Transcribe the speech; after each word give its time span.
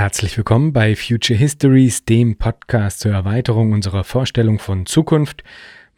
Herzlich 0.00 0.34
willkommen 0.38 0.72
bei 0.72 0.96
Future 0.96 1.38
Histories, 1.38 2.06
dem 2.06 2.38
Podcast 2.38 3.00
zur 3.00 3.12
Erweiterung 3.12 3.72
unserer 3.72 4.02
Vorstellung 4.02 4.58
von 4.58 4.86
Zukunft. 4.86 5.44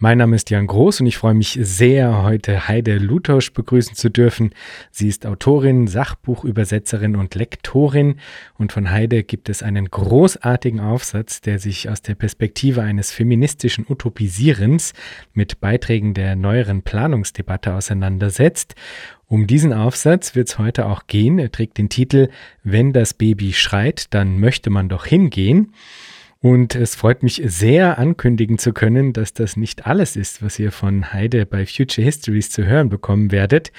Mein 0.03 0.19
Name 0.19 0.35
ist 0.35 0.51
Jan 0.51 0.67
Groß 0.67 0.99
und 0.99 1.07
ich 1.07 1.17
freue 1.17 1.35
mich 1.35 1.57
sehr, 1.63 2.25
heute 2.25 2.67
Heide 2.67 2.99
Lutosch 2.99 3.53
begrüßen 3.53 3.95
zu 3.95 4.11
dürfen. 4.11 4.51
Sie 4.91 5.07
ist 5.07 5.25
Autorin, 5.25 5.87
Sachbuchübersetzerin 5.87 7.15
und 7.15 7.37
Lektorin 7.37 8.17
und 8.59 8.73
von 8.73 8.91
Heide 8.91 9.23
gibt 9.23 9.49
es 9.49 9.63
einen 9.63 9.89
großartigen 9.89 10.81
Aufsatz, 10.81 11.41
der 11.41 11.61
sich 11.61 11.89
aus 11.89 12.03
der 12.03 12.17
Perspektive 12.17 12.83
eines 12.83 13.13
feministischen 13.13 13.87
Utopisierens 13.89 14.93
mit 15.35 15.61
Beiträgen 15.61 16.15
der 16.15 16.35
neueren 16.35 16.83
Planungsdebatte 16.83 17.73
auseinandersetzt. 17.73 18.75
Um 19.29 19.47
diesen 19.47 19.73
Aufsatz 19.73 20.35
wird 20.35 20.49
es 20.49 20.59
heute 20.59 20.87
auch 20.87 21.07
gehen. 21.07 21.39
Er 21.39 21.53
trägt 21.53 21.79
den 21.79 21.91
Titel 21.91 22.29
Wenn 22.65 22.93
das 22.93 23.15
Baby 23.15 23.53
schreit, 23.53 24.13
dann 24.13 24.41
möchte 24.41 24.69
man 24.69 24.89
doch 24.89 25.07
hingehen. 25.07 25.73
Und 26.43 26.75
es 26.75 26.97
freut 26.97 27.23
mich 27.23 27.41
sehr, 27.45 28.01
ankündigen 28.01 28.59
zu 28.59 28.73
können, 28.73 29.13
dass 29.13 29.33
das 29.33 29.57
nicht 29.57 29.87
alles 29.87 30.17
ist, 30.17 30.43
was 30.43 30.59
ihr 30.59 30.73
von 30.73 31.13
Heide 31.13 31.47
bei 31.47 31.65
Future 31.67 32.05
Histories 32.05 32.51
zu 32.51 32.67
hören 32.67 32.89
bekommen 32.89 33.31
werdet. 33.31 33.71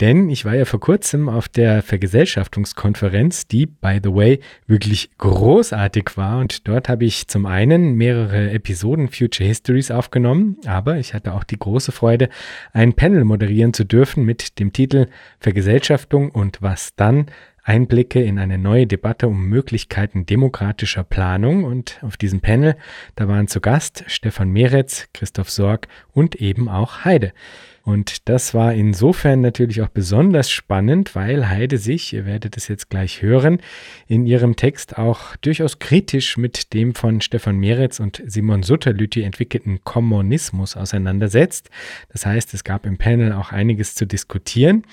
Denn 0.00 0.28
ich 0.28 0.44
war 0.44 0.54
ja 0.54 0.66
vor 0.66 0.80
kurzem 0.80 1.30
auf 1.30 1.48
der 1.48 1.82
Vergesellschaftungskonferenz, 1.82 3.46
die, 3.46 3.64
by 3.64 4.00
the 4.04 4.14
way, 4.14 4.40
wirklich 4.66 5.08
großartig 5.16 6.10
war. 6.18 6.40
Und 6.40 6.68
dort 6.68 6.90
habe 6.90 7.06
ich 7.06 7.26
zum 7.26 7.46
einen 7.46 7.94
mehrere 7.94 8.50
Episoden 8.50 9.08
Future 9.08 9.48
Histories 9.48 9.90
aufgenommen, 9.90 10.58
aber 10.66 10.98
ich 10.98 11.14
hatte 11.14 11.32
auch 11.32 11.44
die 11.44 11.58
große 11.58 11.90
Freude, 11.90 12.28
ein 12.74 12.92
Panel 12.92 13.24
moderieren 13.24 13.72
zu 13.72 13.84
dürfen 13.84 14.26
mit 14.26 14.58
dem 14.58 14.74
Titel 14.74 15.06
Vergesellschaftung 15.38 16.30
und 16.30 16.60
was 16.60 16.94
dann 16.96 17.30
Einblicke 17.62 18.22
in 18.22 18.38
eine 18.38 18.58
neue 18.58 18.86
Debatte 18.86 19.28
um 19.28 19.46
Möglichkeiten 19.48 20.26
demokratischer 20.26 21.04
Planung. 21.04 21.64
Und 21.64 21.98
auf 22.02 22.16
diesem 22.16 22.40
Panel, 22.40 22.76
da 23.16 23.28
waren 23.28 23.48
zu 23.48 23.60
Gast 23.60 24.04
Stefan 24.06 24.50
Meretz, 24.50 25.08
Christoph 25.12 25.50
Sorg 25.50 25.88
und 26.12 26.36
eben 26.36 26.68
auch 26.68 27.04
Heide. 27.04 27.32
Und 27.82 28.28
das 28.28 28.52
war 28.52 28.74
insofern 28.74 29.40
natürlich 29.40 29.80
auch 29.80 29.88
besonders 29.88 30.50
spannend, 30.50 31.14
weil 31.14 31.48
Heide 31.48 31.78
sich, 31.78 32.12
ihr 32.12 32.26
werdet 32.26 32.56
es 32.56 32.68
jetzt 32.68 32.90
gleich 32.90 33.22
hören, 33.22 33.60
in 34.06 34.26
ihrem 34.26 34.54
Text 34.54 34.98
auch 34.98 35.34
durchaus 35.36 35.78
kritisch 35.78 36.36
mit 36.36 36.74
dem 36.74 36.94
von 36.94 37.20
Stefan 37.22 37.56
Meretz 37.56 37.98
und 37.98 38.22
Simon 38.26 38.62
Sutterlüti 38.62 39.22
entwickelten 39.22 39.82
Kommunismus 39.82 40.76
auseinandersetzt. 40.76 41.70
Das 42.12 42.26
heißt, 42.26 42.52
es 42.52 42.64
gab 42.64 42.84
im 42.84 42.98
Panel 42.98 43.32
auch 43.32 43.50
einiges 43.50 43.94
zu 43.94 44.06
diskutieren. 44.06 44.84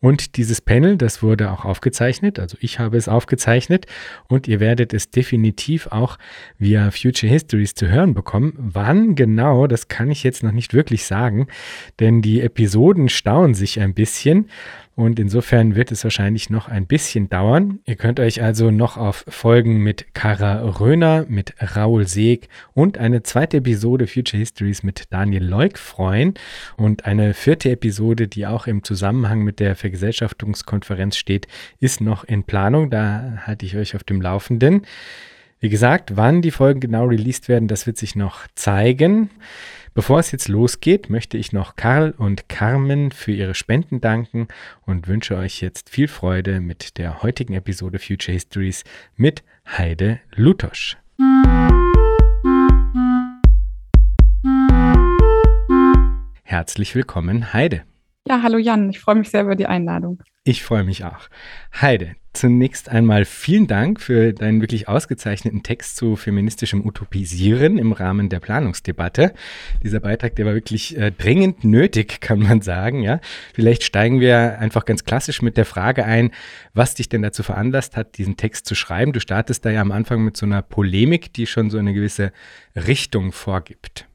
Und 0.00 0.36
dieses 0.36 0.60
Panel, 0.60 0.96
das 0.96 1.22
wurde 1.22 1.50
auch 1.50 1.64
aufgezeichnet, 1.64 2.38
also 2.38 2.56
ich 2.60 2.78
habe 2.78 2.96
es 2.96 3.08
aufgezeichnet 3.08 3.86
und 4.28 4.46
ihr 4.46 4.60
werdet 4.60 4.92
es 4.92 5.10
definitiv 5.10 5.86
auch 5.88 6.18
via 6.58 6.90
Future 6.90 7.32
Histories 7.32 7.74
zu 7.74 7.88
hören 7.88 8.14
bekommen. 8.14 8.54
Wann 8.56 9.14
genau, 9.14 9.66
das 9.66 9.88
kann 9.88 10.10
ich 10.10 10.22
jetzt 10.22 10.42
noch 10.42 10.52
nicht 10.52 10.74
wirklich 10.74 11.04
sagen, 11.06 11.46
denn 11.98 12.20
die 12.20 12.40
Episoden 12.40 13.08
stauen 13.08 13.54
sich 13.54 13.80
ein 13.80 13.94
bisschen. 13.94 14.48
Und 14.96 15.18
insofern 15.20 15.76
wird 15.76 15.92
es 15.92 16.02
wahrscheinlich 16.04 16.48
noch 16.48 16.68
ein 16.68 16.86
bisschen 16.86 17.28
dauern. 17.28 17.80
Ihr 17.84 17.96
könnt 17.96 18.18
euch 18.18 18.42
also 18.42 18.70
noch 18.70 18.96
auf 18.96 19.26
Folgen 19.28 19.82
mit 19.82 20.14
Kara 20.14 20.62
Röner, 20.80 21.26
mit 21.28 21.52
Raul 21.76 22.08
Seeg 22.08 22.48
und 22.72 22.96
eine 22.96 23.22
zweite 23.22 23.58
Episode 23.58 24.06
Future 24.06 24.38
Histories 24.38 24.82
mit 24.82 25.12
Daniel 25.12 25.44
Leuk 25.44 25.76
freuen. 25.76 26.32
Und 26.78 27.04
eine 27.04 27.34
vierte 27.34 27.70
Episode, 27.70 28.26
die 28.26 28.46
auch 28.46 28.66
im 28.66 28.84
Zusammenhang 28.84 29.42
mit 29.42 29.60
der 29.60 29.76
Vergesellschaftungskonferenz 29.76 31.18
steht, 31.18 31.46
ist 31.78 32.00
noch 32.00 32.24
in 32.24 32.44
Planung. 32.44 32.88
Da 32.88 33.42
halte 33.46 33.66
ich 33.66 33.76
euch 33.76 33.96
auf 33.96 34.02
dem 34.02 34.22
Laufenden. 34.22 34.86
Wie 35.60 35.68
gesagt, 35.68 36.16
wann 36.16 36.40
die 36.40 36.50
Folgen 36.50 36.80
genau 36.80 37.04
released 37.04 37.50
werden, 37.50 37.68
das 37.68 37.86
wird 37.86 37.98
sich 37.98 38.16
noch 38.16 38.46
zeigen. 38.54 39.28
Bevor 39.96 40.18
es 40.18 40.30
jetzt 40.30 40.48
losgeht, 40.48 41.08
möchte 41.08 41.38
ich 41.38 41.54
noch 41.54 41.74
Karl 41.74 42.10
und 42.18 42.50
Carmen 42.50 43.12
für 43.12 43.32
ihre 43.32 43.54
Spenden 43.54 44.02
danken 44.02 44.46
und 44.84 45.08
wünsche 45.08 45.38
euch 45.38 45.62
jetzt 45.62 45.88
viel 45.88 46.06
Freude 46.06 46.60
mit 46.60 46.98
der 46.98 47.22
heutigen 47.22 47.54
Episode 47.54 47.98
Future 47.98 48.34
Histories 48.34 48.84
mit 49.16 49.42
Heide 49.66 50.20
Lutosch. 50.34 50.98
Herzlich 56.42 56.94
willkommen, 56.94 57.54
Heide. 57.54 57.84
Ja, 58.28 58.42
hallo 58.42 58.58
Jan, 58.58 58.90
ich 58.90 59.00
freue 59.00 59.14
mich 59.14 59.30
sehr 59.30 59.44
über 59.44 59.56
die 59.56 59.66
Einladung. 59.66 60.22
Ich 60.44 60.62
freue 60.62 60.84
mich 60.84 61.06
auch. 61.06 61.30
Heide, 61.80 62.16
zunächst 62.36 62.88
einmal 62.88 63.24
vielen 63.24 63.66
Dank 63.66 64.00
für 64.00 64.32
deinen 64.32 64.60
wirklich 64.60 64.88
ausgezeichneten 64.88 65.62
Text 65.62 65.96
zu 65.96 66.16
feministischem 66.16 66.84
Utopisieren 66.86 67.78
im 67.78 67.92
Rahmen 67.92 68.28
der 68.28 68.40
Planungsdebatte. 68.40 69.32
Dieser 69.82 70.00
Beitrag, 70.00 70.36
der 70.36 70.46
war 70.46 70.54
wirklich 70.54 70.96
äh, 70.96 71.10
dringend 71.10 71.64
nötig, 71.64 72.20
kann 72.20 72.38
man 72.38 72.60
sagen. 72.60 73.02
Ja, 73.02 73.20
vielleicht 73.54 73.82
steigen 73.82 74.20
wir 74.20 74.58
einfach 74.58 74.84
ganz 74.84 75.04
klassisch 75.04 75.42
mit 75.42 75.56
der 75.56 75.64
Frage 75.64 76.04
ein, 76.04 76.30
was 76.74 76.94
dich 76.94 77.08
denn 77.08 77.22
dazu 77.22 77.42
veranlasst 77.42 77.96
hat, 77.96 78.18
diesen 78.18 78.36
Text 78.36 78.66
zu 78.66 78.74
schreiben. 78.74 79.12
Du 79.12 79.20
startest 79.20 79.64
da 79.64 79.70
ja 79.70 79.80
am 79.80 79.92
Anfang 79.92 80.22
mit 80.22 80.36
so 80.36 80.46
einer 80.46 80.62
Polemik, 80.62 81.32
die 81.32 81.46
schon 81.46 81.70
so 81.70 81.78
eine 81.78 81.94
gewisse 81.94 82.32
Richtung 82.76 83.32
vorgibt. 83.32 84.06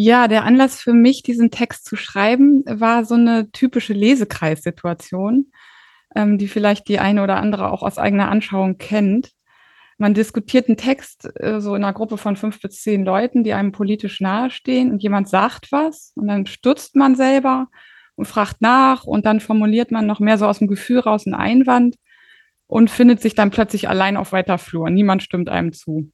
Ja, 0.00 0.28
der 0.28 0.44
Anlass 0.44 0.80
für 0.80 0.92
mich, 0.92 1.24
diesen 1.24 1.50
Text 1.50 1.84
zu 1.86 1.96
schreiben, 1.96 2.62
war 2.66 3.04
so 3.04 3.14
eine 3.14 3.50
typische 3.50 3.94
Lesekreissituation, 3.94 5.46
ähm, 6.14 6.38
die 6.38 6.48
vielleicht 6.48 6.88
die 6.88 6.98
eine 6.98 7.22
oder 7.22 7.36
andere 7.36 7.70
auch 7.70 7.82
aus 7.82 7.98
eigener 7.98 8.28
Anschauung 8.28 8.78
kennt. 8.78 9.32
Man 9.98 10.14
diskutiert 10.14 10.68
einen 10.68 10.76
Text 10.76 11.28
äh, 11.40 11.60
so 11.60 11.74
in 11.74 11.84
einer 11.84 11.92
Gruppe 11.92 12.18
von 12.18 12.36
fünf 12.36 12.60
bis 12.60 12.82
zehn 12.82 13.04
Leuten, 13.04 13.44
die 13.44 13.52
einem 13.52 13.72
politisch 13.72 14.20
nahestehen 14.20 14.90
und 14.90 15.02
jemand 15.02 15.28
sagt 15.28 15.72
was 15.72 16.12
und 16.14 16.28
dann 16.28 16.46
stutzt 16.46 16.96
man 16.96 17.16
selber 17.16 17.68
und 18.14 18.26
fragt 18.26 18.60
nach 18.60 19.04
und 19.04 19.26
dann 19.26 19.40
formuliert 19.40 19.90
man 19.90 20.06
noch 20.06 20.20
mehr 20.20 20.38
so 20.38 20.46
aus 20.46 20.58
dem 20.58 20.68
Gefühl 20.68 21.00
raus 21.00 21.26
einen 21.26 21.34
Einwand 21.34 21.96
und 22.66 22.90
findet 22.90 23.20
sich 23.20 23.34
dann 23.34 23.50
plötzlich 23.50 23.88
allein 23.88 24.16
auf 24.16 24.32
weiter 24.32 24.58
Flur. 24.58 24.90
Niemand 24.90 25.22
stimmt 25.22 25.48
einem 25.48 25.72
zu. 25.72 26.10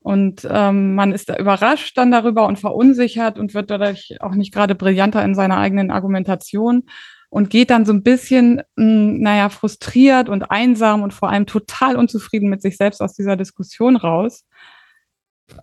Und 0.00 0.46
ähm, 0.50 0.94
man 0.94 1.12
ist 1.12 1.30
da 1.30 1.36
überrascht 1.36 1.96
dann 1.96 2.10
darüber 2.10 2.46
und 2.46 2.58
verunsichert 2.58 3.38
und 3.38 3.54
wird 3.54 3.70
dadurch 3.70 4.18
auch 4.20 4.34
nicht 4.34 4.52
gerade 4.52 4.74
brillanter 4.74 5.24
in 5.24 5.34
seiner 5.34 5.56
eigenen 5.56 5.90
Argumentation 5.90 6.84
und 7.34 7.50
geht 7.50 7.70
dann 7.70 7.84
so 7.84 7.92
ein 7.92 8.04
bisschen, 8.04 8.62
mh, 8.76 8.84
hm, 8.84 9.18
naja, 9.18 9.48
frustriert 9.48 10.28
und 10.28 10.52
einsam 10.52 11.02
und 11.02 11.12
vor 11.12 11.30
allem 11.30 11.46
total 11.46 11.96
unzufrieden 11.96 12.48
mit 12.48 12.62
sich 12.62 12.76
selbst 12.76 13.02
aus 13.02 13.12
dieser 13.14 13.36
Diskussion 13.36 13.96
raus. 13.96 14.44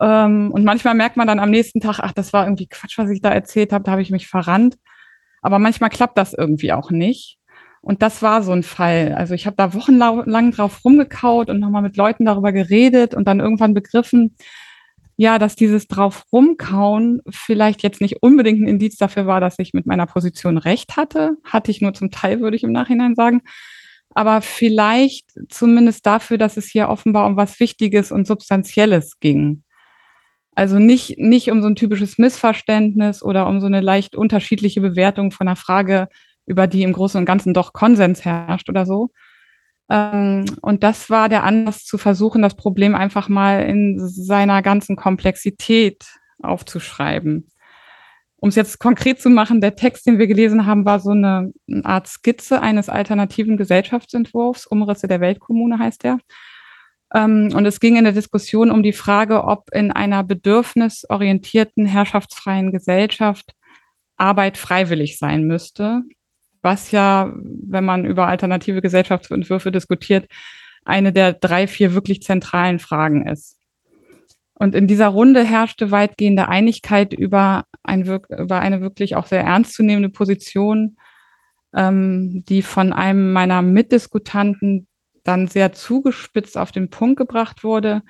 Ähm, 0.02 0.52
und 0.52 0.66
manchmal 0.66 0.96
merkt 0.96 1.16
man 1.16 1.28
dann 1.28 1.40
am 1.40 1.50
nächsten 1.50 1.80
Tag, 1.80 2.00
ach, 2.02 2.12
das 2.12 2.34
war 2.34 2.46
irgendwie 2.46 2.68
Quatsch, 2.68 2.98
was 2.98 3.10
ich 3.10 3.22
da 3.22 3.30
erzählt 3.30 3.72
habe, 3.72 3.86
da 3.86 3.92
habe 3.92 4.02
ich 4.02 4.12
mich 4.12 4.28
verrannt. 4.28 4.76
Aber 5.42 5.60
manchmal 5.60 5.90
klappt 5.90 6.18
das 6.18 6.34
irgendwie 6.34 6.74
auch 6.74 6.92
nicht. 6.92 7.38
Und 7.80 8.02
das 8.02 8.22
war 8.22 8.44
so 8.44 8.52
ein 8.52 8.64
Fall. 8.64 9.14
Also 9.18 9.34
ich 9.34 9.46
habe 9.46 9.56
da 9.56 9.74
wochenlang 9.74 10.52
drauf 10.52 10.84
rumgekaut 10.84 11.50
und 11.50 11.62
nochmal 11.62 11.84
mit 11.84 11.96
Leuten 11.96 12.26
darüber 12.26 12.52
geredet 12.52 13.14
und 13.14 13.30
dann 13.30 13.40
irgendwann 13.40 13.74
begriffen, 13.74 14.36
ja, 15.18 15.38
dass 15.40 15.56
dieses 15.56 15.88
drauf 15.88 16.26
rumkauen 16.32 17.22
vielleicht 17.30 17.84
jetzt 17.84 18.02
nicht 18.02 18.22
unbedingt 18.22 18.62
ein 18.62 18.68
Indiz 18.68 18.98
dafür 18.98 19.28
war, 19.28 19.40
dass 19.40 19.60
ich 19.60 19.74
mit 19.74 19.86
meiner 19.86 20.06
Position 20.06 20.58
recht 20.58 20.98
hatte. 20.98 21.38
Hatte 21.44 21.72
ich 21.72 21.82
nur 21.82 21.94
zum 21.94 22.12
Teil, 22.12 22.42
würde 22.42 22.56
ich 22.58 22.64
im 22.64 22.72
Nachhinein 22.72 23.16
sagen. 23.16 23.42
Aber 24.14 24.42
vielleicht 24.42 25.26
zumindest 25.50 26.06
dafür, 26.06 26.38
dass 26.38 26.58
es 26.58 26.68
hier 26.68 26.90
offenbar 26.90 27.28
um 27.28 27.38
was 27.38 27.60
Wichtiges 27.60 28.12
und 28.12 28.28
Substanzielles 28.28 29.20
ging. 29.20 29.64
Also 30.54 30.80
nicht, 30.80 31.18
nicht 31.18 31.50
um 31.50 31.62
so 31.62 31.68
ein 31.68 31.76
typisches 31.76 32.18
Missverständnis 32.18 33.24
oder 33.24 33.48
um 33.48 33.62
so 33.62 33.68
eine 33.68 33.80
leicht 33.80 34.16
unterschiedliche 34.16 34.82
Bewertung 34.82 35.32
von 35.32 35.48
einer 35.48 35.56
Frage, 35.56 36.08
über 36.46 36.68
die 36.68 36.84
im 36.84 36.94
Großen 36.94 37.20
und 37.20 37.26
Ganzen 37.26 37.54
doch 37.54 37.72
Konsens 37.72 38.26
herrscht 38.26 38.70
oder 38.70 38.86
so. 38.86 39.12
Ähm, 39.92 40.46
und 40.62 40.84
das 40.84 41.10
war 41.10 41.28
der 41.28 41.44
Anlass 41.44 41.84
zu 41.84 41.98
versuchen, 41.98 42.42
das 42.42 42.56
Problem 42.56 42.96
einfach 42.96 43.28
mal 43.28 43.64
in 43.64 44.00
seiner 44.00 44.62
ganzen 44.62 44.96
Komplexität 44.96 46.06
aufzuschreiben. 46.42 47.52
Um 48.38 48.50
es 48.50 48.56
jetzt 48.56 48.80
konkret 48.80 49.22
zu 49.22 49.30
machen, 49.30 49.60
der 49.60 49.76
Text, 49.76 50.08
den 50.08 50.18
wir 50.18 50.28
gelesen 50.28 50.66
haben, 50.66 50.86
war 50.86 51.02
so 51.02 51.12
eine, 51.12 51.52
Art 51.84 52.08
Skizze 52.08 52.62
eines 52.62 52.88
alternativen 52.88 53.58
Gesellschaftsentwurfs. 53.58 54.66
Umrisse 54.66 55.08
der 55.08 55.20
Weltkommune 55.20 55.78
heißt 55.78 56.06
der. 56.06 56.20
Ähm, 57.14 57.50
und 57.54 57.66
es 57.66 57.82
ging 57.82 57.98
in 57.98 58.06
der 58.06 58.14
Diskussion 58.14 58.72
um 58.72 58.84
die 58.84 58.94
Frage, 58.94 59.44
ob 59.44 59.70
in 59.74 59.92
einer 59.92 60.24
bedürfnisorientierten, 60.24 61.86
herrschaftsfreien 61.86 62.72
Gesellschaft 62.72 63.54
Arbeit 64.16 64.58
freiwillig 64.58 65.18
sein 65.18 65.44
müsste 65.44 66.04
was 66.62 66.92
ja, 66.92 67.32
wenn 67.36 67.86
man 67.86 68.06
über 68.06 68.28
alternative 68.28 68.82
Gesellschaftsentwürfe 68.82 69.72
diskutiert, 69.72 70.28
eine 70.86 71.14
der 71.14 71.34
drei, 71.34 71.68
vier 71.68 71.94
wirklich 71.94 72.22
zentralen 72.22 72.80
Fragen 72.80 73.28
ist. 73.28 73.58
Und 74.54 74.76
in 74.76 74.88
dieser 74.88 75.08
Runde 75.08 75.44
herrschte 75.44 75.90
weitgehende 75.90 76.48
Einigkeit 76.48 77.14
über, 77.14 77.66
ein, 77.84 78.04
über 78.06 78.60
eine 78.60 78.82
wirklich 78.82 79.16
auch 79.16 79.26
sehr 79.26 79.42
ernstzunehmende 79.42 80.10
Position, 80.10 80.98
ähm, 81.76 82.44
die 82.48 82.62
von 82.62 82.94
einem 82.94 83.34
meiner 83.34 83.62
Mitdiskutanten 83.64 84.88
dann 85.24 85.48
sehr 85.48 85.74
zugespitzt 85.74 86.58
auf 86.58 86.72
den 86.72 86.90
Punkt 86.90 87.18
gebracht 87.18 87.64
wurde. 87.64 88.04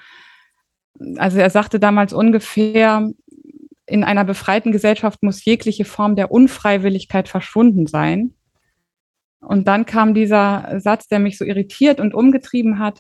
Also 1.18 1.40
er 1.40 1.50
sagte 1.50 1.80
damals 1.80 2.14
ungefähr, 2.14 3.10
in 3.86 4.04
einer 4.04 4.24
befreiten 4.24 4.72
Gesellschaft 4.72 5.24
muss 5.24 5.44
jegliche 5.44 5.86
Form 5.86 6.16
der 6.16 6.32
Unfreiwilligkeit 6.32 7.28
verschwunden 7.28 7.88
sein. 7.88 8.34
Und 9.42 9.68
dann 9.68 9.86
kam 9.86 10.14
dieser 10.14 10.80
Satz, 10.80 11.08
der 11.08 11.20
mich 11.20 11.38
so 11.38 11.46
irritiert 11.46 12.00
und 12.00 12.14
umgetrieben 12.14 12.80
hat. 12.80 13.00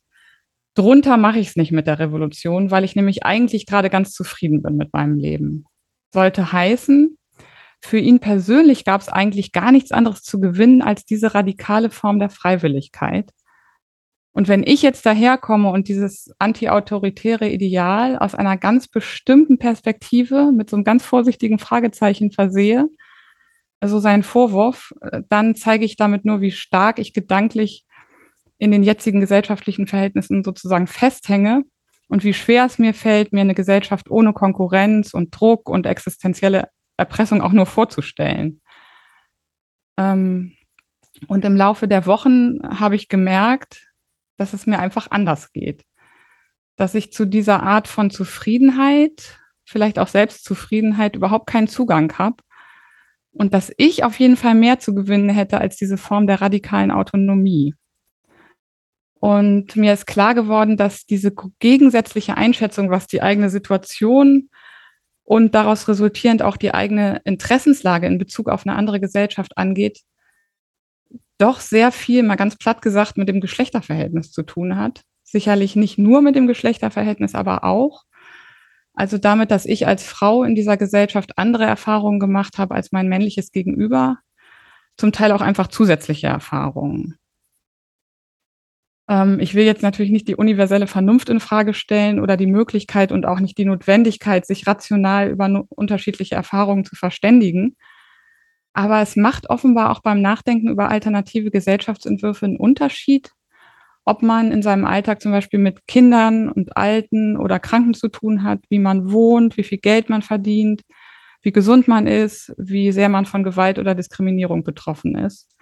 Drunter 0.73 1.17
mache 1.17 1.39
ich 1.39 1.49
es 1.49 1.55
nicht 1.55 1.71
mit 1.71 1.87
der 1.87 1.99
Revolution, 1.99 2.71
weil 2.71 2.83
ich 2.83 2.95
nämlich 2.95 3.25
eigentlich 3.25 3.65
gerade 3.65 3.89
ganz 3.89 4.11
zufrieden 4.11 4.61
bin 4.61 4.75
mit 4.75 4.93
meinem 4.93 5.17
Leben. 5.17 5.65
Sollte 6.13 6.51
heißen, 6.51 7.17
für 7.83 7.97
ihn 7.97 8.19
persönlich 8.19 8.85
gab 8.85 9.01
es 9.01 9.09
eigentlich 9.09 9.51
gar 9.51 9.71
nichts 9.71 9.91
anderes 9.91 10.21
zu 10.23 10.39
gewinnen 10.39 10.81
als 10.81 11.05
diese 11.05 11.33
radikale 11.33 11.89
Form 11.89 12.19
der 12.19 12.29
Freiwilligkeit. 12.29 13.31
Und 14.33 14.47
wenn 14.47 14.63
ich 14.63 14.81
jetzt 14.81 15.05
daherkomme 15.05 15.69
und 15.69 15.89
dieses 15.89 16.31
antiautoritäre 16.39 17.49
Ideal 17.49 18.17
aus 18.17 18.33
einer 18.33 18.55
ganz 18.55 18.87
bestimmten 18.87 19.57
Perspektive 19.57 20.51
mit 20.53 20.69
so 20.69 20.77
einem 20.77 20.85
ganz 20.85 21.03
vorsichtigen 21.03 21.59
Fragezeichen 21.59 22.31
versehe, 22.31 22.87
also 23.81 23.99
sein 23.99 24.23
Vorwurf, 24.23 24.93
äh, 25.01 25.21
dann 25.27 25.55
zeige 25.55 25.83
ich 25.83 25.97
damit 25.97 26.23
nur, 26.23 26.39
wie 26.39 26.51
stark 26.51 26.99
ich 26.99 27.13
gedanklich 27.13 27.85
in 28.57 28.71
den 28.71 28.83
jetzigen 28.83 29.19
gesellschaftlichen 29.19 29.87
Verhältnissen 29.87 30.43
sozusagen 30.43 30.87
festhänge 30.87 31.63
und 32.07 32.23
wie 32.23 32.33
schwer 32.33 32.65
es 32.65 32.77
mir 32.77 32.93
fällt, 32.93 33.33
mir 33.33 33.41
eine 33.41 33.55
Gesellschaft 33.55 34.09
ohne 34.11 34.33
Konkurrenz 34.33 35.13
und 35.13 35.31
Druck 35.31 35.67
und 35.67 35.87
existenzielle 35.87 36.69
Erpressung 36.95 37.41
auch 37.41 37.53
nur 37.53 37.65
vorzustellen. 37.65 38.61
Ähm, 39.97 40.55
und 41.27 41.43
im 41.43 41.55
Laufe 41.55 41.87
der 41.87 42.05
Wochen 42.05 42.59
habe 42.63 42.95
ich 42.95 43.09
gemerkt, 43.09 43.87
dass 44.37 44.53
es 44.53 44.67
mir 44.67 44.79
einfach 44.79 45.09
anders 45.09 45.51
geht. 45.53 45.83
Dass 46.75 46.93
ich 46.93 47.11
zu 47.11 47.25
dieser 47.25 47.63
Art 47.63 47.87
von 47.87 48.11
Zufriedenheit, 48.11 49.39
vielleicht 49.65 49.97
auch 49.97 50.07
Selbstzufriedenheit, 50.07 51.15
überhaupt 51.15 51.47
keinen 51.47 51.67
Zugang 51.67 52.17
habe. 52.17 52.37
Und 53.33 53.53
dass 53.53 53.71
ich 53.77 54.03
auf 54.03 54.19
jeden 54.19 54.35
Fall 54.35 54.55
mehr 54.55 54.79
zu 54.79 54.93
gewinnen 54.93 55.29
hätte 55.29 55.59
als 55.59 55.77
diese 55.77 55.97
Form 55.97 56.27
der 56.27 56.41
radikalen 56.41 56.91
Autonomie. 56.91 57.73
Und 59.21 59.75
mir 59.75 59.93
ist 59.93 60.07
klar 60.07 60.33
geworden, 60.33 60.77
dass 60.77 61.05
diese 61.05 61.31
gegensätzliche 61.59 62.37
Einschätzung, 62.37 62.89
was 62.89 63.07
die 63.07 63.21
eigene 63.21 63.49
Situation 63.49 64.49
und 65.23 65.53
daraus 65.53 65.87
resultierend 65.87 66.41
auch 66.41 66.57
die 66.57 66.73
eigene 66.73 67.21
Interessenslage 67.23 68.07
in 68.07 68.17
Bezug 68.17 68.49
auf 68.49 68.65
eine 68.65 68.75
andere 68.75 68.99
Gesellschaft 68.99 69.57
angeht, 69.57 70.01
doch 71.37 71.59
sehr 71.59 71.91
viel, 71.91 72.23
mal 72.23 72.35
ganz 72.35 72.55
platt 72.55 72.81
gesagt, 72.81 73.17
mit 73.17 73.29
dem 73.29 73.41
Geschlechterverhältnis 73.41 74.31
zu 74.31 74.43
tun 74.43 74.75
hat. 74.75 75.01
Sicherlich 75.23 75.75
nicht 75.75 75.97
nur 75.97 76.21
mit 76.21 76.35
dem 76.35 76.47
Geschlechterverhältnis, 76.47 77.35
aber 77.35 77.63
auch. 77.63 78.03
Also 78.93 79.17
damit, 79.17 79.51
dass 79.51 79.65
ich 79.65 79.87
als 79.87 80.03
Frau 80.03 80.43
in 80.43 80.55
dieser 80.55 80.77
Gesellschaft 80.77 81.37
andere 81.37 81.65
Erfahrungen 81.65 82.19
gemacht 82.19 82.57
habe 82.57 82.75
als 82.75 82.91
mein 82.91 83.07
männliches 83.07 83.51
Gegenüber. 83.51 84.17
Zum 84.97 85.11
Teil 85.11 85.31
auch 85.31 85.41
einfach 85.41 85.67
zusätzliche 85.67 86.27
Erfahrungen. 86.27 87.17
Ähm, 89.09 89.39
ich 89.39 89.55
will 89.55 89.65
jetzt 89.65 89.83
natürlich 89.83 90.11
nicht 90.11 90.27
die 90.27 90.35
universelle 90.35 90.87
Vernunft 90.87 91.29
in 91.29 91.39
Frage 91.39 91.73
stellen 91.73 92.19
oder 92.19 92.37
die 92.37 92.47
Möglichkeit 92.47 93.11
und 93.11 93.25
auch 93.25 93.39
nicht 93.39 93.57
die 93.57 93.65
Notwendigkeit, 93.65 94.45
sich 94.45 94.67
rational 94.67 95.29
über 95.29 95.65
unterschiedliche 95.69 96.35
Erfahrungen 96.35 96.85
zu 96.85 96.95
verständigen. 96.95 97.75
Aber 98.73 99.01
es 99.01 99.15
macht 99.17 99.49
offenbar 99.49 99.91
auch 99.91 100.01
beim 100.01 100.21
Nachdenken 100.21 100.69
über 100.69 100.89
alternative 100.89 101.51
Gesellschaftsentwürfe 101.51 102.45
einen 102.45 102.57
Unterschied, 102.57 103.31
ob 104.05 104.23
man 104.23 104.51
in 104.51 104.61
seinem 104.61 104.85
Alltag 104.85 105.21
zum 105.21 105.31
Beispiel 105.31 105.59
mit 105.59 105.87
Kindern 105.87 106.49
und 106.49 106.75
Alten 106.75 107.37
oder 107.37 107.59
Kranken 107.59 107.93
zu 107.93 108.09
tun 108.09 108.43
hat, 108.43 108.59
wie 108.69 108.79
man 108.79 109.11
wohnt, 109.11 109.57
wie 109.57 109.63
viel 109.63 109.77
Geld 109.77 110.09
man 110.09 110.21
verdient, 110.21 110.81
wie 111.41 111.51
gesund 111.51 111.87
man 111.87 112.07
ist, 112.07 112.53
wie 112.57 112.91
sehr 112.91 113.09
man 113.09 113.25
von 113.25 113.43
Gewalt 113.43 113.79
oder 113.79 113.95
Diskriminierung 113.95 114.63
betroffen 114.63 115.15
ist. 115.15 115.55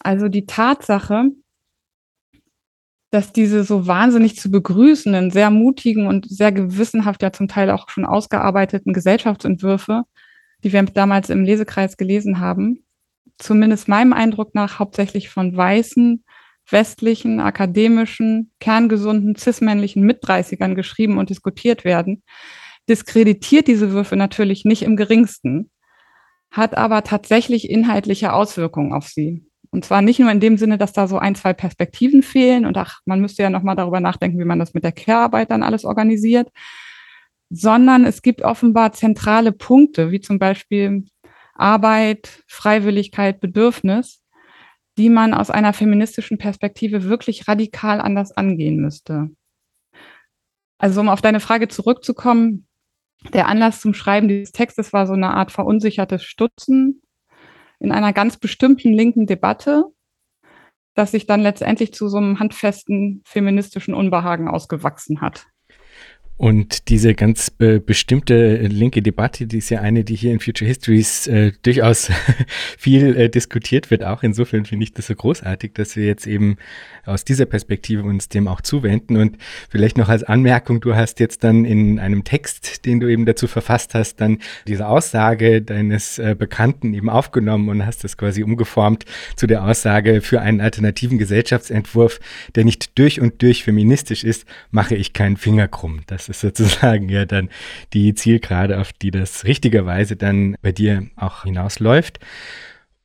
Also 0.00 0.28
die 0.28 0.46
Tatsache, 0.46 1.26
dass 3.10 3.32
diese 3.32 3.62
so 3.62 3.86
wahnsinnig 3.86 4.36
zu 4.36 4.50
begrüßenden, 4.50 5.30
sehr 5.30 5.50
mutigen 5.50 6.06
und 6.06 6.26
sehr 6.28 6.50
gewissenhaft 6.50 7.22
ja 7.22 7.32
zum 7.32 7.46
Teil 7.46 7.70
auch 7.70 7.88
schon 7.90 8.06
ausgearbeiteten 8.06 8.94
Gesellschaftsentwürfe 8.94 10.04
die 10.64 10.72
wir 10.72 10.82
damals 10.84 11.30
im 11.30 11.44
Lesekreis 11.44 11.96
gelesen 11.96 12.40
haben, 12.40 12.84
zumindest 13.38 13.88
meinem 13.88 14.12
Eindruck 14.12 14.54
nach 14.54 14.78
hauptsächlich 14.78 15.28
von 15.28 15.56
weißen, 15.56 16.24
westlichen, 16.68 17.40
akademischen, 17.40 18.52
kerngesunden, 18.60 19.36
cis-männlichen 19.36 20.02
Mitdreißigern 20.02 20.74
geschrieben 20.74 21.18
und 21.18 21.30
diskutiert 21.30 21.84
werden, 21.84 22.22
diskreditiert 22.88 23.68
diese 23.68 23.92
Würfe 23.92 24.16
natürlich 24.16 24.64
nicht 24.64 24.82
im 24.82 24.96
geringsten, 24.96 25.70
hat 26.50 26.76
aber 26.76 27.02
tatsächlich 27.02 27.70
inhaltliche 27.70 28.32
Auswirkungen 28.32 28.92
auf 28.92 29.08
sie. 29.08 29.46
Und 29.70 29.86
zwar 29.86 30.02
nicht 30.02 30.20
nur 30.20 30.30
in 30.30 30.40
dem 30.40 30.58
Sinne, 30.58 30.76
dass 30.76 30.92
da 30.92 31.08
so 31.08 31.18
ein, 31.18 31.34
zwei 31.34 31.54
Perspektiven 31.54 32.22
fehlen 32.22 32.66
und 32.66 32.76
ach, 32.76 33.00
man 33.06 33.20
müsste 33.20 33.42
ja 33.42 33.50
nochmal 33.50 33.76
darüber 33.76 34.00
nachdenken, 34.00 34.38
wie 34.38 34.44
man 34.44 34.58
das 34.58 34.74
mit 34.74 34.84
der 34.84 34.92
Care-Arbeit 34.92 35.50
dann 35.50 35.62
alles 35.62 35.84
organisiert, 35.86 36.50
sondern 37.48 38.04
es 38.04 38.20
gibt 38.22 38.42
offenbar 38.42 38.92
zentrale 38.92 39.52
Punkte, 39.52 40.10
wie 40.10 40.20
zum 40.20 40.38
Beispiel 40.38 41.06
Arbeit, 41.54 42.42
Freiwilligkeit, 42.46 43.40
Bedürfnis, 43.40 44.21
die 44.98 45.08
man 45.08 45.34
aus 45.34 45.50
einer 45.50 45.72
feministischen 45.72 46.38
Perspektive 46.38 47.04
wirklich 47.04 47.48
radikal 47.48 48.00
anders 48.00 48.32
angehen 48.32 48.76
müsste. 48.76 49.30
Also 50.78 51.00
um 51.00 51.08
auf 51.08 51.22
deine 51.22 51.40
Frage 51.40 51.68
zurückzukommen, 51.68 52.66
der 53.32 53.46
Anlass 53.46 53.80
zum 53.80 53.94
Schreiben 53.94 54.28
dieses 54.28 54.52
Textes 54.52 54.92
war 54.92 55.06
so 55.06 55.12
eine 55.12 55.32
Art 55.34 55.52
verunsichertes 55.52 56.24
Stutzen 56.24 57.02
in 57.78 57.92
einer 57.92 58.12
ganz 58.12 58.36
bestimmten 58.36 58.92
linken 58.92 59.26
Debatte, 59.26 59.84
das 60.94 61.12
sich 61.12 61.26
dann 61.26 61.40
letztendlich 61.40 61.94
zu 61.94 62.08
so 62.08 62.18
einem 62.18 62.38
handfesten 62.38 63.22
feministischen 63.24 63.94
Unbehagen 63.94 64.48
ausgewachsen 64.48 65.20
hat. 65.20 65.46
Und 66.42 66.88
diese 66.88 67.14
ganz 67.14 67.50
be 67.50 67.78
bestimmte 67.78 68.56
linke 68.66 69.00
Debatte, 69.00 69.46
die 69.46 69.58
ist 69.58 69.70
ja 69.70 69.80
eine, 69.80 70.02
die 70.02 70.16
hier 70.16 70.32
in 70.32 70.40
Future 70.40 70.66
Histories 70.66 71.28
äh, 71.28 71.52
durchaus 71.62 72.10
viel 72.78 73.16
äh, 73.16 73.28
diskutiert 73.28 73.92
wird. 73.92 74.02
Auch 74.02 74.24
insofern 74.24 74.64
finde 74.64 74.82
ich 74.82 74.92
das 74.92 75.06
so 75.06 75.14
großartig, 75.14 75.74
dass 75.74 75.94
wir 75.94 76.04
jetzt 76.04 76.26
eben 76.26 76.56
aus 77.06 77.24
dieser 77.24 77.46
Perspektive 77.46 78.02
uns 78.02 78.28
dem 78.28 78.48
auch 78.48 78.60
zuwenden. 78.60 79.18
Und 79.18 79.38
vielleicht 79.70 79.96
noch 79.96 80.08
als 80.08 80.24
Anmerkung, 80.24 80.80
du 80.80 80.96
hast 80.96 81.20
jetzt 81.20 81.44
dann 81.44 81.64
in 81.64 82.00
einem 82.00 82.24
Text, 82.24 82.86
den 82.86 82.98
du 82.98 83.06
eben 83.06 83.24
dazu 83.24 83.46
verfasst 83.46 83.94
hast, 83.94 84.16
dann 84.16 84.38
diese 84.66 84.88
Aussage 84.88 85.62
deines 85.62 86.18
äh, 86.18 86.34
Bekannten 86.36 86.92
eben 86.92 87.08
aufgenommen 87.08 87.68
und 87.68 87.86
hast 87.86 88.02
das 88.02 88.16
quasi 88.16 88.42
umgeformt 88.42 89.04
zu 89.36 89.46
der 89.46 89.64
Aussage, 89.64 90.20
für 90.20 90.40
einen 90.40 90.60
alternativen 90.60 91.18
Gesellschaftsentwurf, 91.18 92.18
der 92.56 92.64
nicht 92.64 92.98
durch 92.98 93.20
und 93.20 93.40
durch 93.42 93.62
feministisch 93.62 94.24
ist, 94.24 94.44
mache 94.72 94.96
ich 94.96 95.12
keinen 95.12 95.36
Finger 95.36 95.68
krumm. 95.68 96.00
Das 96.08 96.31
ist 96.32 96.40
sozusagen 96.40 97.08
ja 97.08 97.24
dann 97.24 97.48
die 97.92 98.14
Zielgerade, 98.14 98.80
auf 98.80 98.92
die 98.92 99.10
das 99.10 99.44
richtigerweise 99.44 100.16
dann 100.16 100.56
bei 100.62 100.72
dir 100.72 101.08
auch 101.16 101.44
hinausläuft. 101.44 102.18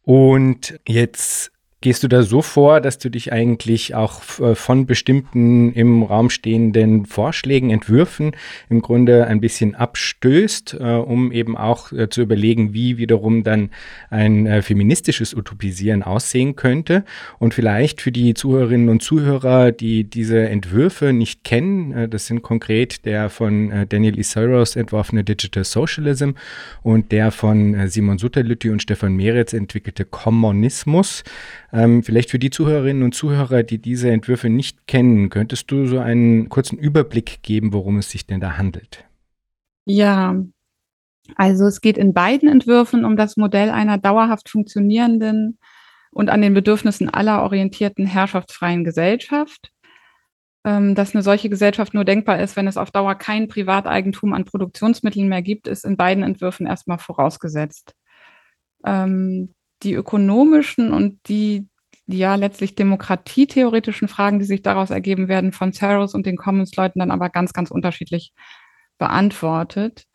Und 0.02 0.80
jetzt 0.88 1.52
Gehst 1.80 2.02
du 2.02 2.08
da 2.08 2.24
so 2.24 2.42
vor, 2.42 2.82
dass 2.82 2.98
du 2.98 3.12
dich 3.12 3.32
eigentlich 3.32 3.94
auch 3.94 4.40
äh, 4.40 4.56
von 4.56 4.88
bestimmten 4.88 5.72
im 5.74 6.02
Raum 6.02 6.32
stehenden 6.32 7.06
Vorschlägen, 7.06 7.70
Entwürfen 7.70 8.32
im 8.68 8.82
Grunde 8.82 9.28
ein 9.28 9.42
bisschen 9.42 9.76
abstößt, 9.76 10.78
äh, 10.80 10.84
um 10.84 11.32
eben 11.32 11.56
auch 11.56 11.92
äh, 11.92 12.10
zu 12.10 12.24
überlegen, 12.24 12.74
wie 12.74 12.98
wiederum 12.98 13.44
dann 13.44 13.70
ein 14.10 14.64
feministisches 14.64 15.36
Utopisieren 15.36 16.02
aussehen 16.02 16.56
könnte? 16.56 17.04
Und 17.38 17.54
vielleicht 17.54 18.02
für 18.02 18.12
die 18.12 18.34
Zuhörerinnen 18.34 18.90
und 18.90 19.04
Zuhörer, 19.04 19.72
die 19.72 20.04
diese 20.04 20.50
Entwürfe 20.50 21.14
nicht 21.14 21.44
kennen, 21.44 22.10
das 22.10 22.26
sind 22.26 22.42
konkret 22.42 23.06
der 23.06 23.30
von 23.30 23.88
Daniel 23.90 24.18
Isoros 24.18 24.76
entworfene 24.76 25.24
Digital 25.24 25.64
Socialism 25.64 26.32
und 26.82 27.12
der 27.12 27.32
von 27.32 27.88
Simon 27.90 28.18
Sutterlütti 28.18 28.70
und 28.70 28.82
Stefan 28.82 29.16
Meretz 29.16 29.54
entwickelte 29.54 30.06
Kommunismus. 30.06 31.24
Ähm, 31.78 32.02
vielleicht 32.02 32.32
für 32.32 32.40
die 32.40 32.50
Zuhörerinnen 32.50 33.04
und 33.04 33.14
Zuhörer, 33.14 33.62
die 33.62 33.78
diese 33.78 34.10
Entwürfe 34.10 34.50
nicht 34.50 34.88
kennen, 34.88 35.30
könntest 35.30 35.70
du 35.70 35.86
so 35.86 36.00
einen 36.00 36.50
kurzen 36.50 36.80
Überblick 36.80 37.44
geben, 37.44 37.72
worum 37.72 38.00
es 38.00 38.10
sich 38.10 38.26
denn 38.26 38.40
da 38.40 38.58
handelt? 38.58 39.06
Ja, 39.86 40.36
also 41.36 41.68
es 41.68 41.80
geht 41.80 42.00
in 42.00 42.16
beiden 42.16 42.50
Entwürfen 42.50 43.06
um 43.06 43.16
das 43.16 43.38
Modell 43.38 43.70
einer 43.70 44.00
dauerhaft 44.00 44.50
funktionierenden 44.50 45.60
und 46.10 46.32
an 46.32 46.42
den 46.42 46.56
Bedürfnissen 46.56 47.12
aller 47.12 47.44
orientierten 47.44 48.08
herrschaftsfreien 48.08 48.84
Gesellschaft. 48.84 49.72
Ähm, 50.66 50.96
dass 50.96 51.14
eine 51.14 51.22
solche 51.22 51.48
Gesellschaft 51.48 51.94
nur 51.94 52.06
denkbar 52.06 52.40
ist, 52.40 52.56
wenn 52.56 52.66
es 52.66 52.78
auf 52.78 52.90
Dauer 52.90 53.14
kein 53.14 53.48
Privateigentum 53.48 54.34
an 54.34 54.46
Produktionsmitteln 54.46 55.30
mehr 55.30 55.44
gibt, 55.44 55.68
ist 55.68 55.86
in 55.86 55.96
beiden 55.96 56.24
Entwürfen 56.24 56.66
erstmal 56.66 56.98
vorausgesetzt. 56.98 57.94
Ähm, 58.84 59.54
die 59.84 59.94
ökonomischen 59.94 60.94
und 60.94 61.20
die 61.28 61.68
ja 62.08 62.36
letztlich 62.36 62.76
demokratietheoretischen 62.76 64.08
Fragen, 64.08 64.40
die 64.40 64.46
sich 64.46 64.62
daraus 64.62 64.90
ergeben 64.90 65.28
werden, 65.28 65.52
von 65.52 65.74
Saros 65.74 66.14
und 66.14 66.26
den 66.26 66.38
Commons-Leuten 66.38 67.00
dann 67.00 67.12
aber 67.12 67.30
ganz, 67.30 67.54
ganz 67.54 67.70
unterschiedlich 67.70 68.34
beantwortet. 68.98 70.06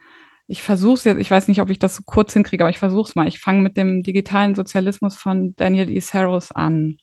Ich 0.47 0.63
versuche 0.63 0.95
es 0.95 1.05
jetzt, 1.05 1.21
ich 1.21 1.31
weiß 1.31 1.49
nicht, 1.49 1.61
ob 1.61 1.71
ich 1.71 1.79
das 1.79 1.97
so 1.97 2.03
kurz 2.05 2.33
hinkriege, 2.33 2.65
aber 2.65 2.71
ich 2.71 2.79
versuche 2.79 3.09
es 3.09 3.15
mal. 3.15 3.29
Ich 3.29 3.41
fange 3.41 3.61
mit 3.61 3.77
dem 3.77 4.03
digitalen 4.03 4.55
Sozialismus 4.55 5.17
von 5.17 5.55
Daniel 5.57 5.91
E. 5.91 6.01
Saros 6.01 6.51
an. 6.51 6.97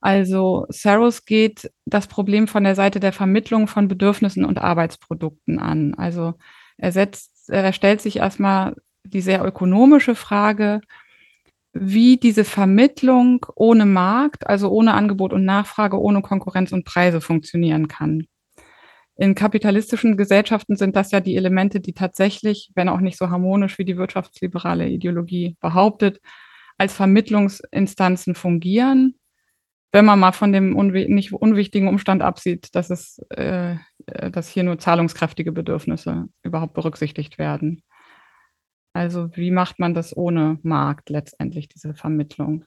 Also 0.00 0.66
Saros 0.68 1.24
geht 1.24 1.70
das 1.84 2.06
Problem 2.06 2.48
von 2.48 2.64
der 2.64 2.74
Seite 2.74 3.00
der 3.00 3.12
Vermittlung 3.12 3.66
von 3.66 3.88
Bedürfnissen 3.88 4.44
und 4.44 4.58
Arbeitsprodukten 4.58 5.58
an. 5.58 5.94
Also 5.94 6.34
er 6.76 6.92
setzt, 6.92 7.50
er 7.50 7.72
stellt 7.72 8.00
sich 8.00 8.18
erstmal 8.18 8.76
die 9.04 9.20
sehr 9.20 9.44
ökonomische 9.44 10.14
Frage, 10.14 10.80
wie 11.78 12.16
diese 12.16 12.44
Vermittlung 12.44 13.44
ohne 13.54 13.86
Markt, 13.86 14.46
also 14.46 14.70
ohne 14.70 14.94
Angebot 14.94 15.32
und 15.32 15.44
Nachfrage, 15.44 16.00
ohne 16.00 16.22
Konkurrenz 16.22 16.72
und 16.72 16.84
Preise 16.84 17.20
funktionieren 17.20 17.88
kann. 17.88 18.26
In 19.18 19.34
kapitalistischen 19.34 20.16
Gesellschaften 20.16 20.76
sind 20.76 20.94
das 20.94 21.10
ja 21.10 21.20
die 21.20 21.36
Elemente, 21.36 21.80
die 21.80 21.94
tatsächlich, 21.94 22.70
wenn 22.74 22.88
auch 22.88 23.00
nicht 23.00 23.16
so 23.16 23.30
harmonisch 23.30 23.78
wie 23.78 23.84
die 23.84 23.96
wirtschaftsliberale 23.96 24.88
Ideologie 24.88 25.56
behauptet, 25.60 26.20
als 26.76 26.92
Vermittlungsinstanzen 26.92 28.34
fungieren. 28.34 29.14
Wenn 29.92 30.04
man 30.04 30.18
mal 30.18 30.32
von 30.32 30.52
dem 30.52 30.76
unwi 30.76 31.08
nicht 31.08 31.32
unwichtigen 31.32 31.88
Umstand 31.88 32.20
absieht, 32.20 32.74
dass 32.74 32.90
es, 32.90 33.18
äh, 33.30 33.76
dass 34.30 34.50
hier 34.50 34.64
nur 34.64 34.78
zahlungskräftige 34.78 35.52
Bedürfnisse 35.52 36.26
überhaupt 36.42 36.74
berücksichtigt 36.74 37.38
werden. 37.38 37.82
Also 38.96 39.28
wie 39.36 39.50
macht 39.50 39.78
man 39.78 39.92
das 39.92 40.16
ohne 40.16 40.58
Markt 40.62 41.10
letztendlich, 41.10 41.68
diese 41.68 41.92
Vermittlung? 41.92 42.64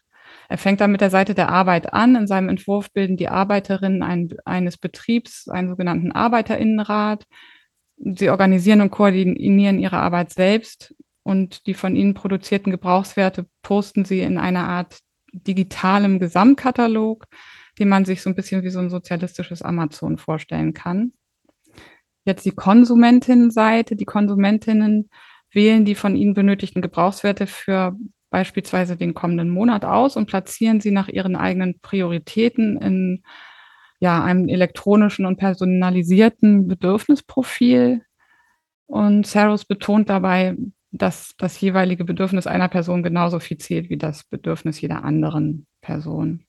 Er 0.47 0.59
fängt 0.59 0.79
dann 0.79 0.91
mit 0.91 1.01
der 1.01 1.09
Seite 1.09 1.33
der 1.33 1.49
Arbeit 1.49 1.91
an. 1.91 2.15
In 2.15 2.27
seinem 2.27 2.49
Entwurf 2.49 2.91
bilden 2.91 3.17
die 3.17 3.29
Arbeiterinnen 3.29 4.03
ein, 4.03 4.29
eines 4.45 4.77
Betriebs 4.77 5.49
einen 5.49 5.69
sogenannten 5.69 6.11
Arbeiterinnenrat. 6.11 7.25
Sie 7.97 8.29
organisieren 8.29 8.81
und 8.81 8.91
koordinieren 8.91 9.79
ihre 9.79 9.97
Arbeit 9.97 10.31
selbst 10.31 10.93
und 11.23 11.65
die 11.65 11.73
von 11.73 11.95
ihnen 11.95 12.13
produzierten 12.13 12.71
Gebrauchswerte 12.71 13.47
posten 13.63 14.05
sie 14.05 14.21
in 14.21 14.37
einer 14.37 14.67
Art 14.67 14.99
digitalem 15.33 16.19
Gesamtkatalog, 16.19 17.25
den 17.79 17.89
man 17.89 18.05
sich 18.05 18.21
so 18.21 18.29
ein 18.29 18.35
bisschen 18.35 18.61
wie 18.61 18.69
so 18.69 18.79
ein 18.79 18.91
sozialistisches 18.91 19.63
Amazon 19.63 20.19
vorstellen 20.19 20.75
kann. 20.75 21.13
Jetzt 22.23 22.45
die 22.45 22.51
Konsumentinnenseite. 22.51 23.95
Die 23.95 24.05
Konsumentinnen 24.05 25.09
wählen 25.51 25.85
die 25.85 25.95
von 25.95 26.15
ihnen 26.15 26.33
benötigten 26.33 26.81
Gebrauchswerte 26.81 27.47
für 27.47 27.95
beispielsweise 28.29 28.95
den 28.95 29.13
kommenden 29.13 29.49
Monat 29.49 29.85
aus 29.85 30.15
und 30.15 30.27
platzieren 30.27 30.81
sie 30.81 30.91
nach 30.91 31.07
ihren 31.07 31.35
eigenen 31.35 31.79
Prioritäten 31.81 32.77
in 32.77 33.23
ja, 33.99 34.23
einem 34.23 34.47
elektronischen 34.47 35.25
und 35.25 35.37
personalisierten 35.37 36.67
Bedürfnisprofil. 36.67 38.03
Und 38.85 39.27
Saros 39.27 39.65
betont 39.65 40.09
dabei, 40.09 40.55
dass 40.91 41.35
das 41.37 41.59
jeweilige 41.61 42.05
Bedürfnis 42.05 42.47
einer 42.47 42.69
Person 42.69 43.03
genauso 43.03 43.39
viel 43.39 43.57
zählt 43.57 43.89
wie 43.89 43.97
das 43.97 44.23
Bedürfnis 44.23 44.81
jeder 44.81 45.03
anderen 45.03 45.67
Person. 45.81 46.45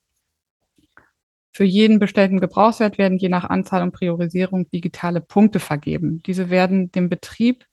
Für 1.53 1.65
jeden 1.65 1.99
bestellten 1.99 2.39
Gebrauchswert 2.39 2.97
werden 2.97 3.17
je 3.17 3.27
nach 3.27 3.43
Anzahl 3.43 3.83
und 3.83 3.91
Priorisierung 3.91 4.69
digitale 4.69 5.19
Punkte 5.19 5.59
vergeben. 5.59 6.23
Diese 6.25 6.49
werden 6.49 6.91
dem 6.93 7.09
Betrieb 7.09 7.65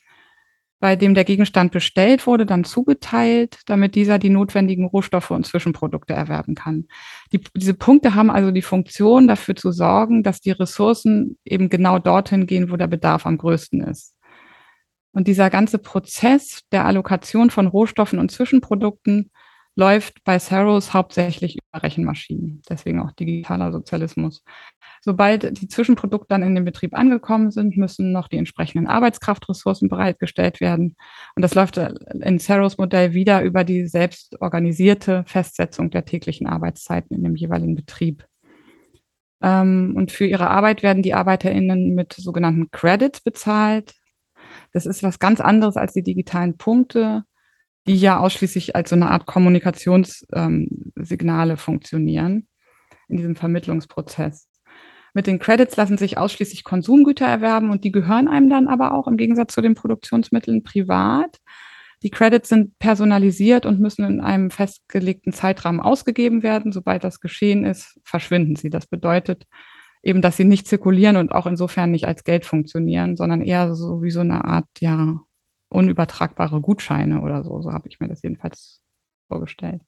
bei 0.81 0.95
dem 0.95 1.15
der 1.15 1.25
Gegenstand 1.25 1.73
bestellt 1.73 2.27
wurde, 2.27 2.47
dann 2.47 2.65
zugeteilt, 2.65 3.59
damit 3.67 3.95
dieser 3.95 4.19
die 4.19 4.31
notwendigen 4.31 4.85
Rohstoffe 4.85 5.31
und 5.33 5.47
Zwischenprodukte 5.47 6.15
erwerben 6.15 6.55
kann. 6.55 6.87
Die, 7.33 7.41
diese 7.57 7.75
Punkte 7.75 8.15
haben 8.15 8.31
also 8.31 8.53
die 8.53 8.63
Funktion, 8.63 9.27
dafür 9.27 9.57
zu 9.57 9.73
sorgen, 9.73 10.23
dass 10.23 10.41
die 10.41 10.53
Ressourcen 10.53 11.37
eben 11.45 11.69
genau 11.69 11.99
dorthin 11.99 12.47
gehen, 12.47 12.71
wo 12.71 12.77
der 12.77 12.87
Bedarf 12.87 13.27
am 13.27 13.39
größten 13.39 13.83
ist. 13.83 14.15
Und 15.13 15.27
dieser 15.27 15.51
ganze 15.51 15.79
Prozess 15.79 16.63
der 16.71 16.85
Allokation 16.85 17.51
von 17.51 17.67
Rohstoffen 17.67 18.21
und 18.21 18.31
Zwischenprodukten 18.31 19.31
läuft 19.79 20.25
bei 20.25 20.41
Saros 20.41 20.93
hauptsächlich 20.93 21.57
über 21.57 21.85
Rechenmaschinen, 21.85 22.63
deswegen 22.69 23.01
auch 23.01 23.13
digitaler 23.13 23.71
Sozialismus. 23.71 24.43
Sobald 25.01 25.61
die 25.61 25.69
Zwischenprodukte 25.69 26.27
dann 26.31 26.43
in 26.43 26.57
den 26.57 26.65
Betrieb 26.65 26.95
angekommen 26.99 27.53
sind, 27.53 27.77
müssen 27.77 28.11
noch 28.11 28.27
die 28.27 28.39
entsprechenden 28.39 28.89
Arbeitskraftressourcen 28.89 29.89
bereitgestellt 29.89 30.61
werden. 30.61 30.97
Und 31.37 31.43
das 31.43 31.55
läuft 31.55 31.77
in 31.77 32.41
Saros 32.41 32.77
Modell 32.77 33.15
wieder 33.15 33.43
über 33.43 33.63
die 33.63 33.87
selbst 33.87 34.41
organisierte 34.41 35.23
Festsetzung 35.29 35.91
der 35.91 36.05
täglichen 36.05 36.49
Arbeitszeiten 36.49 37.17
in 37.17 37.23
dem 37.23 37.37
jeweiligen 37.37 37.77
Betrieb. 37.77 38.27
Ähm, 39.41 39.95
und 39.97 40.11
für 40.11 40.27
ihre 40.27 40.51
Arbeit 40.51 40.83
werden 40.83 41.05
die 41.05 41.15
ArbeiterInnen 41.15 41.95
mit 41.95 42.15
sogenannten 42.15 42.73
Credits 42.73 43.21
bezahlt. 43.21 43.95
Das 44.73 44.87
ist 44.87 45.05
was 45.05 45.21
ganz 45.21 45.41
anderes 45.41 45.77
als 45.77 45.93
die 45.93 46.03
digitalen 46.03 46.57
Punkte 46.57 47.23
die 47.89 47.97
ja 47.97 48.19
ausschließlich 48.19 48.77
als 48.77 48.91
so 48.91 48.97
eine 48.97 49.11
Art 49.11 49.27
Kommunikationssignale 49.27 51.53
ähm, 51.53 51.59
funktionieren 51.59 52.47
in 53.09 53.17
diesem 53.17 53.35
Vermittlungsprozess. 53.35 54.49
Mit 55.15 55.27
den 55.27 55.39
Credits 55.39 55.77
lassen 55.77 55.97
sich 55.97 56.19
ausschließlich 56.19 56.65
Konsumgüter 56.65 57.27
erwerben 57.27 57.71
und 57.71 57.85
die 57.85 57.91
gehören 57.91 58.29
einem 58.29 58.51
dann 58.51 58.69
aber 58.69 58.93
auch 58.93 59.09
im 59.09 59.17
Gegensatz 59.17 59.55
zu 59.55 59.63
den 59.63 59.75
Produktionsmitteln 59.75 60.63
privat. 60.63 61.39
Die 62.03 62.11
Credits 62.11 62.51
sind 62.51 62.79
personalisiert 62.79 63.67
und 63.67 63.81
müssen 63.81 64.05
in 64.05 64.21
einem 64.21 64.51
festgelegten 64.51 65.33
Zeitrahmen 65.33 65.81
ausgegeben 65.81 66.43
werden. 66.43 66.73
Sobald 66.73 67.03
das 67.03 67.21
geschehen 67.21 67.65
ist, 67.65 67.99
verschwinden 68.05 68.55
sie. 68.55 68.71
Das 68.71 68.87
bedeutet 68.87 69.47
eben, 70.03 70.23
dass 70.23 70.37
sie 70.37 70.45
nicht 70.45 70.69
zirkulieren 70.69 71.17
und 71.17 71.33
auch 71.33 71.47
insofern 71.47 71.91
nicht 71.91 72.07
als 72.07 72.23
Geld 72.23 72.45
funktionieren, 72.45 73.17
sondern 73.17 73.43
eher 73.43 73.75
so 73.75 74.03
wie 74.03 74.11
so 74.11 74.21
eine 74.21 74.45
Art, 74.45 74.67
ja, 74.79 75.21
unübertragbare 75.69 76.61
Gutscheine 76.61 77.21
oder 77.21 77.45
so. 77.45 77.61
So 77.63 77.73
habe 77.73 77.89
ich 77.89 78.01
mir 78.01 78.09
das 78.09 78.23
jedenfalls 78.23 78.83
vorgestellt. 79.29 79.83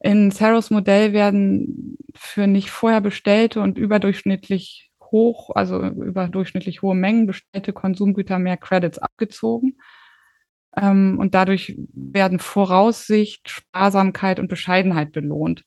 In 0.00 0.30
Saros 0.30 0.70
Modell 0.70 1.12
werden 1.12 1.96
für 2.14 2.46
nicht 2.46 2.70
vorher 2.70 3.00
bestellte 3.00 3.60
und 3.60 3.78
überdurchschnittlich 3.78 4.90
hoch, 5.02 5.50
also 5.54 5.82
überdurchschnittlich 5.82 6.82
hohe 6.82 6.94
Mengen 6.94 7.26
bestellte 7.26 7.72
Konsumgüter 7.72 8.38
mehr 8.38 8.56
Credits 8.56 8.98
abgezogen. 8.98 9.78
Ähm, 10.76 11.18
und 11.18 11.34
dadurch 11.34 11.78
werden 11.94 12.38
Voraussicht, 12.38 13.48
Sparsamkeit 13.48 14.40
und 14.40 14.48
Bescheidenheit 14.48 15.12
belohnt. 15.12 15.64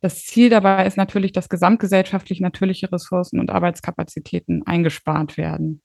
Das 0.00 0.24
Ziel 0.24 0.48
dabei 0.48 0.86
ist 0.86 0.96
natürlich, 0.96 1.32
dass 1.32 1.50
gesamtgesellschaftlich 1.50 2.40
natürliche 2.40 2.90
Ressourcen 2.90 3.38
und 3.38 3.50
Arbeitskapazitäten 3.50 4.66
eingespart 4.66 5.36
werden. 5.36 5.82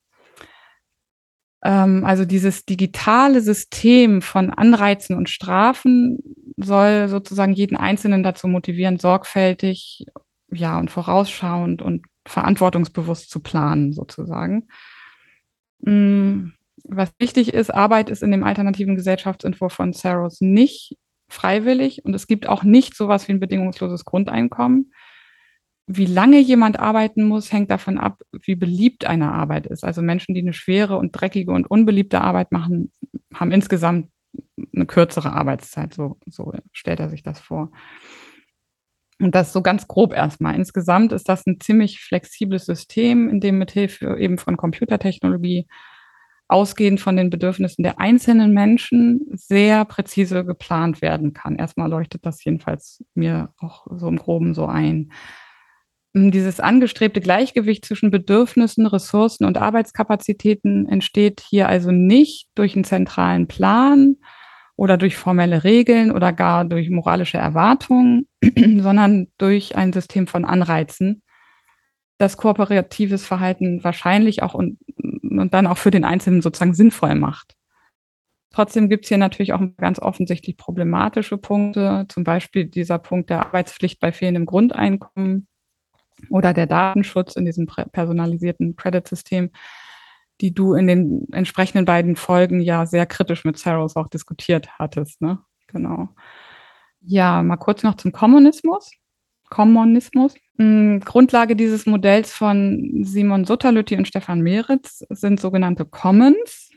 Ähm, 1.66 2.06
also 2.06 2.26
dieses 2.26 2.66
digitale 2.66 3.42
System 3.42 4.22
von 4.22 4.52
Anreizen 4.52 5.16
und 5.16 5.32
Strafen 5.32 6.20
soll 6.58 7.08
sozusagen 7.08 7.54
jeden 7.54 7.76
Einzelnen 7.76 8.22
dazu 8.22 8.48
motivieren, 8.48 9.00
sorgfältig, 9.00 10.06
ja, 10.52 10.78
und 10.78 10.92
vorausschauend 10.92 11.82
und 11.82 12.06
verantwortungsbewusst 12.28 13.32
zu 13.32 13.40
planen, 13.40 13.94
sozusagen. 13.94 14.68
Mm, 15.80 16.50
was 16.84 17.12
wichtig 17.18 17.52
ist, 17.52 17.74
Arbeit 17.74 18.12
ist 18.12 18.22
in 18.22 18.32
dem 18.32 18.44
alternativen 18.44 18.96
Gesellschaftsentwurf 18.96 19.74
von 19.74 19.92
Saros 19.92 20.42
nicht 20.42 20.96
freiwillig 21.30 22.06
und 22.06 22.14
es 22.14 22.28
gibt 22.28 22.48
auch 22.48 22.64
nicht 22.64 22.96
sowas 22.96 23.28
wie 23.28 23.34
ein 23.34 23.40
bedingungsloses 23.40 24.06
Grundeinkommen. 24.06 24.94
Wie 25.88 26.06
lange 26.06 26.40
jemand 26.40 26.80
arbeiten 26.80 27.24
muss, 27.24 27.52
hängt 27.52 27.70
davon 27.70 27.98
ab, 28.00 28.22
wie 28.44 28.56
beliebt 28.56 29.06
eine 29.06 29.32
Arbeit 29.32 29.68
ist. 29.68 29.84
Also 29.84 30.02
Menschen, 30.02 30.34
die 30.34 30.42
eine 30.42 30.54
schwere 30.54 30.98
und 30.98 31.12
dreckige 31.12 31.52
und 31.52 31.70
unbeliebte 31.70 32.22
Arbeit 32.22 32.52
machen, 32.52 32.92
haben 33.34 33.52
insgesamt 33.52 34.10
eine 34.74 34.86
kürzere 34.86 35.34
Arbeitszeit. 35.34 35.94
So, 35.94 36.18
so 36.26 36.54
stellt 36.72 37.00
er 37.00 37.10
sich 37.10 37.22
das 37.22 37.40
vor. 37.40 37.72
Und 39.20 39.34
das 39.34 39.54
so 39.54 39.62
ganz 39.62 39.88
grob 39.88 40.14
erstmal. 40.14 40.56
Insgesamt 40.56 41.12
ist 41.12 41.30
das 41.30 41.46
ein 41.46 41.60
ziemlich 41.60 42.02
flexibles 42.02 42.66
System, 42.66 43.30
in 43.30 43.40
dem 43.40 43.58
mithilfe 43.58 44.18
eben 44.18 44.38
von 44.38 44.58
Computertechnologie 44.58 45.68
ausgehend 46.48 47.00
von 47.00 47.16
den 47.16 47.30
Bedürfnissen 47.30 47.84
der 47.84 48.00
einzelnen 48.00 48.54
Menschen 48.54 49.22
sehr 49.32 49.86
präzise 49.86 50.46
geplant 50.46 51.02
werden 51.02 51.34
kann. 51.34 51.56
Erstmal 51.56 51.90
leuchtet 51.90 52.26
das 52.26 52.44
jedenfalls 52.44 53.04
mir 53.16 53.54
auch 53.58 53.88
so 53.96 54.08
im 54.08 54.18
Groben 54.18 54.54
so 54.54 54.66
ein. 54.66 55.12
Dieses 56.18 56.62
angestrebte 56.62 57.20
Gleichgewicht 57.20 57.84
zwischen 57.84 58.10
Bedürfnissen, 58.10 58.86
Ressourcen 58.86 59.44
und 59.44 59.58
Arbeitskapazitäten 59.58 60.88
entsteht 60.88 61.42
hier 61.42 61.68
also 61.68 61.92
nicht 61.92 62.48
durch 62.56 62.74
einen 62.74 62.86
zentralen 62.86 63.48
Plan 63.48 64.16
oder 64.78 64.96
durch 64.96 65.18
formelle 65.18 65.66
Regeln 65.66 66.12
oder 66.12 66.32
gar 66.32 66.64
durch 66.64 66.90
moralische 66.90 67.38
Erwartungen, 67.38 68.30
sondern 68.78 69.28
durch 69.38 69.76
ein 69.76 69.92
System 69.92 70.26
von 70.26 70.46
Anreizen, 70.46 71.22
das 72.18 72.38
kooperatives 72.38 73.26
Verhalten 73.26 73.84
wahrscheinlich 73.84 74.42
auch 74.42 74.54
und, 74.54 74.80
und 75.22 75.54
dann 75.54 75.68
auch 75.68 75.78
für 75.78 75.92
den 75.92 76.06
Einzelnen 76.06 76.42
sozusagen 76.42 76.76
sinnvoll 76.76 77.16
macht. 77.16 77.56
Trotzdem 78.54 78.88
gibt 78.88 79.04
es 79.04 79.10
hier 79.10 79.18
natürlich 79.18 79.52
auch 79.52 79.62
ganz 79.76 80.00
offensichtlich 80.00 80.56
problematische 80.56 81.38
Punkte, 81.38 82.06
zum 82.08 82.24
Beispiel 82.24 82.68
dieser 82.68 83.00
Punkt 83.00 83.30
der 83.30 83.46
Arbeitspflicht 83.46 84.00
bei 84.00 84.14
fehlendem 84.14 84.46
Grundeinkommen 84.46 85.50
oder 86.30 86.54
der 86.54 86.68
Datenschutz 86.68 87.36
in 87.36 87.46
diesem 87.46 87.68
personalisierten 87.68 88.76
Credit-System, 88.76 89.52
die 90.42 90.54
du 90.54 90.74
in 90.74 90.88
den 90.88 91.28
entsprechenden 91.32 91.86
beiden 91.86 92.16
Folgen 92.16 92.60
ja 92.60 92.86
sehr 92.86 93.06
kritisch 93.06 93.46
mit 93.46 93.58
Saros 93.58 93.96
auch 93.96 94.08
diskutiert 94.08 94.70
hattest. 94.80 95.22
Ne? 95.22 95.40
Genau. 95.68 96.10
Ja, 97.02 97.44
mal 97.44 97.58
kurz 97.58 97.84
noch 97.84 97.96
zum 97.96 98.12
Kommunismus. 98.12 98.92
Kommunismus. 99.50 100.36
Hm, 100.58 101.02
Grundlage 101.02 101.56
dieses 101.56 101.86
Modells 101.86 102.34
von 102.34 103.04
Simon 103.04 103.46
Sutterlütti 103.46 103.96
und 103.96 104.08
Stefan 104.08 104.42
Meritz 104.42 105.06
sind 105.10 105.40
sogenannte 105.40 105.86
Commons. 105.86 106.72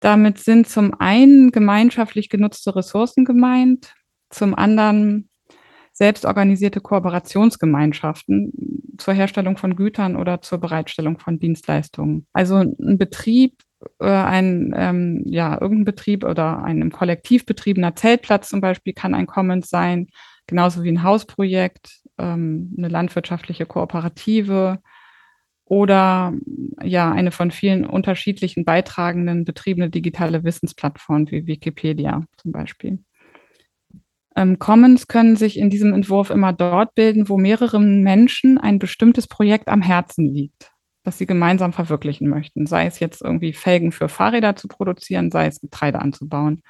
Damit 0.00 0.38
sind 0.38 0.68
zum 0.68 0.94
einen 0.98 1.50
gemeinschaftlich 1.50 2.28
genutzte 2.28 2.76
Ressourcen 2.76 3.24
gemeint, 3.24 3.94
zum 4.28 4.54
anderen 4.54 5.29
selbstorganisierte 6.00 6.80
Kooperationsgemeinschaften 6.80 8.52
zur 8.96 9.12
Herstellung 9.12 9.58
von 9.58 9.76
Gütern 9.76 10.16
oder 10.16 10.40
zur 10.40 10.56
Bereitstellung 10.56 11.18
von 11.18 11.38
Dienstleistungen. 11.38 12.26
Also 12.32 12.56
ein 12.56 12.96
Betrieb, 12.96 13.60
äh, 13.98 14.06
ein, 14.06 14.72
ähm, 14.74 15.22
ja, 15.26 15.60
irgendein 15.60 15.84
Betrieb 15.84 16.24
oder 16.24 16.62
ein 16.62 16.80
im 16.80 16.90
Kollektiv 16.90 17.44
betriebener 17.44 17.94
Zeltplatz 17.96 18.48
zum 18.48 18.62
Beispiel 18.62 18.94
kann 18.94 19.12
ein 19.12 19.26
Commons 19.26 19.68
sein, 19.68 20.06
genauso 20.46 20.82
wie 20.84 20.88
ein 20.88 21.02
Hausprojekt, 21.02 22.00
ähm, 22.16 22.74
eine 22.78 22.88
landwirtschaftliche 22.88 23.66
Kooperative 23.66 24.78
oder 25.66 26.32
ja, 26.82 27.12
eine 27.12 27.30
von 27.30 27.50
vielen 27.50 27.84
unterschiedlichen 27.84 28.64
beitragenden 28.64 29.44
betriebene 29.44 29.90
digitale 29.90 30.44
Wissensplattform 30.44 31.30
wie 31.30 31.46
Wikipedia 31.46 32.24
zum 32.38 32.52
Beispiel. 32.52 33.00
Ähm, 34.40 34.58
Commons 34.58 35.06
können 35.06 35.36
sich 35.36 35.58
in 35.58 35.68
diesem 35.68 35.92
Entwurf 35.92 36.30
immer 36.30 36.54
dort 36.54 36.94
bilden, 36.94 37.28
wo 37.28 37.36
mehreren 37.36 38.02
Menschen 38.02 38.56
ein 38.56 38.78
bestimmtes 38.78 39.26
Projekt 39.26 39.68
am 39.68 39.82
Herzen 39.82 40.24
liegt, 40.24 40.72
das 41.02 41.18
sie 41.18 41.26
gemeinsam 41.26 41.74
verwirklichen 41.74 42.26
möchten. 42.26 42.66
Sei 42.66 42.86
es 42.86 43.00
jetzt 43.00 43.20
irgendwie 43.20 43.52
Felgen 43.52 43.92
für 43.92 44.08
Fahrräder 44.08 44.56
zu 44.56 44.66
produzieren, 44.66 45.30
sei 45.30 45.46
es 45.46 45.60
Getreide 45.60 45.98
anzubauen. 45.98 46.62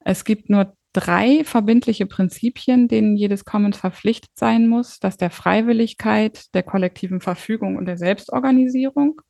Es 0.00 0.24
gibt 0.24 0.48
nur 0.48 0.72
drei 0.94 1.44
verbindliche 1.44 2.06
Prinzipien, 2.06 2.88
denen 2.88 3.14
jedes 3.14 3.44
Commons 3.44 3.76
verpflichtet 3.76 4.30
sein 4.34 4.68
muss. 4.68 5.00
Das 5.00 5.18
der 5.18 5.30
Freiwilligkeit, 5.30 6.54
der 6.54 6.62
kollektiven 6.62 7.20
Verfügung 7.20 7.76
und 7.76 7.84
der 7.84 7.98
Selbstorganisierung. 7.98 9.20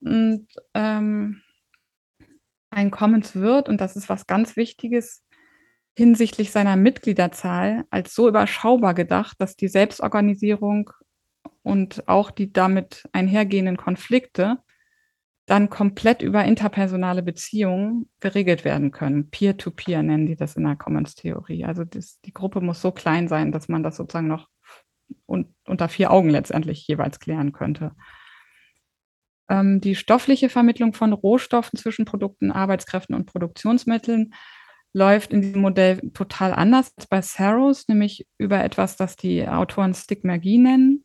Und 0.00 0.48
ähm, 0.74 1.40
ein 2.68 2.90
Commons 2.90 3.36
wird, 3.36 3.70
und 3.70 3.80
das 3.80 3.96
ist 3.96 4.10
was 4.10 4.26
ganz 4.26 4.54
Wichtiges, 4.54 5.24
hinsichtlich 5.96 6.50
seiner 6.50 6.76
Mitgliederzahl 6.76 7.84
als 7.90 8.14
so 8.14 8.28
überschaubar 8.28 8.94
gedacht, 8.94 9.36
dass 9.40 9.56
die 9.56 9.68
Selbstorganisierung 9.68 10.90
und 11.62 12.08
auch 12.08 12.30
die 12.30 12.52
damit 12.52 13.04
einhergehenden 13.12 13.76
Konflikte 13.76 14.58
dann 15.46 15.68
komplett 15.68 16.22
über 16.22 16.44
interpersonale 16.44 17.22
Beziehungen 17.22 18.08
geregelt 18.20 18.64
werden 18.64 18.92
können. 18.92 19.30
Peer-to-Peer 19.30 20.00
-peer 20.00 20.02
nennen 20.02 20.26
die 20.26 20.36
das 20.36 20.56
in 20.56 20.64
der 20.64 20.76
Commons-Theorie. 20.76 21.64
Also 21.64 21.84
das, 21.84 22.20
die 22.22 22.32
Gruppe 22.32 22.60
muss 22.60 22.80
so 22.80 22.92
klein 22.92 23.28
sein, 23.28 23.52
dass 23.52 23.68
man 23.68 23.82
das 23.82 23.96
sozusagen 23.96 24.28
noch 24.28 24.48
un 25.26 25.54
unter 25.66 25.88
vier 25.88 26.10
Augen 26.10 26.30
letztendlich 26.30 26.86
jeweils 26.88 27.20
klären 27.20 27.52
könnte. 27.52 27.92
Ähm, 29.50 29.80
die 29.80 29.94
stoffliche 29.94 30.48
Vermittlung 30.48 30.94
von 30.94 31.12
Rohstoffen 31.12 31.78
zwischen 31.78 32.06
Produkten, 32.06 32.50
Arbeitskräften 32.50 33.14
und 33.14 33.26
Produktionsmitteln 33.26 34.34
läuft 34.94 35.32
in 35.32 35.42
diesem 35.42 35.60
Modell 35.60 36.00
total 36.12 36.54
anders 36.54 36.92
als 36.96 37.06
bei 37.06 37.20
Saros, 37.20 37.88
nämlich 37.88 38.26
über 38.38 38.62
etwas, 38.62 38.96
das 38.96 39.16
die 39.16 39.46
Autoren 39.46 39.92
Stigmagie 39.92 40.58
nennen. 40.58 41.04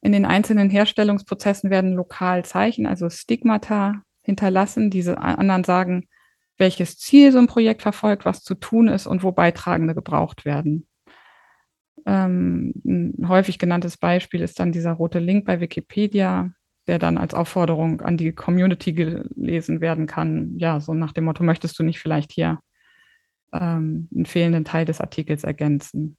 In 0.00 0.12
den 0.12 0.24
einzelnen 0.24 0.70
Herstellungsprozessen 0.70 1.68
werden 1.68 1.94
lokal 1.94 2.44
Zeichen, 2.44 2.86
also 2.86 3.10
Stigmata, 3.10 4.02
hinterlassen. 4.22 4.90
Diese 4.90 5.18
anderen 5.18 5.64
sagen, 5.64 6.08
welches 6.58 6.96
Ziel 6.98 7.32
so 7.32 7.38
ein 7.38 7.48
Projekt 7.48 7.82
verfolgt, 7.82 8.24
was 8.24 8.42
zu 8.42 8.54
tun 8.54 8.88
ist 8.88 9.06
und 9.06 9.22
wo 9.24 9.32
Beitragende 9.32 9.94
gebraucht 9.94 10.44
werden. 10.44 10.86
Ähm, 12.06 12.72
ein 12.84 13.28
häufig 13.28 13.58
genanntes 13.58 13.96
Beispiel 13.96 14.40
ist 14.42 14.60
dann 14.60 14.72
dieser 14.72 14.92
rote 14.92 15.18
Link 15.18 15.44
bei 15.44 15.60
Wikipedia, 15.60 16.52
der 16.86 16.98
dann 16.98 17.18
als 17.18 17.34
Aufforderung 17.34 18.00
an 18.00 18.16
die 18.16 18.32
Community 18.32 18.92
gelesen 18.92 19.80
werden 19.80 20.06
kann. 20.06 20.56
Ja, 20.58 20.80
so 20.80 20.94
nach 20.94 21.12
dem 21.12 21.24
Motto, 21.24 21.42
möchtest 21.42 21.78
du 21.78 21.82
nicht 21.82 21.98
vielleicht 21.98 22.32
hier 22.32 22.60
ähm, 23.52 24.08
einen 24.14 24.26
fehlenden 24.26 24.64
Teil 24.64 24.84
des 24.84 25.00
Artikels 25.00 25.44
ergänzen. 25.44 26.16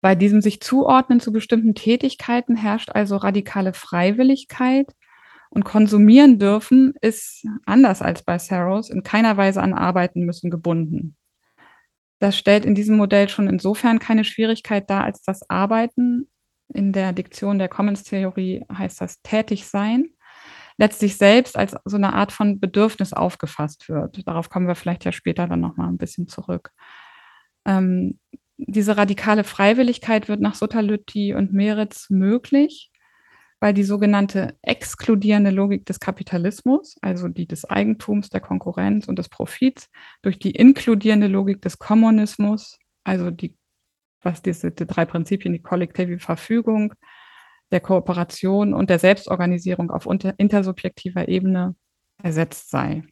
Bei 0.00 0.14
diesem 0.16 0.40
sich 0.40 0.60
zuordnen 0.60 1.20
zu 1.20 1.32
bestimmten 1.32 1.74
Tätigkeiten 1.74 2.56
herrscht 2.56 2.90
also 2.90 3.16
radikale 3.16 3.72
Freiwilligkeit 3.72 4.92
und 5.50 5.64
konsumieren 5.64 6.38
dürfen 6.38 6.94
ist 7.00 7.46
anders 7.66 8.02
als 8.02 8.22
bei 8.24 8.38
Saros 8.38 8.90
in 8.90 9.02
keiner 9.04 9.36
Weise 9.36 9.62
an 9.62 9.74
Arbeiten 9.74 10.24
müssen 10.24 10.50
gebunden. 10.50 11.16
Das 12.18 12.36
stellt 12.36 12.64
in 12.64 12.74
diesem 12.74 12.96
Modell 12.96 13.28
schon 13.28 13.48
insofern 13.48 13.98
keine 13.98 14.24
Schwierigkeit 14.24 14.88
dar, 14.90 15.04
als 15.04 15.22
das 15.22 15.48
Arbeiten 15.48 16.28
in 16.68 16.92
der 16.92 17.12
Diktion 17.12 17.58
der 17.58 17.68
Commons-Theorie 17.68 18.64
heißt 18.72 19.00
das 19.00 19.20
tätig 19.22 19.66
sein 19.66 20.08
letztlich 20.76 21.16
selbst 21.16 21.56
als 21.56 21.76
so 21.84 21.96
eine 21.96 22.12
Art 22.14 22.32
von 22.32 22.60
Bedürfnis 22.60 23.12
aufgefasst 23.12 23.88
wird. 23.88 24.26
Darauf 24.26 24.50
kommen 24.50 24.66
wir 24.66 24.74
vielleicht 24.74 25.04
ja 25.04 25.12
später 25.12 25.46
dann 25.46 25.60
nochmal 25.60 25.88
ein 25.88 25.98
bisschen 25.98 26.28
zurück. 26.28 26.70
Ähm, 27.64 28.18
diese 28.56 28.96
radikale 28.96 29.44
Freiwilligkeit 29.44 30.28
wird 30.28 30.40
nach 30.40 30.54
Sottalütti 30.54 31.34
und 31.34 31.52
Meritz 31.52 32.10
möglich, 32.10 32.90
weil 33.60 33.74
die 33.74 33.84
sogenannte 33.84 34.56
exkludierende 34.62 35.50
Logik 35.50 35.86
des 35.86 36.00
Kapitalismus, 36.00 36.96
also 37.00 37.28
die 37.28 37.46
des 37.46 37.64
Eigentums, 37.64 38.28
der 38.28 38.40
Konkurrenz 38.40 39.08
und 39.08 39.18
des 39.18 39.28
Profits, 39.28 39.88
durch 40.22 40.38
die 40.38 40.50
inkludierende 40.50 41.28
Logik 41.28 41.62
des 41.62 41.78
Kommunismus, 41.78 42.78
also 43.04 43.30
die, 43.30 43.56
was 44.20 44.42
diese 44.42 44.70
die 44.70 44.86
drei 44.86 45.04
Prinzipien, 45.04 45.52
die 45.52 45.62
kollektive 45.62 46.18
Verfügung, 46.18 46.94
der 47.72 47.80
Kooperation 47.80 48.74
und 48.74 48.90
der 48.90 48.98
Selbstorganisierung 48.98 49.90
auf 49.90 50.06
intersubjektiver 50.36 51.26
Ebene 51.28 51.74
ersetzt 52.22 52.70
sei. 52.70 53.02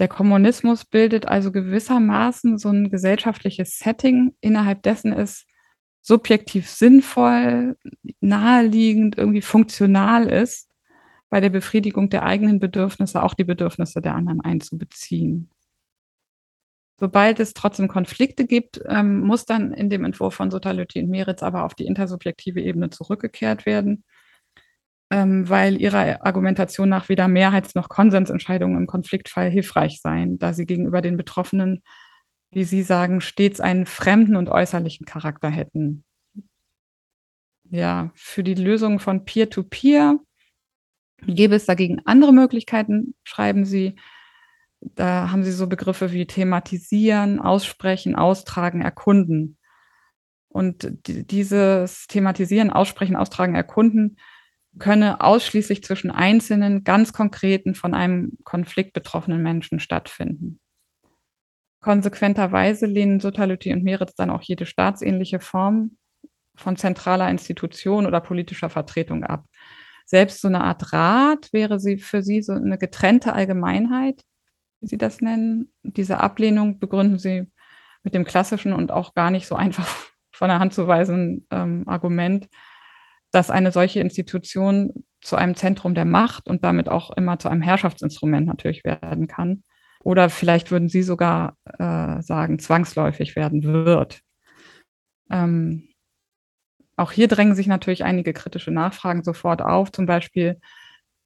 Der 0.00 0.08
Kommunismus 0.08 0.84
bildet 0.84 1.26
also 1.26 1.52
gewissermaßen 1.52 2.58
so 2.58 2.68
ein 2.68 2.90
gesellschaftliches 2.90 3.78
Setting, 3.78 4.34
innerhalb 4.40 4.82
dessen 4.82 5.12
es 5.12 5.46
subjektiv 6.02 6.68
sinnvoll, 6.68 7.78
naheliegend, 8.20 9.16
irgendwie 9.16 9.40
funktional 9.40 10.28
ist, 10.28 10.68
bei 11.30 11.40
der 11.40 11.50
Befriedigung 11.50 12.10
der 12.10 12.24
eigenen 12.24 12.58
Bedürfnisse 12.58 13.22
auch 13.22 13.34
die 13.34 13.44
Bedürfnisse 13.44 14.02
der 14.02 14.14
anderen 14.14 14.40
einzubeziehen. 14.40 15.50
Sobald 17.04 17.38
es 17.38 17.52
trotzdem 17.52 17.86
Konflikte 17.86 18.46
gibt, 18.46 18.80
ähm, 18.88 19.20
muss 19.20 19.44
dann 19.44 19.74
in 19.74 19.90
dem 19.90 20.06
Entwurf 20.06 20.36
von 20.36 20.50
Sotalöti 20.50 21.02
und 21.02 21.10
Meritz 21.10 21.42
aber 21.42 21.64
auf 21.64 21.74
die 21.74 21.84
intersubjektive 21.84 22.62
Ebene 22.62 22.88
zurückgekehrt 22.88 23.66
werden, 23.66 24.04
ähm, 25.10 25.46
weil 25.46 25.78
ihrer 25.78 26.24
Argumentation 26.24 26.88
nach 26.88 27.10
weder 27.10 27.28
Mehrheits- 27.28 27.74
noch 27.74 27.90
Konsensentscheidungen 27.90 28.78
im 28.78 28.86
Konfliktfall 28.86 29.50
hilfreich 29.50 30.00
seien, 30.00 30.38
da 30.38 30.54
sie 30.54 30.64
gegenüber 30.64 31.02
den 31.02 31.18
Betroffenen, 31.18 31.82
wie 32.52 32.64
Sie 32.64 32.82
sagen, 32.82 33.20
stets 33.20 33.60
einen 33.60 33.84
fremden 33.84 34.36
und 34.36 34.48
äußerlichen 34.48 35.04
Charakter 35.04 35.50
hätten. 35.50 36.04
Ja, 37.68 38.12
für 38.14 38.42
die 38.42 38.54
Lösung 38.54 38.98
von 38.98 39.26
Peer-to-Peer 39.26 40.20
-Peer 41.20 41.34
gäbe 41.34 41.54
es 41.54 41.66
dagegen 41.66 42.00
andere 42.06 42.32
Möglichkeiten, 42.32 43.14
schreiben 43.24 43.66
Sie, 43.66 43.94
da 44.94 45.30
haben 45.30 45.44
sie 45.44 45.52
so 45.52 45.66
Begriffe 45.66 46.12
wie 46.12 46.26
thematisieren, 46.26 47.40
aussprechen, 47.40 48.16
austragen, 48.16 48.82
erkunden. 48.82 49.58
Und 50.48 50.88
dieses 51.06 52.06
Thematisieren, 52.06 52.70
Aussprechen, 52.70 53.16
Austragen, 53.16 53.56
Erkunden 53.56 54.18
könne 54.78 55.20
ausschließlich 55.20 55.82
zwischen 55.82 56.10
einzelnen, 56.10 56.84
ganz 56.84 57.12
konkreten, 57.12 57.74
von 57.74 57.94
einem 57.94 58.38
Konflikt 58.44 58.92
betroffenen 58.92 59.42
Menschen 59.42 59.80
stattfinden. 59.80 60.60
Konsequenterweise 61.80 62.86
lehnen 62.86 63.20
Sotality 63.20 63.72
und 63.72 63.82
Meritz 63.82 64.14
dann 64.14 64.30
auch 64.30 64.42
jede 64.42 64.64
staatsähnliche 64.64 65.40
Form 65.40 65.96
von 66.56 66.76
zentraler 66.76 67.28
Institution 67.30 68.06
oder 68.06 68.20
politischer 68.20 68.70
Vertretung 68.70 69.24
ab. 69.24 69.46
Selbst 70.06 70.40
so 70.40 70.48
eine 70.48 70.62
Art 70.62 70.92
Rat 70.92 71.52
wäre 71.52 71.80
sie 71.80 71.98
für 71.98 72.22
sie 72.22 72.42
so 72.42 72.52
eine 72.52 72.78
getrennte 72.78 73.32
Allgemeinheit, 73.32 74.22
Sie 74.86 74.98
das 74.98 75.20
nennen. 75.20 75.72
Diese 75.82 76.20
Ablehnung 76.20 76.78
begründen 76.78 77.18
Sie 77.18 77.50
mit 78.02 78.14
dem 78.14 78.24
klassischen 78.24 78.72
und 78.72 78.92
auch 78.92 79.14
gar 79.14 79.30
nicht 79.30 79.46
so 79.46 79.54
einfach 79.56 79.88
von 80.32 80.48
der 80.48 80.58
Hand 80.58 80.74
zu 80.74 80.86
weisen 80.86 81.46
ähm, 81.50 81.84
Argument, 81.86 82.48
dass 83.30 83.50
eine 83.50 83.72
solche 83.72 84.00
Institution 84.00 85.04
zu 85.20 85.36
einem 85.36 85.56
Zentrum 85.56 85.94
der 85.94 86.04
Macht 86.04 86.48
und 86.48 86.64
damit 86.64 86.88
auch 86.88 87.10
immer 87.16 87.38
zu 87.38 87.48
einem 87.48 87.62
Herrschaftsinstrument 87.62 88.46
natürlich 88.46 88.84
werden 88.84 89.26
kann. 89.26 89.64
Oder 90.00 90.28
vielleicht 90.28 90.70
würden 90.70 90.88
Sie 90.88 91.02
sogar 91.02 91.56
äh, 91.64 92.20
sagen, 92.20 92.58
zwangsläufig 92.58 93.36
werden 93.36 93.62
wird. 93.64 94.20
Ähm, 95.30 95.88
auch 96.96 97.10
hier 97.10 97.26
drängen 97.26 97.54
sich 97.54 97.66
natürlich 97.66 98.04
einige 98.04 98.32
kritische 98.32 98.70
Nachfragen 98.70 99.24
sofort 99.24 99.62
auf. 99.62 99.90
Zum 99.90 100.06
Beispiel 100.06 100.60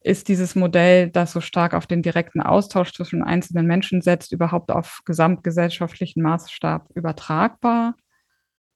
ist 0.01 0.29
dieses 0.29 0.55
Modell, 0.55 1.11
das 1.11 1.33
so 1.33 1.41
stark 1.41 1.75
auf 1.75 1.87
den 1.87 2.03
direkten 2.03 2.41
Austausch 2.41 2.93
zwischen 2.93 3.23
einzelnen 3.23 3.67
Menschen 3.67 4.01
setzt, 4.01 4.33
überhaupt 4.33 4.71
auf 4.71 5.01
gesamtgesellschaftlichen 5.05 6.23
Maßstab 6.23 6.89
übertragbar? 6.95 7.95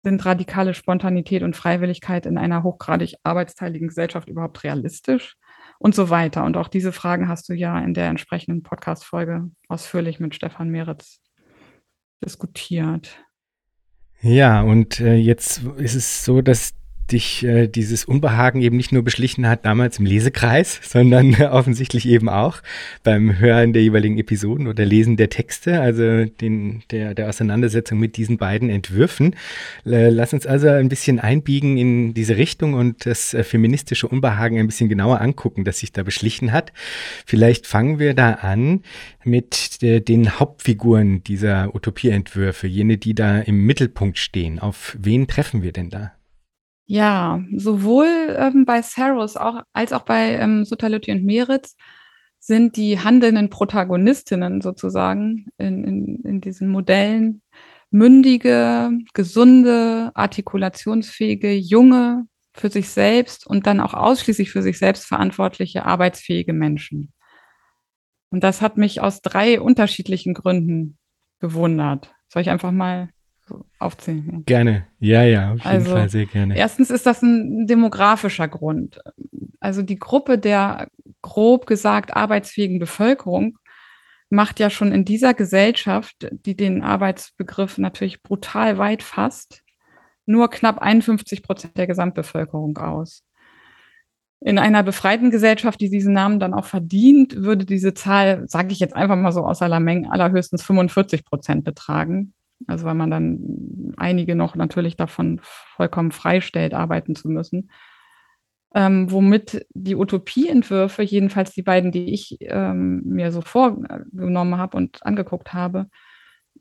Sind 0.03 0.25
radikale 0.27 0.75
Spontanität 0.75 1.45
und 1.45 1.55
Freiwilligkeit 1.55 2.27
in 2.27 2.37
einer 2.37 2.65
hochgradig 2.65 3.15
arbeitsteiligen 3.23 3.89
Gesellschaft 3.89 4.29
überhaupt 4.29 4.65
realistisch? 4.65 5.37
Und 5.79 5.95
so 5.95 6.11
weiter. 6.11 6.45
Und 6.45 6.57
auch 6.57 6.69
diese 6.69 6.93
Fragen 6.93 7.29
hast 7.29 7.49
du 7.49 7.55
ja 7.55 7.79
in 7.79 7.95
der 7.95 8.09
entsprechenden 8.09 8.63
Podcast-Folge 8.63 9.51
ausführlich 9.69 10.21
mit 10.21 10.35
Stefan 10.35 10.71
Meritz 10.71 11.21
diskutiert. 12.25 13.25
Ja, 14.21 14.63
und 14.63 15.01
äh, 15.01 15.15
jetzt 15.17 15.63
ist 15.79 15.95
es 15.95 16.25
so, 16.25 16.41
dass 16.41 16.75
dich 17.11 17.45
äh, 17.45 17.67
dieses 17.67 18.05
Unbehagen 18.05 18.63
eben 18.63 18.77
nicht 18.77 18.93
nur 18.93 19.03
beschlichen 19.03 19.49
hat 19.49 19.65
damals 19.65 19.99
im 19.99 20.07
Lesekreis, 20.07 20.81
sondern 20.83 21.35
äh, 21.35 21.45
offensichtlich 21.47 22.07
eben 22.07 22.29
auch 22.29 22.63
beim 23.03 23.39
Hören 23.39 23.73
der 23.73 23.83
jeweiligen 23.83 24.19
Episoden 24.19 24.67
oder 24.67 24.85
Lesen 24.85 25.17
der 25.17 25.29
Texte, 25.29 25.81
also 25.81 26.25
den, 26.25 26.83
der, 26.91 27.15
der 27.15 27.29
Auseinandersetzung 27.29 27.99
mit 27.99 28.17
diesen 28.17 28.39
beiden 28.39 28.71
Entwürfen. 28.71 29.37
Äh, 29.85 30.11
lass 30.11 30.33
uns 30.33 30.47
also 30.47 30.69
ein 30.69 30.89
bisschen 30.89 31.19
einbiegen 31.21 31.77
in 31.77 32.15
diese 32.15 32.37
Richtung 32.37 32.75
und 32.75 33.07
das 33.07 33.35
äh, 33.35 33.45
feministische 33.45 34.09
Unbehagen 34.09 34.59
ein 34.59 34.67
bisschen 34.67 34.89
genauer 34.89 35.21
angucken, 35.21 35.65
das 35.65 35.79
sich 35.79 35.93
da 35.93 36.03
beschlichen 36.03 36.53
hat. 36.53 36.73
Vielleicht 37.27 37.67
fangen 37.67 37.99
wir 37.99 38.15
da 38.15 38.33
an 38.33 38.83
mit 39.25 39.83
der, 39.83 40.01
den 40.01 40.39
Hauptfiguren 40.39 41.23
dieser 41.25 41.75
Utopieentwürfe, 41.75 42.67
jene, 42.67 42.97
die 42.97 43.15
da 43.15 43.41
im 43.41 43.65
Mittelpunkt 43.65 44.19
stehen. 44.19 44.59
Auf 44.59 44.97
wen 45.01 45.27
treffen 45.27 45.63
wir 45.63 45.73
denn 45.73 45.91
da? 45.91 46.13
Ja, 46.93 47.43
sowohl 47.57 48.37
ähm, 48.39 48.67
bei 48.67 48.83
Saros 48.83 49.39
auch, 49.39 49.63
als 49.73 49.95
auch 49.95 50.03
bei 50.03 50.35
ähm, 50.35 50.67
Sotality 50.67 51.11
und 51.11 51.25
Meritz 51.25 51.75
sind 52.39 52.77
die 52.77 53.01
handelnden 53.01 53.49
Protagonistinnen 53.49 54.61
sozusagen 54.61 55.47
in, 55.57 55.85
in, 55.85 56.23
in 56.23 56.41
diesen 56.43 56.69
Modellen 56.69 57.41
mündige, 57.91 58.91
gesunde, 59.15 60.11
artikulationsfähige, 60.13 61.55
junge, 61.55 62.27
für 62.53 62.69
sich 62.69 62.91
selbst 62.91 63.47
und 63.47 63.67
dann 63.67 63.81
auch 63.81 63.95
ausschließlich 63.95 64.51
für 64.51 64.61
sich 64.61 64.79
selbst 64.79 65.07
verantwortliche, 65.07 65.87
arbeitsfähige 65.87 66.53
Menschen. 66.53 67.15
Und 68.29 68.45
das 68.45 68.61
hat 68.61 68.77
mich 68.77 69.01
aus 69.01 69.23
drei 69.23 69.63
unterschiedlichen 69.63 70.35
Gründen 70.35 70.99
gewundert. 71.41 72.15
Soll 72.29 72.43
ich 72.43 72.51
einfach 72.51 72.71
mal 72.71 73.09
aufzählen. 73.79 74.43
Gerne, 74.47 74.87
ja, 74.99 75.23
ja, 75.23 75.53
auf 75.53 75.59
jeden 75.59 75.67
also, 75.69 75.91
Fall 75.93 76.09
sehr 76.09 76.27
gerne. 76.27 76.57
Erstens 76.57 76.91
ist 76.91 77.07
das 77.07 77.23
ein 77.23 77.67
demografischer 77.67 78.49
Grund. 78.49 79.01
Also 79.61 79.83
die 79.83 79.99
Gruppe 79.99 80.39
der 80.39 80.89
grob 81.23 81.67
gesagt 81.67 82.17
arbeitsfähigen 82.17 82.79
Bevölkerung 82.79 83.59
macht 84.29 84.61
ja 84.61 84.71
schon 84.71 84.93
in 84.93 85.05
dieser 85.05 85.35
Gesellschaft, 85.35 86.29
die 86.31 86.57
den 86.57 86.83
Arbeitsbegriff 86.83 87.77
natürlich 87.79 88.23
brutal 88.23 88.79
weit 88.79 89.03
fasst, 89.03 89.63
nur 90.25 90.49
knapp 90.49 90.79
51 90.79 91.43
Prozent 91.43 91.77
der 91.77 91.87
Gesamtbevölkerung 91.87 92.79
aus. 92.79 93.25
In 94.41 94.59
einer 94.59 94.83
befreiten 94.83 95.31
Gesellschaft, 95.31 95.81
die 95.81 95.91
diesen 95.91 96.15
Namen 96.15 96.41
dann 96.41 96.55
auch 96.55 96.65
verdient, 96.65 97.37
würde 97.37 97.65
diese 97.65 97.95
Zahl, 97.95 98.49
sage 98.49 98.73
ich 98.73 98.81
jetzt 98.81 98.97
einfach 98.97 99.17
mal 99.17 99.33
so 99.33 99.47
aus 99.47 99.63
aller 99.63 99.79
Menge, 99.79 100.11
allerhöchstens 100.11 100.63
45 100.63 101.25
Prozent 101.25 101.63
betragen. 101.65 102.33
Also 102.67 102.85
weil 102.85 102.95
man 102.95 103.11
dann 103.11 103.93
einige 103.97 104.35
noch 104.35 104.55
natürlich 104.55 104.97
davon 104.97 105.41
vollkommen 105.43 106.13
freistellt, 106.13 106.75
arbeiten 106.75 107.15
zu 107.15 107.29
müssen. 107.29 107.71
Ähm, 108.75 109.11
womit 109.11 109.67
die 109.75 109.97
Utopieentwürfe, 109.97 111.03
jedenfalls 111.03 111.53
die 111.53 111.63
beiden, 111.63 111.93
die 111.93 112.13
ich 112.13 112.39
ähm, 112.41 113.03
mir 113.05 113.31
so 113.31 113.43
vorgenommen 113.43 114.57
habe 114.57 114.77
und 114.79 115.05
angeguckt 115.05 115.53
habe, 115.53 115.89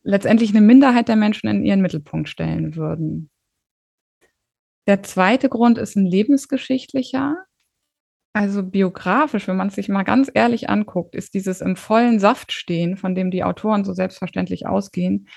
letztendlich 0.03 0.49
eine 0.49 0.61
Minderheit 0.61 1.07
der 1.07 1.15
Menschen 1.15 1.47
in 1.47 1.63
ihren 1.63 1.81
Mittelpunkt 1.81 2.27
stellen 2.27 2.75
würden. 2.75 3.29
Der 4.87 5.03
zweite 5.03 5.47
Grund 5.47 5.77
ist 5.77 5.95
ein 5.95 6.05
lebensgeschichtlicher. 6.05 7.37
Also 8.33 8.63
biografisch, 8.63 9.47
wenn 9.47 9.57
man 9.57 9.67
es 9.67 9.75
sich 9.75 9.89
mal 9.89 10.03
ganz 10.03 10.31
ehrlich 10.33 10.69
anguckt, 10.69 11.15
ist 11.15 11.33
dieses 11.33 11.61
im 11.61 11.75
vollen 11.75 12.19
Saft 12.19 12.51
stehen, 12.51 12.97
von 12.97 13.13
dem 13.13 13.29
die 13.29 13.43
Autoren 13.43 13.83
so 13.83 13.93
selbstverständlich 13.93 14.67
ausgehen, 14.67 15.27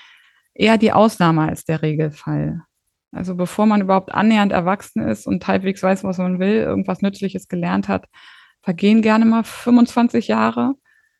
eher 0.55 0.77
die 0.77 0.93
Ausnahme 0.93 1.43
als 1.43 1.65
der 1.65 1.81
Regelfall. 1.81 2.61
Also 3.11 3.35
bevor 3.35 3.65
man 3.65 3.81
überhaupt 3.81 4.13
annähernd 4.13 4.51
erwachsen 4.51 5.07
ist 5.07 5.27
und 5.27 5.47
halbwegs 5.47 5.83
weiß, 5.83 6.03
was 6.03 6.17
man 6.17 6.39
will, 6.39 6.55
irgendwas 6.55 7.01
Nützliches 7.01 7.47
gelernt 7.47 7.87
hat, 7.87 8.07
vergehen 8.61 9.01
gerne 9.01 9.25
mal 9.25 9.43
25 9.43 10.27
Jahre. 10.27 10.73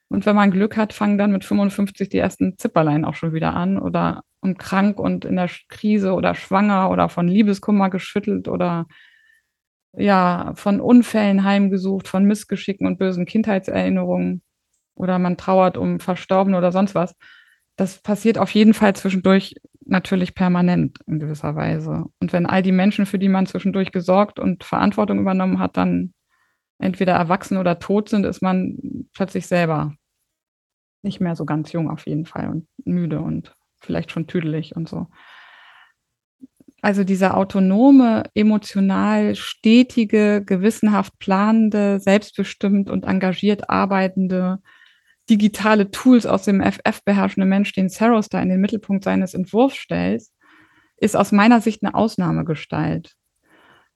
Und 0.10 0.26
wenn 0.26 0.36
man 0.36 0.52
Glück 0.52 0.78
hat, 0.78 0.94
fangen 0.94 1.18
dann 1.18 1.32
mit 1.32 1.46
55 1.46 2.10
die 2.10 2.18
ersten 2.18 2.58
Zipperlein 2.58 3.06
auch 3.06 3.16
schon 3.16 3.34
wieder 3.34 3.54
an 3.54 3.78
oder 3.78 4.24
und 4.42 4.60
krank 4.60 5.00
und 5.00 5.26
in 5.26 5.36
der 5.36 5.50
Krise 5.70 6.14
oder 6.14 6.36
schwanger 6.36 6.92
oder 6.92 7.10
von 7.10 7.28
Liebeskummer 7.28 7.90
geschüttelt 7.90 8.48
oder 8.48 8.86
ja, 9.94 10.54
von 10.56 10.82
Unfällen 10.82 11.44
heimgesucht, 11.44 12.08
von 12.08 12.26
Missgeschicken 12.26 12.86
und 12.86 13.00
bösen 13.00 13.26
Kindheitserinnerungen 13.26 14.44
oder 14.96 15.18
man 15.20 15.38
trauert 15.38 15.78
um 15.78 16.00
Verstorbene 16.00 16.58
oder 16.58 16.72
sonst 16.72 16.94
was 16.96 17.16
das 17.76 18.00
passiert 18.00 18.38
auf 18.38 18.52
jeden 18.52 18.74
Fall 18.74 18.96
zwischendurch 18.96 19.56
natürlich 19.86 20.34
permanent 20.34 21.00
in 21.08 21.20
gewisser 21.20 21.56
Weise. 21.56 22.06
Und 22.20 22.34
wenn 22.34 22.46
all 22.46 22.64
die 22.64 22.72
Menschen, 22.72 23.06
für 23.06 23.20
die 23.20 23.30
man 23.30 23.46
zwischendurch 23.46 23.92
gesorgt 23.92 24.40
und 24.40 24.64
Verantwortung 24.64 25.20
übernommen 25.20 25.60
hat, 25.60 25.78
dann 25.78 26.14
entweder 26.80 27.14
erwachsen 27.14 27.58
oder 27.58 27.80
tot 27.80 28.10
sind, 28.10 28.26
ist 28.26 28.42
man 28.42 29.08
plötzlich 29.14 29.48
selber 29.48 29.94
nicht 31.04 31.22
mehr 31.22 31.36
so 31.36 31.46
ganz 31.46 31.72
jung 31.72 31.90
auf 31.90 32.08
jeden 32.08 32.26
Fall 32.26 32.50
und 32.50 32.68
müde 32.84 33.22
und 33.22 33.56
vielleicht 33.80 34.12
schon 34.12 34.28
tüdelig 34.28 34.76
und 34.76 34.90
so. 34.90 35.08
Also 36.82 37.04
dieser 37.04 37.38
autonome, 37.38 38.24
emotional 38.36 39.36
stetige, 39.36 40.44
gewissenhaft 40.46 41.18
planende, 41.20 42.00
selbstbestimmt 42.00 42.90
und 42.90 43.06
engagiert 43.06 43.70
arbeitende, 43.70 44.60
digitale 45.30 45.92
Tools 45.92 46.26
aus 46.26 46.44
dem 46.44 46.62
FF 46.62 47.04
beherrschende 47.04 47.48
Mensch, 47.48 47.74
den 47.74 47.90
Saros 47.90 48.30
da 48.30 48.42
in 48.42 48.50
den 48.50 48.62
Mittelpunkt 48.62 49.04
seines 49.04 49.34
Entwurfs 49.34 49.78
stellt, 49.78 50.24
ist 50.98 51.16
aus 51.16 51.32
meiner 51.32 51.62
Sicht 51.62 51.84
eine 51.84 51.96
Ausnahmegestalt. 51.96 53.16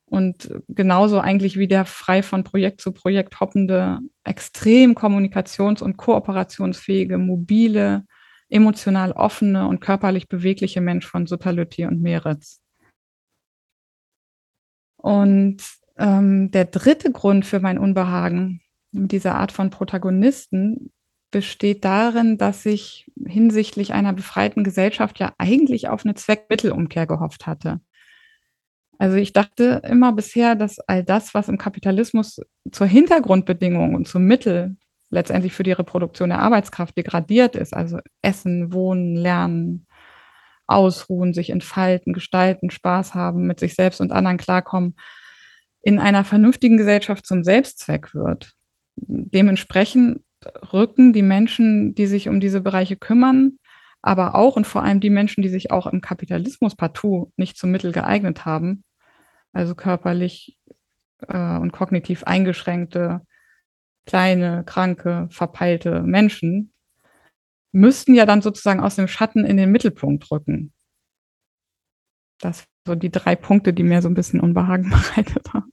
Und 0.05 0.51
genauso 0.67 1.19
eigentlich 1.19 1.57
wie 1.57 1.67
der 1.67 1.85
frei 1.85 2.23
von 2.23 2.43
Projekt 2.43 2.81
zu 2.81 2.91
Projekt 2.91 3.39
hoppende, 3.39 3.99
extrem 4.23 4.95
kommunikations- 4.95 5.83
und 5.83 5.97
kooperationsfähige, 5.97 7.19
mobile, 7.19 8.05
emotional 8.49 9.11
offene 9.11 9.67
und 9.67 9.81
körperlich 9.81 10.27
bewegliche 10.27 10.81
Mensch 10.81 11.05
von 11.05 11.27
Sutalütti 11.27 11.85
und 11.85 12.01
Meretz. 12.01 12.59
Und 14.97 15.57
ähm, 15.97 16.49
der 16.49 16.65
dritte 16.65 17.11
Grund 17.11 17.45
für 17.45 17.59
mein 17.59 17.77
Unbehagen 17.77 18.61
mit 18.91 19.11
dieser 19.11 19.35
Art 19.35 19.51
von 19.51 19.69
Protagonisten 19.69 20.91
besteht 21.31 21.85
darin, 21.85 22.37
dass 22.37 22.65
ich 22.65 23.11
hinsichtlich 23.25 23.93
einer 23.93 24.13
befreiten 24.13 24.63
Gesellschaft 24.63 25.19
ja 25.19 25.33
eigentlich 25.37 25.87
auf 25.87 26.05
eine 26.05 26.15
Zweckmittelumkehr 26.15 27.07
gehofft 27.07 27.45
hatte. 27.47 27.81
Also 28.97 29.15
ich 29.15 29.31
dachte 29.31 29.81
immer 29.87 30.11
bisher, 30.11 30.55
dass 30.55 30.79
all 30.79 31.03
das, 31.03 31.33
was 31.33 31.47
im 31.47 31.57
Kapitalismus 31.57 32.41
zur 32.71 32.87
Hintergrundbedingung 32.87 33.95
und 33.95 34.07
zum 34.07 34.25
Mittel 34.25 34.75
letztendlich 35.09 35.53
für 35.53 35.63
die 35.63 35.71
Reproduktion 35.71 36.29
der 36.29 36.39
Arbeitskraft 36.39 36.97
degradiert 36.97 37.55
ist, 37.55 37.73
also 37.73 37.99
Essen, 38.21 38.73
Wohnen, 38.73 39.15
Lernen, 39.15 39.87
Ausruhen, 40.67 41.33
sich 41.33 41.49
entfalten, 41.49 42.13
gestalten, 42.13 42.69
Spaß 42.69 43.15
haben, 43.15 43.47
mit 43.47 43.59
sich 43.59 43.73
selbst 43.73 44.01
und 44.01 44.11
anderen 44.11 44.37
klarkommen, 44.37 44.95
in 45.81 45.97
einer 45.97 46.23
vernünftigen 46.25 46.77
Gesellschaft 46.77 47.25
zum 47.25 47.43
Selbstzweck 47.43 48.13
wird. 48.13 48.53
Dementsprechend 48.97 50.21
rücken 50.73 51.13
die 51.13 51.21
Menschen, 51.21 51.95
die 51.95 52.07
sich 52.07 52.29
um 52.29 52.39
diese 52.39 52.61
Bereiche 52.61 52.95
kümmern, 52.95 53.57
aber 54.01 54.35
auch 54.35 54.55
und 54.55 54.65
vor 54.65 54.83
allem 54.83 54.99
die 54.99 55.09
Menschen, 55.09 55.41
die 55.41 55.49
sich 55.49 55.71
auch 55.71 55.87
im 55.87 56.01
Kapitalismus 56.01 56.75
partout 56.75 57.31
nicht 57.35 57.57
zum 57.57 57.71
Mittel 57.71 57.91
geeignet 57.91 58.45
haben, 58.45 58.83
also 59.51 59.75
körperlich 59.75 60.57
äh, 61.27 61.57
und 61.57 61.71
kognitiv 61.71 62.23
eingeschränkte, 62.23 63.21
kleine, 64.05 64.63
kranke, 64.65 65.27
verpeilte 65.31 66.01
Menschen, 66.01 66.73
müssten 67.71 68.15
ja 68.15 68.25
dann 68.25 68.41
sozusagen 68.41 68.79
aus 68.79 68.95
dem 68.95 69.07
Schatten 69.07 69.45
in 69.45 69.57
den 69.57 69.71
Mittelpunkt 69.71 70.31
rücken. 70.31 70.73
Das 72.39 72.59
sind 72.59 72.67
so 72.85 72.95
die 72.95 73.11
drei 73.11 73.35
Punkte, 73.35 73.73
die 73.73 73.83
mir 73.83 74.01
so 74.01 74.09
ein 74.09 74.15
bisschen 74.15 74.39
Unbehagen 74.39 74.89
bereitet 74.89 75.53
haben. 75.53 75.71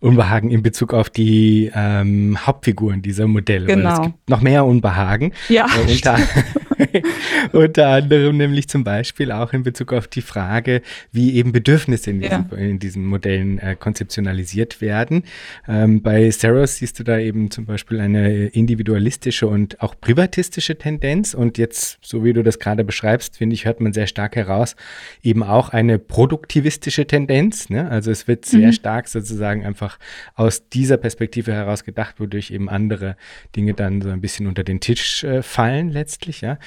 Unbehagen 0.00 0.50
in 0.50 0.62
Bezug 0.62 0.94
auf 0.94 1.10
die 1.10 1.70
ähm, 1.74 2.38
Hauptfiguren 2.46 3.02
dieser 3.02 3.26
Modelle. 3.26 3.66
Genau. 3.66 3.92
es 3.92 4.00
gibt 4.02 4.28
noch 4.28 4.40
mehr 4.40 4.64
Unbehagen. 4.64 5.32
Ja. 5.48 5.66
Äh, 5.66 5.92
unter, 5.92 6.16
unter 7.52 7.88
anderem 7.88 8.36
nämlich 8.36 8.68
zum 8.68 8.84
Beispiel 8.84 9.32
auch 9.32 9.52
in 9.52 9.62
Bezug 9.62 9.92
auf 9.92 10.06
die 10.08 10.22
Frage, 10.22 10.82
wie 11.12 11.34
eben 11.34 11.52
Bedürfnisse 11.52 12.10
in 12.10 12.20
diesen, 12.20 12.46
ja. 12.50 12.56
in 12.56 12.78
diesen 12.78 13.04
Modellen 13.04 13.58
äh, 13.58 13.76
konzeptionalisiert 13.78 14.80
werden. 14.80 15.24
Ähm, 15.66 16.02
bei 16.02 16.30
Saros 16.30 16.76
siehst 16.76 16.98
du 16.98 17.04
da 17.04 17.18
eben 17.18 17.50
zum 17.50 17.66
Beispiel 17.66 18.00
eine 18.00 18.46
individualistische 18.46 19.46
und 19.46 19.80
auch 19.80 19.94
privatistische 20.00 20.76
Tendenz. 20.76 21.34
Und 21.34 21.58
jetzt, 21.58 21.98
so 22.02 22.24
wie 22.24 22.32
du 22.32 22.42
das 22.42 22.58
gerade 22.58 22.84
beschreibst, 22.84 23.36
finde 23.36 23.54
ich, 23.54 23.64
hört 23.64 23.80
man 23.80 23.92
sehr 23.92 24.06
stark 24.06 24.36
heraus, 24.36 24.76
eben 25.22 25.42
auch 25.42 25.70
eine 25.70 25.98
produktivistische 25.98 27.06
Tendenz. 27.06 27.70
Ne? 27.70 27.90
Also 27.90 28.10
es 28.10 28.28
wird 28.28 28.44
sehr 28.44 28.68
mhm. 28.68 28.72
stark 28.72 29.08
sozusagen 29.08 29.64
einfach 29.64 29.98
aus 30.34 30.68
dieser 30.68 30.96
Perspektive 30.96 31.52
heraus 31.52 31.84
gedacht, 31.84 32.20
wodurch 32.20 32.50
eben 32.50 32.68
andere 32.68 33.16
Dinge 33.56 33.74
dann 33.74 34.02
so 34.02 34.10
ein 34.10 34.20
bisschen 34.20 34.46
unter 34.46 34.64
den 34.64 34.80
Tisch 34.80 35.24
äh, 35.24 35.42
fallen 35.42 35.90
letztlich. 35.90 36.40
Ja? 36.40 36.58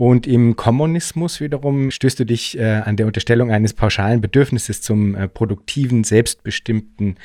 Und 0.00 0.26
im 0.26 0.56
Kommunismus 0.56 1.42
wiederum 1.42 1.90
stößt 1.90 2.20
du 2.20 2.24
dich 2.24 2.58
äh, 2.58 2.64
an 2.64 2.96
der 2.96 3.06
Unterstellung 3.06 3.50
eines 3.50 3.74
pauschalen 3.74 4.22
Bedürfnisses 4.22 4.80
zum 4.80 5.14
äh, 5.14 5.28
produktiven, 5.28 6.04
selbstbestimmten 6.04 7.16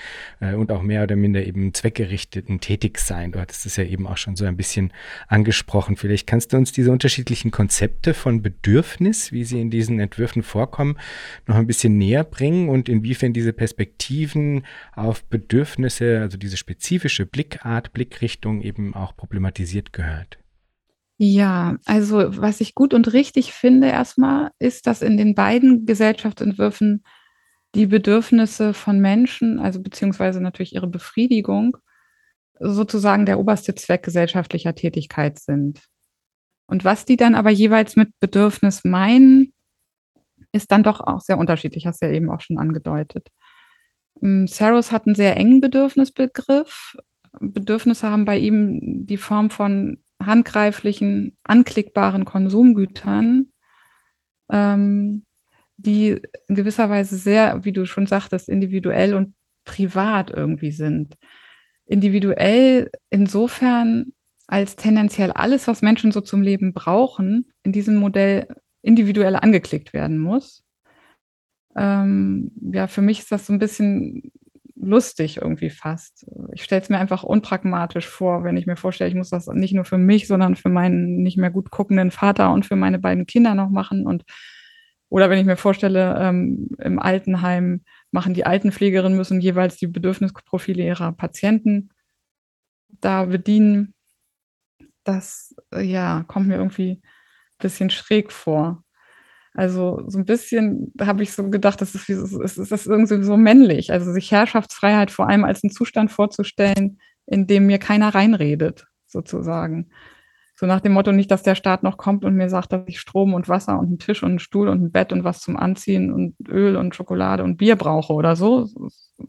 äh, 0.41 0.55
und 0.55 0.73
auch 0.73 0.81
mehr 0.81 1.03
oder 1.03 1.15
minder 1.15 1.45
eben 1.45 1.73
zweckgerichteten 1.73 2.59
Tätigsein. 2.59 3.31
Du 3.31 3.39
hattest 3.39 3.65
es 3.65 3.77
ja 3.77 3.85
eben 3.85 4.05
auch 4.07 4.17
schon 4.17 4.35
so 4.35 4.43
ein 4.43 4.57
bisschen 4.57 4.91
angesprochen. 5.29 5.95
Vielleicht 5.95 6.27
kannst 6.27 6.51
du 6.51 6.57
uns 6.57 6.73
diese 6.73 6.91
unterschiedlichen 6.91 7.49
Konzepte 7.49 8.13
von 8.13 8.41
Bedürfnis, 8.41 9.31
wie 9.31 9.45
sie 9.45 9.61
in 9.61 9.69
diesen 9.69 10.01
Entwürfen 10.01 10.43
vorkommen, 10.43 10.97
noch 11.47 11.55
ein 11.55 11.67
bisschen 11.67 11.97
näher 11.97 12.25
bringen 12.25 12.67
und 12.67 12.89
inwiefern 12.89 13.31
diese 13.31 13.53
Perspektiven 13.53 14.65
auf 14.91 15.23
Bedürfnisse, 15.23 16.19
also 16.19 16.37
diese 16.37 16.57
spezifische 16.57 17.25
Blickart, 17.25 17.93
Blickrichtung 17.93 18.61
eben 18.61 18.93
auch 18.95 19.15
problematisiert 19.15 19.93
gehört. 19.93 20.39
Ja, 21.17 21.77
also 21.85 22.41
was 22.41 22.59
ich 22.59 22.75
gut 22.75 22.93
und 22.93 23.13
richtig 23.13 23.53
finde 23.53 23.87
erstmal, 23.87 24.51
ist, 24.59 24.85
dass 24.85 25.01
in 25.01 25.15
den 25.15 25.33
beiden 25.33 25.85
Gesellschaftsentwürfen 25.85 27.03
die 27.73 27.85
Bedürfnisse 27.85 28.73
von 28.73 28.99
Menschen, 28.99 29.59
also 29.59 29.81
beziehungsweise 29.81 30.41
natürlich 30.41 30.75
ihre 30.75 30.87
Befriedigung, 30.87 31.77
sozusagen 32.59 33.25
der 33.25 33.39
oberste 33.39 33.75
Zweck 33.75 34.03
gesellschaftlicher 34.03 34.75
Tätigkeit 34.75 35.39
sind. 35.39 35.81
Und 36.67 36.83
was 36.83 37.05
die 37.05 37.17
dann 37.17 37.35
aber 37.35 37.49
jeweils 37.49 37.95
mit 37.95 38.09
Bedürfnis 38.19 38.83
meinen, 38.83 39.53
ist 40.51 40.71
dann 40.71 40.83
doch 40.83 40.99
auch 40.99 41.21
sehr 41.21 41.37
unterschiedlich, 41.37 41.85
hast 41.85 42.01
du 42.01 42.07
ja 42.07 42.13
eben 42.13 42.29
auch 42.29 42.41
schon 42.41 42.57
angedeutet. 42.57 43.29
Ähm, 44.21 44.47
Saros 44.47 44.91
hat 44.91 45.05
einen 45.05 45.15
sehr 45.15 45.37
engen 45.37 45.61
Bedürfnisbegriff. 45.61 46.97
Bedürfnisse 47.39 48.09
haben 48.09 48.25
bei 48.25 48.37
ihm 48.37 49.05
die 49.05 49.17
Form 49.17 49.49
von 49.49 49.97
handgreiflichen, 50.25 51.37
anklickbaren 51.43 52.25
Konsumgütern, 52.25 53.51
ähm, 54.49 55.25
die 55.77 56.21
in 56.47 56.55
gewisser 56.55 56.89
Weise 56.89 57.17
sehr, 57.17 57.65
wie 57.65 57.73
du 57.73 57.85
schon 57.85 58.07
sagtest, 58.07 58.49
individuell 58.49 59.13
und 59.13 59.33
privat 59.65 60.31
irgendwie 60.31 60.71
sind. 60.71 61.15
Individuell 61.85 62.89
insofern, 63.09 64.13
als 64.47 64.75
tendenziell 64.75 65.31
alles, 65.31 65.67
was 65.67 65.81
Menschen 65.81 66.11
so 66.11 66.21
zum 66.21 66.41
Leben 66.41 66.73
brauchen, 66.73 67.51
in 67.63 67.71
diesem 67.71 67.95
Modell 67.95 68.47
individuell 68.81 69.35
angeklickt 69.35 69.93
werden 69.93 70.19
muss. 70.19 70.63
Ähm, 71.75 72.51
ja, 72.71 72.87
für 72.87 73.01
mich 73.01 73.19
ist 73.19 73.31
das 73.31 73.47
so 73.47 73.53
ein 73.53 73.59
bisschen 73.59 74.31
lustig 74.85 75.37
irgendwie 75.37 75.69
fast. 75.69 76.25
Ich 76.53 76.63
stelle 76.63 76.81
es 76.81 76.89
mir 76.89 76.99
einfach 76.99 77.23
unpragmatisch 77.23 78.07
vor, 78.07 78.43
wenn 78.43 78.57
ich 78.57 78.67
mir 78.67 78.77
vorstelle, 78.77 79.09
ich 79.09 79.15
muss 79.15 79.29
das 79.29 79.47
nicht 79.47 79.73
nur 79.73 79.85
für 79.85 79.97
mich, 79.97 80.27
sondern 80.27 80.55
für 80.55 80.69
meinen 80.69 81.23
nicht 81.23 81.37
mehr 81.37 81.51
gut 81.51 81.71
guckenden 81.71 82.11
Vater 82.11 82.51
und 82.53 82.65
für 82.65 82.75
meine 82.75 82.99
beiden 82.99 83.25
Kinder 83.25 83.55
noch 83.55 83.69
machen. 83.69 84.05
Und 84.07 84.23
oder 85.09 85.29
wenn 85.29 85.39
ich 85.39 85.45
mir 85.45 85.57
vorstelle, 85.57 86.17
ähm, 86.19 86.69
im 86.79 86.99
Altenheim 86.99 87.83
machen 88.11 88.33
die 88.33 88.45
Altenpflegerinnen 88.45 89.17
müssen 89.17 89.41
jeweils 89.41 89.77
die 89.77 89.87
Bedürfnisprofile 89.87 90.83
ihrer 90.83 91.11
Patienten 91.11 91.89
da 93.01 93.25
bedienen. 93.25 93.93
Das 95.03 95.55
ja 95.77 96.23
kommt 96.27 96.47
mir 96.47 96.55
irgendwie 96.55 97.01
ein 97.01 97.01
bisschen 97.59 97.89
schräg 97.89 98.31
vor. 98.31 98.84
Also 99.55 100.03
so 100.07 100.17
ein 100.17 100.25
bisschen 100.25 100.91
habe 100.99 101.23
ich 101.23 101.31
so 101.31 101.49
gedacht, 101.49 101.79
das 101.79 101.95
ist, 101.95 102.09
das 102.09 102.57
ist 102.57 102.71
das 102.71 102.85
irgendwie 102.85 103.23
so 103.23 103.37
männlich. 103.37 103.91
Also 103.91 104.11
sich 104.11 104.31
Herrschaftsfreiheit 104.31 105.11
vor 105.11 105.29
allem 105.29 105.45
als 105.45 105.63
einen 105.63 105.71
Zustand 105.71 106.11
vorzustellen, 106.11 106.99
in 107.25 107.47
dem 107.47 107.65
mir 107.65 107.79
keiner 107.79 108.13
reinredet, 108.13 108.85
sozusagen. 109.07 109.89
So 110.57 110.65
nach 110.65 110.81
dem 110.81 110.93
Motto 110.93 111.11
nicht, 111.11 111.31
dass 111.31 111.43
der 111.43 111.55
Staat 111.55 111.83
noch 111.83 111.97
kommt 111.97 112.25
und 112.25 112.35
mir 112.35 112.49
sagt, 112.49 112.73
dass 112.73 112.83
ich 112.87 112.99
Strom 112.99 113.33
und 113.33 113.47
Wasser 113.47 113.79
und 113.79 113.87
einen 113.87 113.99
Tisch 113.99 114.23
und 114.23 114.29
einen 114.29 114.39
Stuhl 114.39 114.67
und 114.67 114.81
ein 114.83 114.91
Bett 114.91 115.13
und 115.13 115.23
was 115.23 115.39
zum 115.39 115.57
Anziehen 115.57 116.11
und 116.11 116.35
Öl 116.49 116.75
und 116.75 116.95
Schokolade 116.95 117.43
und 117.43 117.57
Bier 117.57 117.77
brauche 117.77 118.13
oder 118.13 118.35
so. 118.35 118.69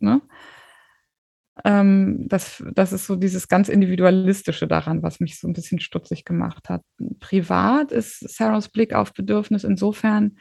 Ne? 0.01 0.21
Ähm, 1.65 2.27
das, 2.29 2.63
das 2.75 2.93
ist 2.93 3.07
so 3.07 3.17
dieses 3.17 3.49
ganz 3.49 3.69
Individualistische 3.69 4.67
daran, 4.67 5.03
was 5.03 5.21
mich 5.21 5.39
so 5.39 5.49
ein 5.49 5.55
bisschen 5.55 5.81
stutzig 5.81 6.25
gemacht 6.25 6.69
hat. 6.69 6.83
Privat 7.19 7.93
ist 7.93 8.21
Sarahs 8.21 8.69
Blick 8.69 8.93
auf 8.95 9.15
Bedürfnis 9.15 9.65
insofern, 9.65 10.37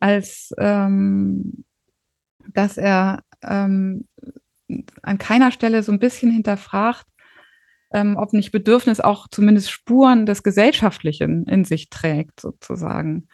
als 0.00 0.52
ähm, 0.58 1.64
dass 2.52 2.76
er 2.76 3.22
ähm, 3.42 4.06
an 5.02 5.18
keiner 5.18 5.52
Stelle 5.52 5.82
so 5.82 5.92
ein 5.92 5.98
bisschen 5.98 6.30
hinterfragt, 6.30 7.06
ähm, 7.92 8.16
ob 8.16 8.32
nicht 8.32 8.50
Bedürfnis 8.50 9.00
auch 9.00 9.28
zumindest 9.28 9.70
Spuren 9.70 10.26
des 10.26 10.42
Gesellschaftlichen 10.42 11.44
in 11.46 11.64
sich 11.64 11.90
trägt, 11.90 12.40
sozusagen. 12.40 13.28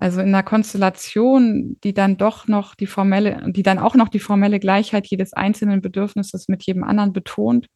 Also 0.00 0.20
in 0.20 0.28
einer 0.28 0.44
Konstellation, 0.44 1.76
die 1.82 1.92
dann 1.92 2.16
doch 2.16 2.46
noch 2.46 2.74
die 2.74 2.86
formelle, 2.86 3.50
die 3.52 3.64
dann 3.64 3.78
auch 3.78 3.96
noch 3.96 4.08
die 4.08 4.20
formelle 4.20 4.60
Gleichheit 4.60 5.06
jedes 5.08 5.32
einzelnen 5.32 5.80
Bedürfnisses 5.80 6.48
mit 6.48 6.62
jedem 6.64 6.84
anderen 6.84 7.12
betont, 7.12 7.66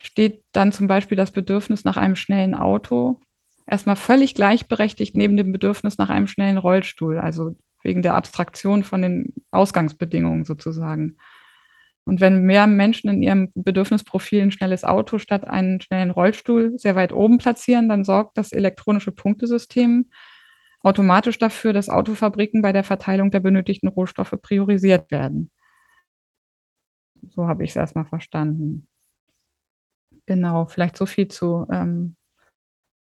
steht 0.00 0.44
dann 0.52 0.70
zum 0.70 0.86
Beispiel 0.86 1.16
das 1.16 1.32
Bedürfnis 1.32 1.84
nach 1.84 1.96
einem 1.96 2.14
schnellen 2.16 2.54
Auto 2.54 3.20
erstmal 3.66 3.96
völlig 3.96 4.34
gleichberechtigt 4.34 5.16
neben 5.16 5.36
dem 5.36 5.50
Bedürfnis 5.50 5.98
nach 5.98 6.10
einem 6.10 6.26
schnellen 6.26 6.58
Rollstuhl, 6.58 7.18
also 7.18 7.56
wegen 7.82 8.02
der 8.02 8.14
Abstraktion 8.14 8.84
von 8.84 9.02
den 9.02 9.34
Ausgangsbedingungen 9.50 10.44
sozusagen. 10.44 11.16
Und 12.04 12.20
wenn 12.20 12.42
mehr 12.42 12.66
Menschen 12.66 13.08
in 13.08 13.22
ihrem 13.22 13.50
Bedürfnisprofil 13.54 14.42
ein 14.42 14.52
schnelles 14.52 14.84
Auto 14.84 15.18
statt 15.18 15.44
einen 15.46 15.80
schnellen 15.80 16.10
Rollstuhl 16.10 16.78
sehr 16.78 16.96
weit 16.96 17.12
oben 17.12 17.38
platzieren, 17.38 17.88
dann 17.88 18.04
sorgt 18.04 18.36
das 18.36 18.52
elektronische 18.52 19.10
Punktesystem 19.10 20.10
automatisch 20.84 21.38
dafür, 21.38 21.72
dass 21.72 21.88
Autofabriken 21.88 22.62
bei 22.62 22.72
der 22.72 22.84
Verteilung 22.84 23.30
der 23.30 23.40
benötigten 23.40 23.88
Rohstoffe 23.88 24.36
priorisiert 24.40 25.10
werden. 25.10 25.50
So 27.30 27.46
habe 27.46 27.64
ich 27.64 27.70
es 27.70 27.76
erstmal 27.76 28.04
verstanden. 28.04 28.86
Genau, 30.26 30.66
vielleicht 30.66 30.96
so 30.96 31.06
viel 31.06 31.28
zu 31.28 31.66
ähm, 31.70 32.16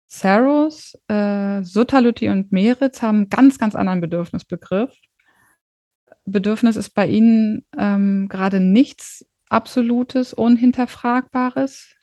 Saros. 0.07 0.97
Äh, 1.07 1.63
Sutterlütti 1.63 2.29
und 2.29 2.51
Meritz 2.51 3.01
haben 3.01 3.17
einen 3.17 3.29
ganz, 3.29 3.57
ganz 3.57 3.75
anderen 3.75 4.01
Bedürfnisbegriff. 4.01 4.95
Bedürfnis 6.25 6.75
ist 6.75 6.91
bei 6.91 7.07
ihnen 7.07 7.65
ähm, 7.77 8.27
gerade 8.29 8.59
nichts 8.59 9.25
Absolutes, 9.49 10.33
Unhinterfragbares. 10.33 11.94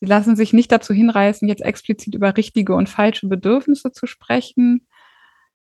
Sie 0.00 0.06
lassen 0.06 0.36
sich 0.36 0.52
nicht 0.52 0.70
dazu 0.70 0.94
hinreißen, 0.94 1.48
jetzt 1.48 1.62
explizit 1.64 2.14
über 2.14 2.36
richtige 2.36 2.74
und 2.74 2.88
falsche 2.88 3.28
Bedürfnisse 3.28 3.92
zu 3.92 4.06
sprechen, 4.06 4.86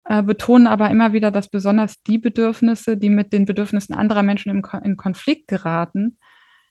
äh, 0.06 0.22
betonen 0.24 0.68
aber 0.68 0.90
immer 0.90 1.14
wieder, 1.14 1.32
dass 1.32 1.50
besonders 1.50 2.02
die 2.04 2.18
Bedürfnisse, 2.18 2.98
die 2.98 3.10
mit 3.10 3.34
den 3.34 3.46
Bedürfnissen 3.46 3.96
anderer 3.96 4.24
Menschen 4.24 4.50
im, 4.50 4.64
in 4.84 4.98
Konflikt 4.98 5.48
geraten, 5.48 6.18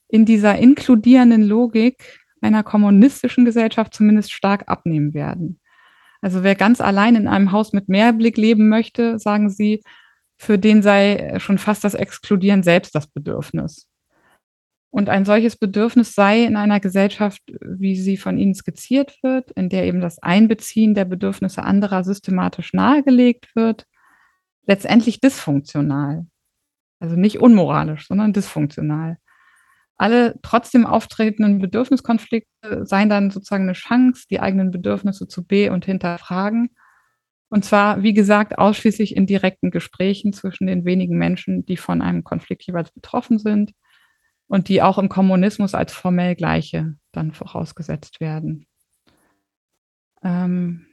in 0.07 0.25
dieser 0.25 0.57
inkludierenden 0.57 1.43
Logik 1.43 2.19
einer 2.41 2.63
kommunistischen 2.63 3.45
Gesellschaft 3.45 3.93
zumindest 3.93 4.31
stark 4.31 4.63
abnehmen 4.67 5.13
werden. 5.13 5.59
Also 6.21 6.43
wer 6.43 6.55
ganz 6.55 6.81
allein 6.81 7.15
in 7.15 7.27
einem 7.27 7.51
Haus 7.51 7.73
mit 7.73 7.89
Mehrblick 7.89 8.37
leben 8.37 8.69
möchte, 8.69 9.19
sagen 9.19 9.49
sie, 9.49 9.81
für 10.37 10.57
den 10.57 10.81
sei 10.81 11.35
schon 11.39 11.57
fast 11.57 11.83
das 11.83 11.93
Exkludieren 11.93 12.63
selbst 12.63 12.95
das 12.95 13.07
Bedürfnis. 13.07 13.87
Und 14.91 15.09
ein 15.09 15.23
solches 15.23 15.55
Bedürfnis 15.55 16.13
sei 16.13 16.43
in 16.43 16.57
einer 16.57 16.81
Gesellschaft, 16.81 17.41
wie 17.61 17.95
sie 17.95 18.17
von 18.17 18.37
Ihnen 18.37 18.53
skizziert 18.53 19.17
wird, 19.23 19.51
in 19.51 19.69
der 19.69 19.85
eben 19.85 20.01
das 20.01 20.19
Einbeziehen 20.19 20.93
der 20.95 21.05
Bedürfnisse 21.05 21.63
anderer 21.63 22.03
systematisch 22.03 22.73
nahegelegt 22.73 23.55
wird, 23.55 23.87
letztendlich 24.67 25.21
dysfunktional. 25.21 26.27
Also 26.99 27.15
nicht 27.15 27.39
unmoralisch, 27.39 28.07
sondern 28.07 28.33
dysfunktional. 28.33 29.17
Alle 29.97 30.39
trotzdem 30.43 30.85
auftretenden 30.85 31.59
Bedürfniskonflikte 31.59 32.85
seien 32.85 33.09
dann 33.09 33.31
sozusagen 33.31 33.63
eine 33.63 33.73
Chance, 33.73 34.25
die 34.29 34.41
eigenen 34.41 34.71
Bedürfnisse 34.71 35.27
zu 35.27 35.45
be- 35.45 35.71
und 35.71 35.85
hinterfragen 35.85 36.71
Und 37.49 37.65
zwar, 37.65 38.03
wie 38.03 38.13
gesagt, 38.13 38.57
ausschließlich 38.57 39.15
in 39.15 39.25
direkten 39.27 39.71
Gesprächen 39.71 40.33
zwischen 40.33 40.67
den 40.67 40.85
wenigen 40.85 41.17
Menschen, 41.17 41.65
die 41.65 41.77
von 41.77 42.01
einem 42.01 42.23
Konflikt 42.23 42.63
jeweils 42.63 42.91
betroffen 42.91 43.39
sind 43.39 43.73
und 44.51 44.67
die 44.67 44.81
auch 44.81 44.97
im 44.97 45.07
Kommunismus 45.07 45.73
als 45.73 45.93
formell 45.93 46.35
gleiche 46.35 46.95
dann 47.13 47.31
vorausgesetzt 47.31 48.19
werden. 48.19 48.65
Ähm, 50.23 50.87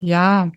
ja, 0.00 0.52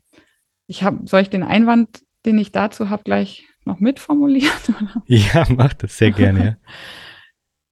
ich 0.66 0.84
habe, 0.84 1.06
soll 1.06 1.24
ich 1.24 1.30
den 1.30 1.44
Einwand, 1.44 2.04
den 2.26 2.40
ich 2.40 2.54
dazu 2.54 2.90
habe, 2.90 3.04
gleich 3.04 3.46
noch 3.66 3.82
mitformulieren? 3.82 4.50
Ja, 5.08 5.46
mach 5.50 5.74
das 5.74 5.98
sehr 5.98 6.12
gerne. 6.12 6.58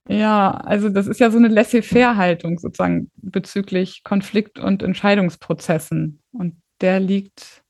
Ja. 0.10 0.18
ja, 0.18 0.52
also 0.52 0.90
das 0.90 1.08
ist 1.08 1.22
ja 1.22 1.32
so 1.32 1.38
eine 1.38 1.48
Laissez-faire-Haltung 1.48 2.60
sozusagen 2.60 3.10
bezüglich 3.16 4.04
Konflikt- 4.04 4.60
und 4.60 4.84
Entscheidungsprozessen. 4.84 6.22
Und 6.34 6.62
der 6.82 7.00
liegt 7.00 7.64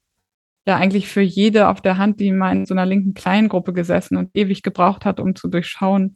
ja 0.66 0.78
eigentlich 0.78 1.08
für 1.08 1.22
jede 1.22 1.68
auf 1.68 1.82
der 1.82 2.00
Hand, 2.00 2.20
die 2.20 2.32
mal 2.32 2.52
in 2.52 2.66
so 2.66 2.74
einer 2.74 2.88
linken 2.88 3.14
Kleingruppe 3.14 3.74
gesessen 3.74 4.18
und 4.18 4.32
ewig 4.34 4.64
gebraucht 4.64 5.06
hat, 5.06 5.20
um 5.20 5.36
zu 5.36 5.50
durchschauen, 5.50 6.16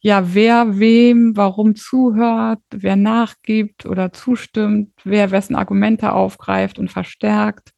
ja, 0.00 0.34
wer 0.34 0.78
wem 0.78 1.36
warum 1.36 1.74
zuhört, 1.74 2.60
wer 2.70 2.96
nachgibt 2.96 3.86
oder 3.86 4.12
zustimmt, 4.12 4.92
wer 5.04 5.30
wessen 5.30 5.56
Argumente 5.56 6.12
aufgreift 6.12 6.78
und 6.78 6.90
verstärkt, 6.90 7.72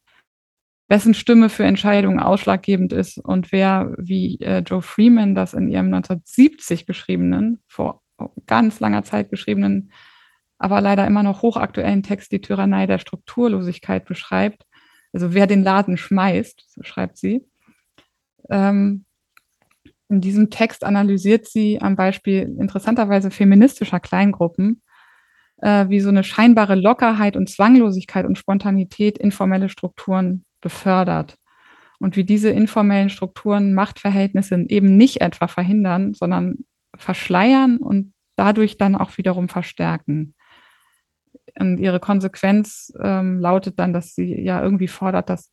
wessen 0.87 1.13
Stimme 1.13 1.49
für 1.49 1.63
Entscheidungen 1.63 2.19
ausschlaggebend 2.19 2.93
ist 2.93 3.17
und 3.17 3.51
wer, 3.51 3.93
wie 3.97 4.39
äh, 4.41 4.59
Joe 4.59 4.81
Freeman 4.81 5.35
das 5.35 5.53
in 5.53 5.69
ihrem 5.69 5.87
1970 5.87 6.85
geschriebenen, 6.85 7.63
vor 7.67 8.01
ganz 8.45 8.79
langer 8.79 9.03
Zeit 9.03 9.29
geschriebenen 9.29 9.91
aber 10.61 10.79
leider 10.79 11.07
immer 11.07 11.23
noch 11.23 11.41
hochaktuellen 11.41 12.03
Text 12.03 12.31
die 12.31 12.39
Tyrannei 12.39 12.85
der 12.85 12.99
Strukturlosigkeit 12.99 14.05
beschreibt. 14.05 14.67
Also 15.11 15.33
wer 15.33 15.47
den 15.47 15.63
Laden 15.63 15.97
schmeißt, 15.97 16.65
so 16.67 16.83
schreibt 16.83 17.17
sie. 17.17 17.43
Ähm, 18.47 19.05
in 20.11 20.19
diesem 20.19 20.49
Text 20.49 20.83
analysiert 20.83 21.47
sie 21.47 21.81
am 21.81 21.95
Beispiel 21.95 22.53
interessanterweise 22.59 23.31
feministischer 23.31 24.01
Kleingruppen, 24.01 24.81
äh, 25.61 25.87
wie 25.87 26.01
so 26.01 26.09
eine 26.09 26.25
scheinbare 26.25 26.75
Lockerheit 26.75 27.37
und 27.37 27.49
Zwanglosigkeit 27.49 28.25
und 28.25 28.37
Spontanität 28.37 29.17
informelle 29.17 29.69
Strukturen 29.69 30.43
befördert. 30.59 31.37
Und 31.99 32.17
wie 32.17 32.25
diese 32.25 32.49
informellen 32.49 33.09
Strukturen 33.09 33.73
Machtverhältnisse 33.73 34.65
eben 34.67 34.97
nicht 34.97 35.21
etwa 35.21 35.47
verhindern, 35.47 36.13
sondern 36.13 36.65
verschleiern 36.97 37.77
und 37.77 38.13
dadurch 38.35 38.77
dann 38.77 38.95
auch 38.95 39.17
wiederum 39.17 39.47
verstärken. 39.47 40.33
Und 41.57 41.77
ihre 41.77 41.99
Konsequenz 41.99 42.91
ähm, 43.01 43.39
lautet 43.39 43.79
dann, 43.79 43.93
dass 43.93 44.13
sie 44.13 44.41
ja 44.41 44.61
irgendwie 44.61 44.87
fordert, 44.87 45.29
dass, 45.29 45.51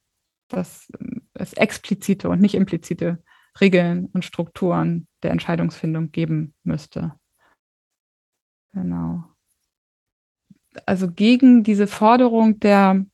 dass 0.49 0.89
es 1.35 1.53
explizite 1.53 2.29
und 2.29 2.41
nicht 2.41 2.55
implizite 2.55 3.23
Regeln 3.61 4.07
und 4.13 4.25
Strukturen 4.25 5.07
der 5.23 5.31
Entscheidungsfindung 5.31 6.11
geben 6.11 6.55
müsste. 6.63 7.15
Genau. 8.73 9.25
Also 10.87 11.11
gegen 11.11 11.65
diese 11.65 11.87
Forderung 11.87 12.61
der 12.61 13.05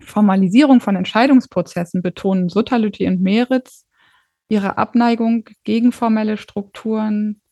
Formalisierung 0.00 0.80
von 0.80 0.96
Entscheidungsprozessen 0.96 2.02
betonen 2.02 2.48
Sutterlütti 2.48 3.06
und 3.06 3.20
Meritz 3.20 3.84
ihre 4.48 4.78
Abneigung 4.78 5.48
gegen 5.64 5.92
formelle 5.92 6.36
Strukturen, 6.36 7.42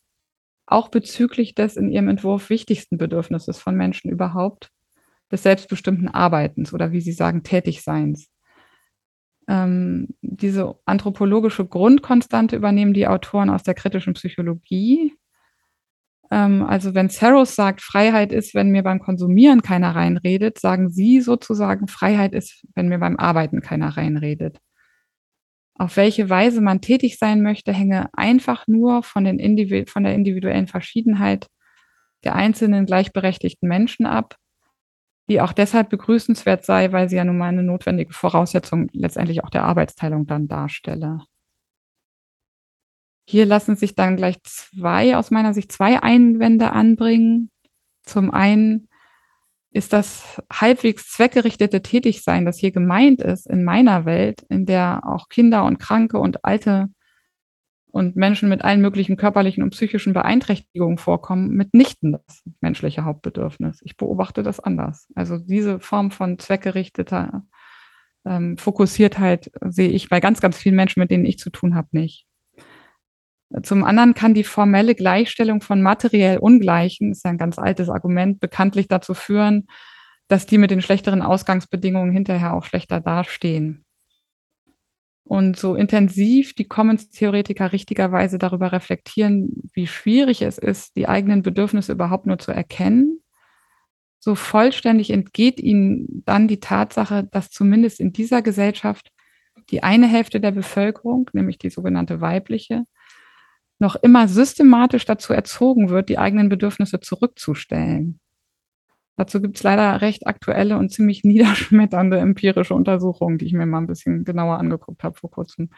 auch 0.65 0.89
bezüglich 0.89 1.53
des 1.53 1.77
in 1.77 1.89
ihrem 1.89 2.07
Entwurf 2.07 2.49
wichtigsten 2.49 2.97
Bedürfnisses 2.97 3.59
von 3.59 3.75
Menschen 3.75 4.09
überhaupt, 4.09 4.71
des 5.31 5.43
selbstbestimmten 5.43 6.07
Arbeitens 6.07 6.73
oder 6.73 6.91
wie 6.91 7.01
sie 7.01 7.11
sagen, 7.11 7.43
Tätigseins. 7.43 8.27
Ähm, 9.47 10.09
diese 10.21 10.75
anthropologische 10.85 11.65
Grundkonstante 11.65 12.55
übernehmen 12.55 12.93
die 12.93 13.07
Autoren 13.07 13.49
aus 13.49 13.63
der 13.63 13.73
kritischen 13.73 14.13
Psychologie. 14.13 15.13
Ähm, 16.31 16.63
also 16.63 16.93
wenn 16.93 17.09
Saros 17.09 17.55
sagt, 17.55 17.81
Freiheit 17.81 18.31
ist, 18.31 18.53
wenn 18.55 18.69
mir 18.69 18.83
beim 18.83 18.99
Konsumieren 18.99 19.61
keiner 19.61 19.95
reinredet, 19.95 20.59
sagen 20.59 20.89
sie 20.89 21.21
sozusagen, 21.21 21.87
Freiheit 21.87 22.33
ist, 22.33 22.65
wenn 22.75 22.89
mir 22.89 22.99
beim 22.99 23.17
Arbeiten 23.17 23.61
keiner 23.61 23.95
reinredet 23.95 24.59
auf 25.77 25.95
welche 25.95 26.29
Weise 26.29 26.61
man 26.61 26.81
tätig 26.81 27.17
sein 27.17 27.41
möchte, 27.41 27.71
hänge 27.71 28.09
einfach 28.13 28.67
nur 28.67 29.03
von, 29.03 29.23
den 29.23 29.39
Individu 29.39 29.89
von 29.89 30.03
der 30.03 30.15
individuellen 30.15 30.67
Verschiedenheit 30.67 31.47
der 32.23 32.35
einzelnen 32.35 32.85
gleichberechtigten 32.85 33.69
Menschen 33.69 34.05
ab, 34.05 34.35
die 35.29 35.41
auch 35.41 35.53
deshalb 35.53 35.89
begrüßenswert 35.89 36.65
sei, 36.65 36.91
weil 36.91 37.09
sie 37.09 37.17
ja 37.17 37.25
nun 37.25 37.37
mal 37.37 37.49
eine 37.49 37.63
notwendige 37.63 38.13
Voraussetzung 38.13 38.89
letztendlich 38.93 39.43
auch 39.43 39.49
der 39.49 39.63
Arbeitsteilung 39.63 40.25
dann 40.25 40.47
darstelle. 40.47 41.21
Hier 43.29 43.45
lassen 43.45 43.75
sich 43.75 43.93
dann 43.93 44.15
gleich 44.15 44.41
zwei, 44.43 45.17
aus 45.17 45.31
meiner 45.31 45.53
Sicht, 45.53 45.71
zwei 45.71 46.01
Einwände 46.01 46.71
anbringen. 46.71 47.51
Zum 48.03 48.31
einen 48.31 48.87
ist 49.71 49.91
das 49.91 50.41
halbwegs 50.51 51.11
zweckgerichtete 51.11 51.81
Tätigsein, 51.81 52.45
das 52.45 52.57
hier 52.57 52.71
gemeint 52.71 53.21
ist, 53.21 53.45
in 53.47 53.65
meiner 53.65 54.05
Welt, 54.05 54.43
in 54.49 54.65
der 54.65 55.01
auch 55.05 55.27
Kinder 55.27 55.65
und 55.65 55.77
Kranke 55.77 56.19
und 56.19 56.45
Alte 56.45 56.87
und 57.97 58.15
Menschen 58.15 58.47
mit 58.47 58.63
allen 58.63 58.79
möglichen 58.79 59.17
körperlichen 59.17 59.63
und 59.63 59.71
psychischen 59.71 60.13
Beeinträchtigungen 60.13 60.99
vorkommen, 60.99 61.49
mitnichten 61.49 62.11
das 62.11 62.43
menschliche 62.61 63.05
Hauptbedürfnis. 63.05 63.81
Ich 63.83 63.97
beobachte 63.97 64.43
das 64.43 64.59
anders. 64.59 65.07
Also 65.15 65.39
diese 65.39 65.79
Form 65.79 66.11
von 66.11 66.37
zweckgerichteter 66.37 67.43
ähm, 68.23 68.55
Fokussiertheit 68.59 69.49
sehe 69.61 69.89
ich 69.89 70.09
bei 70.09 70.19
ganz, 70.19 70.41
ganz 70.41 70.59
vielen 70.59 70.75
Menschen, 70.75 70.99
mit 70.99 71.09
denen 71.09 71.25
ich 71.25 71.39
zu 71.39 71.49
tun 71.49 71.73
habe, 71.73 71.87
nicht. 71.91 72.27
Zum 73.63 73.83
anderen 73.83 74.13
kann 74.13 74.35
die 74.35 74.43
formelle 74.43 74.93
Gleichstellung 74.93 75.61
von 75.61 75.81
materiell 75.81 76.37
Ungleichen, 76.37 77.13
ist 77.13 77.25
ja 77.25 77.31
ein 77.31 77.39
ganz 77.39 77.57
altes 77.57 77.89
Argument, 77.89 78.39
bekanntlich 78.39 78.87
dazu 78.87 79.15
führen, 79.15 79.65
dass 80.27 80.45
die 80.45 80.59
mit 80.59 80.69
den 80.69 80.83
schlechteren 80.83 81.23
Ausgangsbedingungen 81.23 82.11
hinterher 82.11 82.53
auch 82.53 82.65
schlechter 82.65 83.01
dastehen. 83.01 83.86
Und 85.27 85.57
so 85.57 85.75
intensiv 85.75 86.53
die 86.55 86.67
Commons-Theoretiker 86.67 87.73
richtigerweise 87.73 88.37
darüber 88.37 88.71
reflektieren, 88.71 89.69
wie 89.73 89.87
schwierig 89.87 90.41
es 90.41 90.57
ist, 90.57 90.95
die 90.95 91.07
eigenen 91.07 91.41
Bedürfnisse 91.41 91.91
überhaupt 91.91 92.25
nur 92.25 92.39
zu 92.39 92.51
erkennen, 92.51 93.19
so 94.19 94.35
vollständig 94.35 95.11
entgeht 95.11 95.59
ihnen 95.59 96.23
dann 96.25 96.47
die 96.47 96.59
Tatsache, 96.59 97.23
dass 97.31 97.49
zumindest 97.49 97.99
in 97.99 98.11
dieser 98.11 98.41
Gesellschaft 98.41 99.11
die 99.69 99.83
eine 99.83 100.07
Hälfte 100.07 100.39
der 100.39 100.51
Bevölkerung, 100.51 101.29
nämlich 101.33 101.57
die 101.57 101.69
sogenannte 101.69 102.19
weibliche, 102.19 102.83
noch 103.79 103.95
immer 103.95 104.27
systematisch 104.27 105.05
dazu 105.05 105.33
erzogen 105.33 105.89
wird, 105.89 106.09
die 106.09 106.17
eigenen 106.17 106.49
Bedürfnisse 106.49 106.99
zurückzustellen. 106.99 108.19
Dazu 109.17 109.41
gibt 109.41 109.57
es 109.57 109.63
leider 109.63 109.99
recht 110.01 110.27
aktuelle 110.27 110.77
und 110.77 110.91
ziemlich 110.91 111.23
niederschmetternde 111.25 112.19
empirische 112.19 112.73
Untersuchungen, 112.73 113.37
die 113.37 113.45
ich 113.45 113.53
mir 113.53 113.65
mal 113.65 113.79
ein 113.79 113.87
bisschen 113.87 114.23
genauer 114.23 114.59
angeguckt 114.59 115.03
habe 115.03 115.17
vor 115.17 115.31
kurzem. 115.31 115.69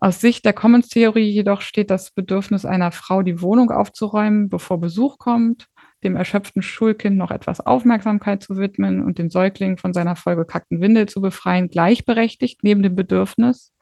Aus 0.00 0.20
Sicht 0.20 0.44
der 0.44 0.52
Commons-Theorie 0.52 1.30
jedoch 1.30 1.62
steht 1.62 1.90
das 1.90 2.10
Bedürfnis 2.10 2.66
einer 2.66 2.92
Frau, 2.92 3.22
die 3.22 3.40
Wohnung 3.40 3.70
aufzuräumen, 3.70 4.50
bevor 4.50 4.78
Besuch 4.78 5.18
kommt, 5.18 5.68
dem 6.02 6.16
erschöpften 6.16 6.60
Schulkind 6.60 7.16
noch 7.16 7.30
etwas 7.30 7.60
Aufmerksamkeit 7.60 8.42
zu 8.42 8.58
widmen 8.58 9.02
und 9.02 9.18
den 9.18 9.30
Säugling 9.30 9.78
von 9.78 9.94
seiner 9.94 10.16
vollgekackten 10.16 10.82
Windel 10.82 11.08
zu 11.08 11.22
befreien, 11.22 11.70
gleichberechtigt 11.70 12.62
neben 12.62 12.82
dem 12.82 12.94
Bedürfnis, 12.94 13.72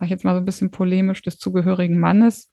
sag 0.00 0.06
ich 0.06 0.10
jetzt 0.10 0.24
mal 0.24 0.34
so 0.34 0.40
ein 0.40 0.44
bisschen 0.44 0.72
polemisch, 0.72 1.22
des 1.22 1.38
zugehörigen 1.38 2.00
Mannes, 2.00 2.50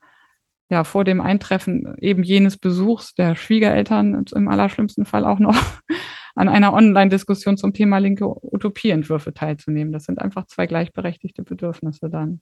ja, 0.73 0.83
vor 0.83 1.03
dem 1.03 1.21
Eintreffen 1.21 1.95
eben 1.99 2.23
jenes 2.23 2.57
Besuchs 2.57 3.13
der 3.13 3.35
Schwiegereltern 3.35 4.25
im 4.35 4.47
allerschlimmsten 4.47 5.05
Fall 5.05 5.23
auch 5.23 5.37
noch 5.37 5.55
an 6.35 6.49
einer 6.49 6.73
Online-Diskussion 6.73 7.57
zum 7.57 7.73
Thema 7.73 7.99
linke 7.99 8.25
Utopieentwürfe 8.25 9.35
teilzunehmen. 9.35 9.93
Das 9.93 10.05
sind 10.05 10.19
einfach 10.19 10.47
zwei 10.47 10.65
gleichberechtigte 10.65 11.43
Bedürfnisse 11.43 12.09
dann. 12.09 12.41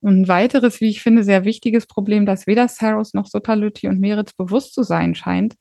Und 0.00 0.22
ein 0.22 0.28
weiteres, 0.28 0.80
wie 0.80 0.88
ich 0.88 1.02
finde, 1.02 1.22
sehr 1.22 1.44
wichtiges 1.44 1.86
Problem, 1.86 2.26
das 2.26 2.48
weder 2.48 2.66
Saros 2.66 3.14
noch 3.14 3.26
Sotalütti 3.26 3.86
und 3.86 4.00
Meritz 4.00 4.32
bewusst 4.32 4.74
zu 4.74 4.82
sein 4.82 5.14
scheint, 5.14 5.54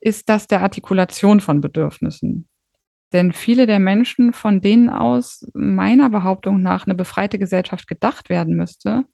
ist 0.00 0.30
das 0.30 0.46
der 0.46 0.62
Artikulation 0.62 1.40
von 1.40 1.60
Bedürfnissen. 1.60 2.48
Denn 3.12 3.32
viele 3.32 3.66
der 3.66 3.78
Menschen, 3.78 4.32
von 4.32 4.62
denen 4.62 4.88
aus 4.88 5.46
meiner 5.52 6.08
Behauptung 6.08 6.62
nach 6.62 6.86
eine 6.86 6.94
befreite 6.94 7.38
Gesellschaft 7.38 7.88
gedacht 7.88 8.30
werden 8.30 8.54
müsste, 8.54 9.04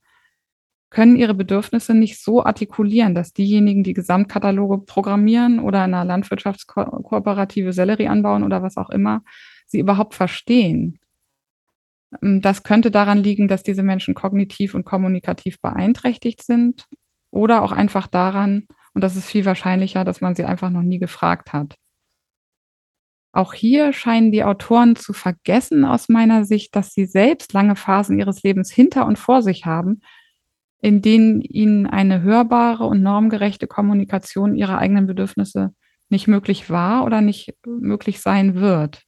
können 0.90 1.16
ihre 1.16 1.34
Bedürfnisse 1.34 1.94
nicht 1.94 2.22
so 2.22 2.44
artikulieren, 2.44 3.14
dass 3.14 3.32
diejenigen, 3.32 3.82
die 3.82 3.94
Gesamtkataloge 3.94 4.78
programmieren 4.78 5.58
oder 5.58 5.84
in 5.84 5.94
einer 5.94 6.04
Landwirtschaftskooperative 6.04 7.72
Sellerie 7.72 8.08
anbauen 8.08 8.44
oder 8.44 8.62
was 8.62 8.76
auch 8.76 8.90
immer, 8.90 9.22
sie 9.66 9.80
überhaupt 9.80 10.14
verstehen. 10.14 10.98
Das 12.20 12.62
könnte 12.62 12.90
daran 12.90 13.18
liegen, 13.18 13.48
dass 13.48 13.64
diese 13.64 13.82
Menschen 13.82 14.14
kognitiv 14.14 14.74
und 14.74 14.84
kommunikativ 14.84 15.60
beeinträchtigt 15.60 16.42
sind 16.44 16.86
oder 17.30 17.62
auch 17.62 17.72
einfach 17.72 18.06
daran, 18.06 18.68
und 18.92 19.02
das 19.02 19.16
ist 19.16 19.26
viel 19.26 19.44
wahrscheinlicher, 19.44 20.04
dass 20.04 20.20
man 20.20 20.36
sie 20.36 20.44
einfach 20.44 20.70
noch 20.70 20.82
nie 20.82 21.00
gefragt 21.00 21.52
hat. 21.52 21.74
Auch 23.32 23.52
hier 23.52 23.92
scheinen 23.92 24.30
die 24.30 24.44
Autoren 24.44 24.94
zu 24.94 25.12
vergessen 25.12 25.84
aus 25.84 26.08
meiner 26.08 26.44
Sicht, 26.44 26.76
dass 26.76 26.94
sie 26.94 27.04
selbst 27.04 27.52
lange 27.52 27.74
Phasen 27.74 28.16
ihres 28.16 28.44
Lebens 28.44 28.70
hinter 28.70 29.06
und 29.06 29.18
vor 29.18 29.42
sich 29.42 29.66
haben, 29.66 30.02
in 30.84 31.00
denen 31.00 31.40
ihnen 31.40 31.86
eine 31.86 32.20
hörbare 32.20 32.84
und 32.84 33.02
normgerechte 33.02 33.66
Kommunikation 33.66 34.54
ihrer 34.54 34.76
eigenen 34.76 35.06
Bedürfnisse 35.06 35.70
nicht 36.10 36.28
möglich 36.28 36.68
war 36.68 37.06
oder 37.06 37.22
nicht 37.22 37.54
möglich 37.64 38.20
sein 38.20 38.54
wird. 38.56 39.00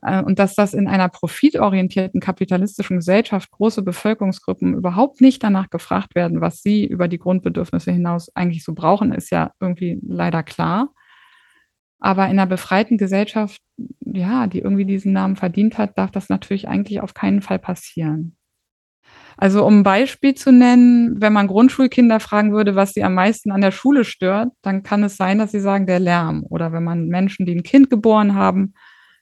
Äh, 0.00 0.22
und 0.22 0.38
dass 0.38 0.54
das 0.54 0.72
in 0.72 0.88
einer 0.88 1.10
profitorientierten 1.10 2.22
kapitalistischen 2.22 2.96
Gesellschaft 2.96 3.50
große 3.50 3.82
Bevölkerungsgruppen 3.82 4.72
überhaupt 4.72 5.20
nicht 5.20 5.42
danach 5.42 5.68
gefragt 5.68 6.14
werden, 6.14 6.40
was 6.40 6.62
sie 6.62 6.86
über 6.86 7.06
die 7.06 7.18
Grundbedürfnisse 7.18 7.92
hinaus 7.92 8.34
eigentlich 8.34 8.64
so 8.64 8.72
brauchen, 8.72 9.12
ist 9.12 9.28
ja 9.30 9.52
irgendwie 9.60 10.00
leider 10.02 10.42
klar. 10.42 10.88
Aber 12.00 12.24
in 12.24 12.38
einer 12.38 12.46
befreiten 12.46 12.96
Gesellschaft, 12.96 13.60
ja, 14.00 14.46
die 14.46 14.60
irgendwie 14.60 14.86
diesen 14.86 15.12
Namen 15.12 15.36
verdient 15.36 15.76
hat, 15.76 15.98
darf 15.98 16.12
das 16.12 16.30
natürlich 16.30 16.66
eigentlich 16.66 17.02
auf 17.02 17.12
keinen 17.12 17.42
Fall 17.42 17.58
passieren. 17.58 18.38
Also 19.36 19.64
um 19.64 19.80
ein 19.80 19.82
Beispiel 19.82 20.34
zu 20.34 20.52
nennen, 20.52 21.20
wenn 21.20 21.32
man 21.32 21.46
Grundschulkinder 21.46 22.20
fragen 22.20 22.52
würde, 22.52 22.74
was 22.74 22.92
sie 22.92 23.02
am 23.02 23.14
meisten 23.14 23.50
an 23.50 23.60
der 23.60 23.72
Schule 23.72 24.04
stört, 24.04 24.52
dann 24.62 24.82
kann 24.82 25.02
es 25.02 25.16
sein, 25.16 25.38
dass 25.38 25.50
sie 25.50 25.60
sagen, 25.60 25.86
der 25.86 25.98
Lärm. 25.98 26.44
Oder 26.48 26.72
wenn 26.72 26.84
man 26.84 27.08
Menschen, 27.08 27.46
die 27.46 27.54
ein 27.54 27.62
Kind 27.62 27.90
geboren 27.90 28.34
haben, 28.34 28.74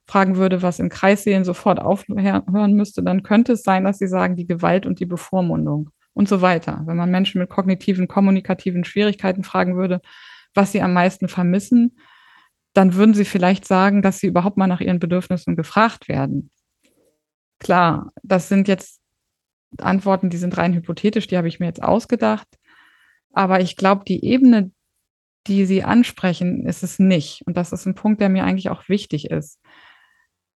fragen 0.07 0.37
würde, 0.37 0.63
was 0.63 0.79
im 0.79 0.89
Kreissälen 0.89 1.45
sofort 1.45 1.81
aufhören 1.81 2.75
müsste, 2.75 3.03
dann 3.03 3.23
könnte 3.23 3.53
es 3.53 3.63
sein, 3.63 3.85
dass 3.85 3.99
sie 3.99 4.09
sagen, 4.09 4.37
die 4.37 4.47
Gewalt 4.47 4.85
und 4.85 5.01
die 5.01 5.07
Bevormundung 5.07 5.91
und 6.13 6.29
so 6.29 6.43
weiter. 6.43 6.83
Wenn 6.87 6.97
man 6.97 7.11
Menschen 7.11 7.41
mit 7.41 7.49
kognitiven, 7.49 8.09
kommunikativen 8.09 8.85
Schwierigkeiten 8.85 9.45
fragen 9.45 9.77
würde, 9.77 10.01
was 10.55 10.73
sie 10.73 10.83
am 10.83 10.93
meisten 10.93 11.29
vermissen, 11.29 11.97
dann 12.75 12.95
würden 12.95 13.15
sie 13.15 13.25
vielleicht 13.25 13.67
sagen, 13.67 14.03
dass 14.03 14.19
sie 14.19 14.27
überhaupt 14.27 14.57
mal 14.57 14.67
nach 14.67 14.81
ihren 14.81 14.99
Bedürfnissen 14.99 15.57
gefragt 15.57 16.09
werden. 16.09 16.51
Klar, 17.59 18.11
das 18.23 18.49
sind 18.49 18.67
jetzt 18.67 19.02
Antworten, 19.79 20.31
die 20.31 20.37
sind 20.37 20.57
rein 20.59 20.75
hypothetisch, 20.75 21.27
die 21.27 21.37
habe 21.37 21.49
ich 21.49 21.61
mir 21.61 21.67
jetzt 21.67 21.83
ausgedacht. 21.83 22.49
Aber 23.33 23.61
ich 23.61 23.77
glaube, 23.77 24.05
die 24.07 24.25
Ebene, 24.25 24.73
die 25.47 25.65
Sie 25.65 25.83
ansprechen, 25.83 26.67
ist 26.67 26.83
es 26.83 26.99
nicht. 26.99 27.43
Und 27.47 27.57
das 27.57 27.73
ist 27.73 27.87
ein 27.87 27.95
Punkt, 27.95 28.21
der 28.21 28.29
mir 28.29 28.45
eigentlich 28.45 28.71
auch 28.71 28.89
wichtig 28.89 29.31
ist. 29.31 29.59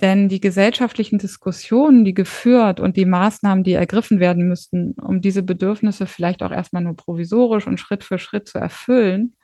Denn 0.00 0.28
die 0.28 0.40
gesellschaftlichen 0.40 1.18
Diskussionen, 1.18 2.04
die 2.04 2.14
geführt 2.14 2.80
und 2.80 2.96
die 2.96 3.04
Maßnahmen, 3.04 3.62
die 3.62 3.74
ergriffen 3.74 4.18
werden 4.18 4.48
müssten, 4.48 4.94
um 5.00 5.20
diese 5.20 5.44
Bedürfnisse 5.44 6.06
vielleicht 6.06 6.42
auch 6.42 6.50
erstmal 6.50 6.82
nur 6.82 6.96
provisorisch 6.96 7.66
und 7.66 7.78
Schritt 7.78 8.02
für 8.02 8.18
Schritt 8.18 8.48
zu 8.48 8.58
erfüllen, 8.58 9.36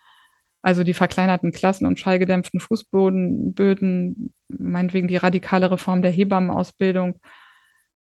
also 0.62 0.82
die 0.84 0.94
verkleinerten 0.94 1.52
Klassen 1.52 1.86
und 1.86 2.00
schallgedämpften 2.00 2.60
Fußboden, 2.60 3.54
Böden, 3.54 4.34
meinetwegen 4.48 5.08
die 5.08 5.16
radikale 5.16 5.70
Reform 5.70 6.02
der 6.02 6.10
Hebammenausbildung, 6.10 7.20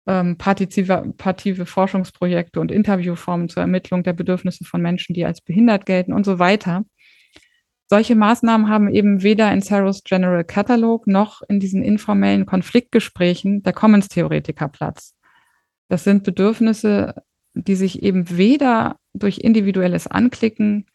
ähm, 0.06 0.36
partizipative 0.36 1.66
Forschungsprojekte 1.66 2.60
und 2.60 2.70
Interviewformen 2.70 3.48
zur 3.48 3.62
Ermittlung 3.62 4.02
der 4.02 4.12
Bedürfnisse 4.12 4.64
von 4.64 4.82
Menschen, 4.82 5.14
die 5.14 5.24
als 5.24 5.40
behindert 5.40 5.86
gelten 5.86 6.12
und 6.12 6.24
so 6.24 6.38
weiter. 6.38 6.84
Solche 7.86 8.14
Maßnahmen 8.14 8.68
haben 8.68 8.88
eben 8.88 9.22
weder 9.22 9.52
in 9.52 9.60
Saros 9.60 10.02
General 10.04 10.44
Catalog 10.44 11.06
noch 11.06 11.42
in 11.48 11.60
diesen 11.60 11.82
informellen 11.82 12.46
Konfliktgesprächen 12.46 13.62
der 13.62 13.72
Commons-Theoretiker 13.72 14.68
Platz. 14.68 15.14
Das 15.88 16.04
sind 16.04 16.24
Bedürfnisse, 16.24 17.14
die 17.52 17.76
sich 17.76 18.02
eben 18.02 18.36
weder 18.36 18.98
durch 19.12 19.38
individuelles 19.38 20.06
Anklicken 20.06 20.86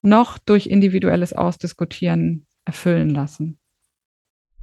noch 0.00 0.38
durch 0.38 0.68
individuelles 0.68 1.32
Ausdiskutieren 1.32 2.46
erfüllen 2.64 3.10
lassen. 3.10 3.58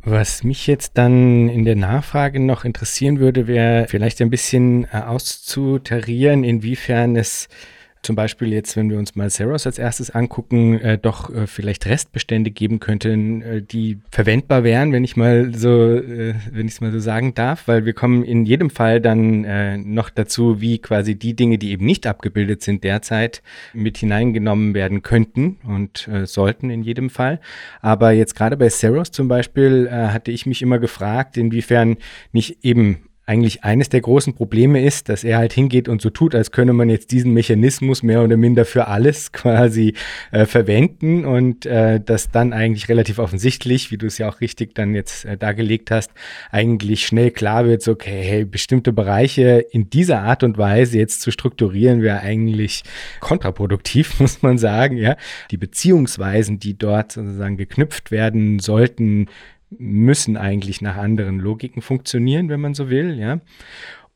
Was 0.07 0.43
mich 0.43 0.67
jetzt 0.67 0.99
dann 0.99 1.49
in 1.49 1.65
der 1.65 1.75
Nachfrage 1.75 2.39
noch 2.39 2.63
interessieren 2.63 3.17
würde, 3.19 3.47
wäre 3.47 3.87
vielleicht 3.87 4.21
ein 4.21 4.29
bisschen 4.29 4.83
äh, 4.85 4.97
auszutarieren, 4.97 6.43
inwiefern 6.43 7.15
es 7.15 7.47
zum 8.05 8.15
Beispiel 8.15 8.53
jetzt, 8.53 8.77
wenn 8.77 8.89
wir 8.89 8.97
uns 8.97 9.15
mal 9.15 9.29
Seros 9.29 9.65
als 9.65 9.79
erstes 9.79 10.11
angucken, 10.11 10.79
äh, 10.79 10.97
doch 10.97 11.33
äh, 11.33 11.47
vielleicht 11.47 11.85
Restbestände 11.87 12.51
geben 12.51 12.79
könnten, 12.79 13.41
äh, 13.41 13.61
die 13.61 13.99
verwendbar 14.11 14.63
wären, 14.63 14.93
wenn 14.93 15.03
ich 15.03 15.17
mal 15.17 15.53
so, 15.53 15.95
äh, 15.95 16.35
wenn 16.51 16.67
ich 16.67 16.73
es 16.73 16.81
mal 16.81 16.91
so 16.91 16.99
sagen 16.99 17.33
darf, 17.33 17.67
weil 17.67 17.85
wir 17.85 17.93
kommen 17.93 18.23
in 18.23 18.45
jedem 18.45 18.69
Fall 18.69 19.01
dann 19.01 19.43
äh, 19.43 19.77
noch 19.77 20.09
dazu, 20.09 20.61
wie 20.61 20.77
quasi 20.77 21.15
die 21.15 21.35
Dinge, 21.35 21.57
die 21.57 21.71
eben 21.71 21.85
nicht 21.85 22.05
abgebildet 22.05 22.61
sind 22.61 22.83
derzeit, 22.83 23.41
mit 23.73 23.97
hineingenommen 23.97 24.73
werden 24.75 25.01
könnten 25.01 25.57
und 25.67 26.07
äh, 26.07 26.27
sollten 26.27 26.69
in 26.69 26.83
jedem 26.83 27.09
Fall. 27.09 27.39
Aber 27.81 28.11
jetzt 28.11 28.35
gerade 28.35 28.55
bei 28.55 28.69
Seros 28.69 29.11
zum 29.11 29.27
Beispiel 29.27 29.89
hatte 29.91 30.31
ich 30.31 30.45
mich 30.45 30.61
immer 30.61 30.79
gefragt, 30.79 31.37
inwiefern 31.37 31.97
nicht 32.31 32.63
eben 32.63 32.99
eigentlich 33.25 33.63
eines 33.63 33.89
der 33.89 34.01
großen 34.01 34.35
Probleme 34.35 34.83
ist, 34.83 35.09
dass 35.09 35.23
er 35.23 35.39
halt 35.39 35.51
hingeht 35.51 35.89
und 35.89 36.01
so 36.01 36.11
tut, 36.11 36.35
als 36.35 36.51
könne 36.51 36.73
man 36.73 36.89
jetzt 36.89 37.11
diesen 37.11 37.33
Mechanismus 37.33 38.03
mehr 38.03 38.23
oder 38.23 38.37
minder 38.37 38.65
für 38.65 38.87
alles 38.87 39.31
quasi 39.31 39.93
äh, 40.31 40.45
verwenden 40.45 41.25
und 41.25 41.65
äh, 41.65 41.99
das 41.99 42.29
dann 42.29 42.53
eigentlich 42.53 42.87
relativ 42.87 43.17
offensichtlich, 43.17 43.91
wie 43.91 43.97
du 43.97 44.05
es 44.05 44.17
ja 44.19 44.29
auch 44.29 44.41
richtig 44.41 44.75
dann 44.75 44.93
jetzt 44.93 45.25
äh, 45.25 45.37
dargelegt 45.37 45.89
hast, 45.89 46.11
eigentlich 46.51 47.05
schnell 47.07 47.31
klar 47.31 47.65
wird, 47.65 47.81
so, 47.81 47.93
okay, 47.93 48.21
hey, 48.21 48.45
bestimmte 48.45 48.93
Bereiche 48.93 49.65
in 49.71 49.89
dieser 49.89 50.21
Art 50.21 50.43
und 50.43 50.57
Weise 50.57 50.99
jetzt 50.99 51.21
zu 51.21 51.31
strukturieren, 51.31 52.03
wäre 52.03 52.19
eigentlich 52.19 52.83
kontraproduktiv, 53.21 54.19
muss 54.19 54.43
man 54.43 54.57
sagen, 54.57 54.97
ja. 54.97 55.15
Die 55.49 55.57
Beziehungsweisen, 55.57 56.59
die 56.59 56.77
dort 56.77 57.13
sozusagen 57.13 57.57
geknüpft 57.57 58.11
werden 58.11 58.59
sollten, 58.59 59.27
müssen 59.79 60.37
eigentlich 60.37 60.81
nach 60.81 60.97
anderen 60.97 61.39
Logiken 61.39 61.81
funktionieren, 61.81 62.49
wenn 62.49 62.61
man 62.61 62.73
so 62.73 62.89
will, 62.89 63.17
ja. 63.19 63.41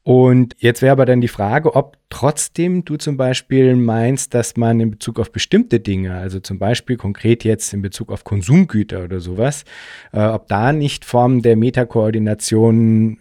Und 0.03 0.55
jetzt 0.59 0.81
wäre 0.81 0.93
aber 0.93 1.05
dann 1.05 1.21
die 1.21 1.27
Frage, 1.27 1.75
ob 1.75 1.97
trotzdem 2.09 2.85
du 2.85 2.95
zum 2.95 3.17
Beispiel 3.17 3.75
meinst, 3.75 4.33
dass 4.33 4.57
man 4.57 4.79
in 4.79 4.91
Bezug 4.91 5.19
auf 5.19 5.31
bestimmte 5.31 5.79
Dinge, 5.79 6.15
also 6.15 6.39
zum 6.39 6.57
Beispiel 6.57 6.97
konkret 6.97 7.43
jetzt 7.43 7.73
in 7.73 7.81
Bezug 7.81 8.11
auf 8.11 8.23
Konsumgüter 8.23 9.03
oder 9.03 9.19
sowas, 9.19 9.65
äh, 10.11 10.25
ob 10.25 10.47
da 10.47 10.73
nicht 10.73 11.05
Formen 11.05 11.41
der 11.41 11.57
Metakoordination 11.57 13.19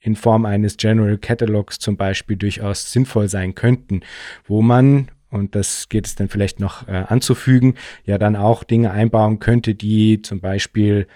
in 0.00 0.14
Form 0.14 0.46
eines 0.46 0.76
General 0.76 1.18
Catalogs 1.18 1.78
zum 1.78 1.96
Beispiel 1.96 2.36
durchaus 2.36 2.92
sinnvoll 2.92 3.28
sein 3.28 3.54
könnten, 3.54 4.02
wo 4.46 4.62
man, 4.62 5.10
und 5.30 5.54
das 5.54 5.88
geht 5.88 6.06
es 6.06 6.14
dann 6.14 6.28
vielleicht 6.28 6.60
noch 6.60 6.86
äh, 6.86 7.04
anzufügen, 7.08 7.74
ja 8.04 8.18
dann 8.18 8.36
auch 8.36 8.62
Dinge 8.62 8.92
einbauen 8.92 9.40
könnte, 9.40 9.74
die 9.74 10.22
zum 10.22 10.40
Beispiel 10.40 11.08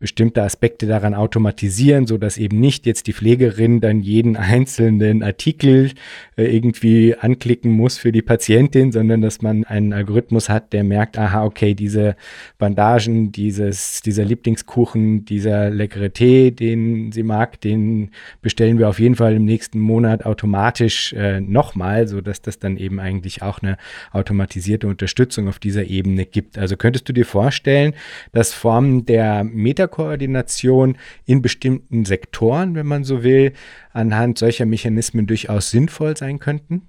bestimmte 0.00 0.42
Aspekte 0.42 0.86
daran 0.86 1.12
automatisieren, 1.12 2.06
so 2.06 2.16
dass 2.16 2.38
eben 2.38 2.58
nicht 2.58 2.86
jetzt 2.86 3.06
die 3.06 3.12
Pflegerin 3.12 3.80
dann 3.80 4.00
jeden 4.00 4.36
einzelnen 4.36 5.22
Artikel 5.22 5.92
äh, 6.36 6.44
irgendwie 6.56 7.14
anklicken 7.14 7.70
muss 7.70 7.98
für 7.98 8.10
die 8.10 8.22
Patientin, 8.22 8.92
sondern 8.92 9.20
dass 9.20 9.42
man 9.42 9.64
einen 9.64 9.92
Algorithmus 9.92 10.48
hat, 10.48 10.72
der 10.72 10.84
merkt, 10.84 11.18
aha, 11.18 11.44
okay, 11.44 11.74
diese 11.74 12.16
Bandagen, 12.56 13.30
dieses, 13.30 14.00
dieser 14.00 14.24
Lieblingskuchen, 14.24 15.26
dieser 15.26 15.68
leckere 15.68 16.10
Tee, 16.10 16.50
den 16.50 17.12
sie 17.12 17.22
mag, 17.22 17.60
den 17.60 18.10
bestellen 18.40 18.78
wir 18.78 18.88
auf 18.88 19.00
jeden 19.00 19.16
Fall 19.16 19.34
im 19.34 19.44
nächsten 19.44 19.78
Monat 19.78 20.24
automatisch 20.24 21.12
äh, 21.12 21.40
nochmal, 21.42 22.08
so 22.08 22.22
dass 22.22 22.40
das 22.40 22.58
dann 22.58 22.78
eben 22.78 23.00
eigentlich 23.00 23.42
auch 23.42 23.58
eine 23.60 23.76
automatisierte 24.12 24.88
Unterstützung 24.88 25.46
auf 25.46 25.58
dieser 25.58 25.84
Ebene 25.84 26.24
gibt. 26.24 26.56
Also 26.56 26.78
könntest 26.78 27.06
du 27.06 27.12
dir 27.12 27.26
vorstellen, 27.26 27.92
dass 28.32 28.54
Formen 28.54 29.04
der 29.04 29.44
Meta 29.44 29.89
Koordination 29.90 30.96
in 31.24 31.42
bestimmten 31.42 32.04
Sektoren, 32.04 32.74
wenn 32.74 32.86
man 32.86 33.04
so 33.04 33.22
will, 33.22 33.52
anhand 33.92 34.38
solcher 34.38 34.66
Mechanismen 34.66 35.26
durchaus 35.26 35.70
sinnvoll 35.70 36.16
sein 36.16 36.38
könnten? 36.38 36.88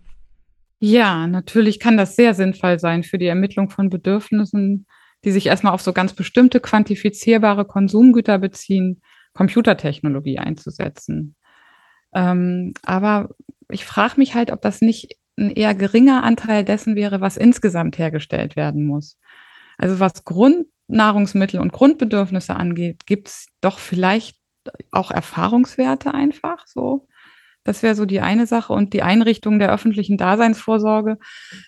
Ja, 0.80 1.28
natürlich 1.28 1.80
kann 1.80 1.98
das 1.98 2.16
sehr 2.16 2.34
sinnvoll 2.34 2.80
sein 2.80 3.04
für 3.04 3.18
die 3.18 3.28
Ermittlung 3.28 3.70
von 3.70 3.90
Bedürfnissen, 3.90 4.88
die 5.24 5.32
sich 5.32 5.46
erstmal 5.46 5.74
auf 5.74 5.82
so 5.82 5.94
ganz 5.94 6.14
bestimmte 6.14 6.60
quantifizierbare 6.60 7.66
Konsumgüter 7.66 8.40
beziehen, 8.40 9.02
Computertechnologie 9.34 10.40
einzusetzen. 10.40 11.36
Ähm, 12.14 12.74
aber 12.84 13.30
ich 13.70 13.86
frage 13.86 14.16
mich 14.18 14.34
halt, 14.34 14.52
ob 14.52 14.62
das 14.62 14.82
nicht 14.82 15.16
ein 15.38 15.52
eher 15.52 15.74
geringer 15.76 16.24
Anteil 16.24 16.66
dessen 16.66 16.96
wäre, 16.96 17.22
was 17.22 17.38
insgesamt 17.38 17.98
hergestellt 17.98 18.56
werden 18.56 18.86
muss. 18.86 19.18
Also 19.78 20.00
was 20.00 20.24
Grund, 20.26 20.66
Nahrungsmittel 20.92 21.60
und 21.60 21.72
Grundbedürfnisse 21.72 22.56
angeht, 22.56 23.06
gibt 23.06 23.30
es 23.30 23.48
doch 23.62 23.80
vielleicht 23.80 24.38
auch 24.92 25.12
Erfahrungswerte 25.12 26.14
einfach 26.14 26.68
so. 26.68 27.08
Das 27.64 27.84
wäre 27.84 27.94
so 27.94 28.06
die 28.06 28.22
eine 28.22 28.48
Sache. 28.48 28.74
Und 28.74 28.94
die 28.94 29.04
Einrichtung 29.04 29.60
der 29.60 29.72
öffentlichen 29.72 30.18
Daseinsvorsorge, 30.18 31.18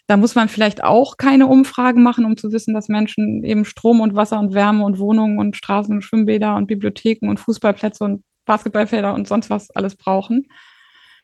da 0.08 0.18
muss 0.18 0.34
man 0.34 0.50
vielleicht 0.50 0.84
auch 0.84 1.18
keine 1.18 1.48
Umfragen 1.48 2.02
machen, 2.02 2.26
um 2.26 2.36
zu 2.36 2.52
wissen, 2.52 2.74
dass 2.74 2.88
Menschen 2.88 3.44
eben 3.44 3.64
Strom 3.64 4.00
und 4.02 4.16
Wasser 4.16 4.40
und 4.40 4.54
Wärme 4.54 4.84
und 4.86 4.98
Wohnungen 4.98 5.38
und 5.38 5.56
Straßen 5.56 5.94
und 5.94 6.02
Schwimmbäder 6.02 6.56
und 6.56 6.68
Bibliotheken 6.68 7.30
und 7.30 7.40
Fußballplätze 7.40 8.04
und 8.04 8.24
Basketballfelder 8.46 9.14
und 9.14 9.28
sonst 9.28 9.50
was 9.50 9.70
alles 9.72 9.96
brauchen. 9.96 10.48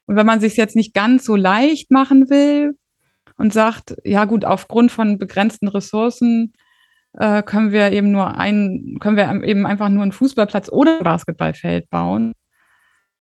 Und 0.06 0.16
wenn 0.16 0.26
man 0.26 0.40
sich 0.40 0.56
jetzt 0.56 0.76
nicht 0.76 0.94
ganz 0.94 1.26
so 1.26 1.36
leicht 1.36 1.92
machen 1.92 2.30
will 2.30 2.78
und 3.38 3.54
sagt, 3.54 3.96
ja 4.04 4.26
gut, 4.26 4.46
aufgrund 4.46 4.92
von 4.92 5.18
begrenzten 5.18 5.68
Ressourcen 5.68 6.54
äh, 7.14 7.44
können 7.44 7.72
wir 7.72 7.92
eben 7.92 8.12
nur 8.12 8.38
ein, 8.38 8.98
können 9.00 9.18
wir 9.18 9.44
eben 9.44 9.66
einfach 9.66 9.90
nur 9.90 10.04
einen 10.04 10.12
Fußballplatz 10.12 10.70
oder 10.70 11.00
Basketballfeld 11.04 11.90
bauen, 11.90 12.34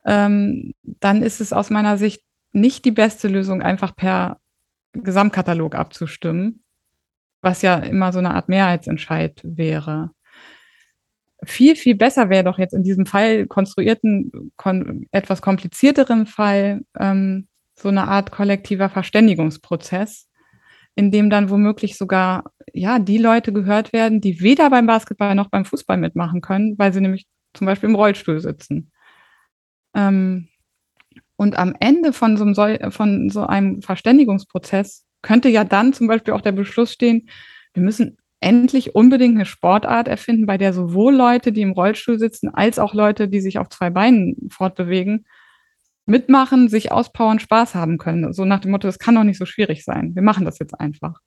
ähm, 0.04 0.72
dann 0.82 1.22
ist 1.22 1.40
es 1.40 1.52
aus 1.52 1.70
meiner 1.70 1.98
Sicht 1.98 2.22
nicht 2.52 2.84
die 2.84 2.90
beste 2.90 3.28
Lösung, 3.28 3.62
einfach 3.62 3.94
per 3.94 4.38
Gesamtkatalog 4.92 5.74
abzustimmen, 5.74 6.62
was 7.42 7.62
ja 7.62 7.76
immer 7.76 8.12
so 8.12 8.18
eine 8.18 8.34
Art 8.34 8.48
Mehrheitsentscheid 8.48 9.40
wäre. 9.44 10.10
Viel, 11.44 11.76
viel 11.76 11.94
besser 11.94 12.28
wäre 12.28 12.44
doch 12.44 12.58
jetzt 12.58 12.74
in 12.74 12.82
diesem 12.82 13.06
Fall 13.06 13.46
konstruierten, 13.46 14.52
kon 14.56 15.06
etwas 15.10 15.40
komplizierteren 15.40 16.26
Fall 16.26 16.82
ähm, 16.98 17.48
so 17.74 17.88
eine 17.88 18.08
Art 18.08 18.30
kollektiver 18.30 18.90
Verständigungsprozess, 18.90 20.28
in 20.94 21.10
dem 21.10 21.30
dann 21.30 21.50
womöglich 21.50 21.96
sogar 21.96 22.52
ja 22.72 22.98
die 22.98 23.18
Leute 23.18 23.52
gehört 23.52 23.92
werden, 23.92 24.20
die 24.20 24.40
weder 24.40 24.70
beim 24.70 24.86
Basketball 24.86 25.34
noch 25.34 25.48
beim 25.48 25.64
Fußball 25.64 25.96
mitmachen 25.96 26.40
können, 26.40 26.78
weil 26.78 26.92
sie 26.92 27.00
nämlich 27.00 27.26
zum 27.54 27.66
Beispiel 27.66 27.88
im 27.88 27.94
Rollstuhl 27.94 28.40
sitzen. 28.40 28.92
Ähm, 29.94 30.48
und 31.36 31.58
am 31.58 31.74
Ende 31.80 32.12
von 32.12 32.36
so, 32.36 32.62
einem, 32.62 32.92
von 32.92 33.30
so 33.30 33.46
einem 33.46 33.82
Verständigungsprozess 33.82 35.06
könnte 35.22 35.48
ja 35.48 35.64
dann 35.64 35.92
zum 35.92 36.06
Beispiel 36.06 36.34
auch 36.34 36.42
der 36.42 36.52
Beschluss 36.52 36.92
stehen, 36.92 37.28
wir 37.72 37.82
müssen 37.82 38.18
endlich 38.40 38.94
unbedingt 38.94 39.36
eine 39.36 39.46
Sportart 39.46 40.08
erfinden, 40.08 40.46
bei 40.46 40.58
der 40.58 40.72
sowohl 40.72 41.14
Leute, 41.14 41.52
die 41.52 41.62
im 41.62 41.72
Rollstuhl 41.72 42.18
sitzen, 42.18 42.48
als 42.48 42.78
auch 42.78 42.94
Leute, 42.94 43.28
die 43.28 43.40
sich 43.40 43.58
auf 43.58 43.68
zwei 43.68 43.90
Beinen 43.90 44.48
fortbewegen, 44.50 45.26
mitmachen, 46.10 46.68
sich 46.68 46.92
auspowern, 46.92 47.38
Spaß 47.38 47.74
haben 47.74 47.98
können. 47.98 48.32
So 48.32 48.44
nach 48.44 48.60
dem 48.60 48.72
Motto, 48.72 48.88
es 48.88 48.98
kann 48.98 49.14
doch 49.14 49.24
nicht 49.24 49.38
so 49.38 49.46
schwierig 49.46 49.84
sein. 49.84 50.14
Wir 50.14 50.22
machen 50.22 50.44
das 50.44 50.58
jetzt 50.58 50.78
einfach. 50.78 51.20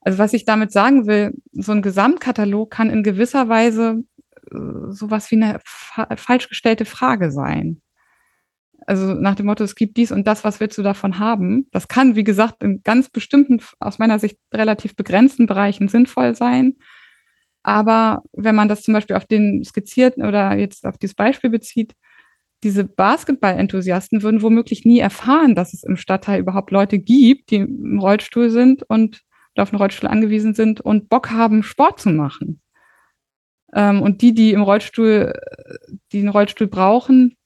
Also 0.00 0.18
was 0.18 0.34
ich 0.34 0.44
damit 0.44 0.70
sagen 0.70 1.06
will, 1.06 1.32
so 1.52 1.72
ein 1.72 1.82
Gesamtkatalog 1.82 2.70
kann 2.70 2.90
in 2.90 3.02
gewisser 3.02 3.48
Weise 3.48 4.04
äh, 4.52 4.56
sowas 4.90 5.30
wie 5.30 5.36
eine 5.36 5.60
fa 5.64 6.06
falsch 6.16 6.48
gestellte 6.48 6.84
Frage 6.84 7.30
sein. 7.30 7.80
Also 8.86 9.14
nach 9.14 9.34
dem 9.34 9.46
Motto, 9.46 9.64
es 9.64 9.76
gibt 9.76 9.96
dies 9.96 10.12
und 10.12 10.26
das, 10.26 10.44
was 10.44 10.60
willst 10.60 10.76
du 10.76 10.82
davon 10.82 11.18
haben? 11.18 11.68
Das 11.72 11.88
kann, 11.88 12.16
wie 12.16 12.24
gesagt, 12.24 12.62
in 12.62 12.82
ganz 12.82 13.08
bestimmten, 13.08 13.60
aus 13.80 13.98
meiner 13.98 14.18
Sicht 14.18 14.38
relativ 14.52 14.94
begrenzten 14.94 15.46
Bereichen 15.46 15.88
sinnvoll 15.88 16.34
sein. 16.34 16.76
Aber 17.62 18.22
wenn 18.32 18.54
man 18.54 18.68
das 18.68 18.82
zum 18.82 18.92
Beispiel 18.92 19.16
auf 19.16 19.24
den 19.24 19.64
skizzierten 19.64 20.22
oder 20.24 20.56
jetzt 20.58 20.84
auf 20.84 20.98
dieses 20.98 21.14
Beispiel 21.14 21.48
bezieht, 21.48 21.94
diese 22.64 22.84
Basketball-Enthusiasten 22.84 24.22
würden 24.22 24.42
womöglich 24.42 24.84
nie 24.84 24.98
erfahren, 24.98 25.54
dass 25.54 25.74
es 25.74 25.84
im 25.84 25.96
Stadtteil 25.96 26.40
überhaupt 26.40 26.70
Leute 26.70 26.98
gibt, 26.98 27.50
die 27.50 27.56
im 27.56 28.00
Rollstuhl 28.00 28.50
sind 28.50 28.82
und 28.82 29.22
auf 29.56 29.72
einen 29.72 29.80
Rollstuhl 29.80 30.08
angewiesen 30.08 30.54
sind 30.54 30.80
und 30.80 31.08
Bock 31.08 31.30
haben, 31.30 31.62
Sport 31.62 32.00
zu 32.00 32.10
machen. 32.10 32.60
Ähm, 33.72 34.02
und 34.02 34.22
die, 34.22 34.34
die 34.34 34.52
im 34.52 34.62
Rollstuhl, 34.62 35.32
die 36.12 36.20
einen 36.20 36.28
Rollstuhl 36.30 36.66
brauchen, 36.66 37.36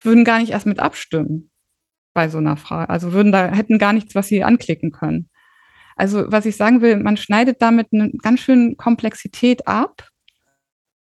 würden 0.00 0.24
gar 0.24 0.38
nicht 0.38 0.52
erst 0.52 0.66
mit 0.66 0.78
abstimmen 0.78 1.50
bei 2.14 2.28
so 2.28 2.38
einer 2.38 2.56
Frage. 2.56 2.90
Also 2.90 3.12
würden 3.12 3.32
da, 3.32 3.48
hätten 3.48 3.78
gar 3.78 3.92
nichts, 3.92 4.14
was 4.14 4.28
sie 4.28 4.44
anklicken 4.44 4.92
können. 4.92 5.28
Also 5.96 6.26
was 6.28 6.46
ich 6.46 6.56
sagen 6.56 6.82
will, 6.82 6.98
man 6.98 7.16
schneidet 7.16 7.62
damit 7.62 7.88
eine 7.92 8.12
ganz 8.22 8.40
schön 8.40 8.76
Komplexität 8.76 9.66
ab. 9.66 10.08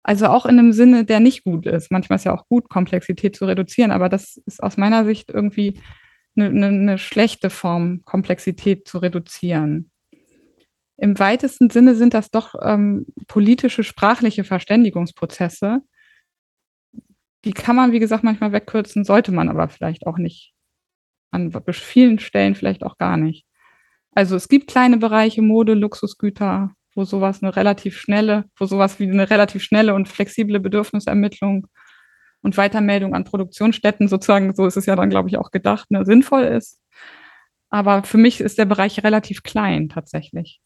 Also 0.03 0.26
auch 0.26 0.46
in 0.46 0.59
einem 0.59 0.72
Sinne, 0.72 1.05
der 1.05 1.20
nicht 1.20 1.44
gut 1.44 1.66
ist. 1.66 1.90
Manchmal 1.90 2.16
ist 2.16 2.24
ja 2.24 2.34
auch 2.34 2.48
gut, 2.48 2.68
Komplexität 2.68 3.36
zu 3.36 3.44
reduzieren, 3.44 3.92
aber 3.92 4.09
das 4.09 4.36
ist 4.46 4.62
aus 4.62 4.76
meiner 4.76 5.05
Sicht 5.05 5.30
irgendwie 5.30 5.80
eine, 6.36 6.46
eine, 6.46 6.66
eine 6.66 6.98
schlechte 6.98 7.50
Form, 7.50 8.03
Komplexität 8.05 8.88
zu 8.88 8.98
reduzieren. 8.98 9.90
Im 10.96 11.18
weitesten 11.18 11.70
Sinne 11.70 11.94
sind 11.94 12.14
das 12.14 12.30
doch 12.30 12.55
ähm, 12.62 13.07
politische, 13.28 13.84
sprachliche 13.84 14.44
Verständigungsprozesse, 14.44 15.80
die 17.44 17.53
kann 17.53 17.76
man, 17.76 17.92
wie 17.92 17.98
gesagt, 17.98 18.24
manchmal 18.24 18.53
wegkürzen, 18.53 19.05
sollte 19.05 19.32
man 19.32 19.48
aber 19.48 19.68
vielleicht 19.68 20.07
auch 20.07 20.18
nicht. 20.18 20.53
An 21.30 21.53
vielen 21.70 22.18
Stellen 22.18 22.55
vielleicht 22.55 22.84
auch 22.84 22.98
gar 22.98 23.16
nicht. 23.16 23.46
Also 24.14 24.36
es 24.36 24.48
gibt 24.48 24.68
kleine 24.68 24.98
Bereiche, 24.98 25.42
Mode, 25.42 25.74
Luxusgüter, 25.74 26.74
wo 26.95 27.05
sowas 27.05 27.43
eine 27.43 27.55
relativ 27.57 27.99
schnelle, 27.99 28.45
wo 28.57 28.66
sowas 28.66 28.99
wie 28.99 29.11
eine 29.11 29.30
relativ 29.30 29.62
schnelle 29.62 29.95
und 29.95 30.09
flexible 30.09 30.61
Bedürfnisermittlung 30.61 31.66
und 32.43 32.57
Weitermeldung 32.57 33.14
an 33.14 33.24
Produktionsstätten 33.24 34.09
sozusagen, 34.09 34.55
so 34.55 34.66
ist 34.66 34.76
es 34.76 34.86
ja 34.86 34.97
dann, 34.97 35.11
glaube 35.11 35.28
ich, 35.28 35.38
auch 35.38 35.51
gedacht, 35.51 35.90
ne, 35.90 36.05
sinnvoll 36.05 36.43
ist. 36.43 36.80
Aber 37.70 38.03
für 38.03 38.18
mich 38.18 38.40
ist 38.40 38.59
der 38.59 38.66
Bereich 38.66 39.03
relativ 39.03 39.43
klein 39.43 39.88
tatsächlich. 39.88 40.61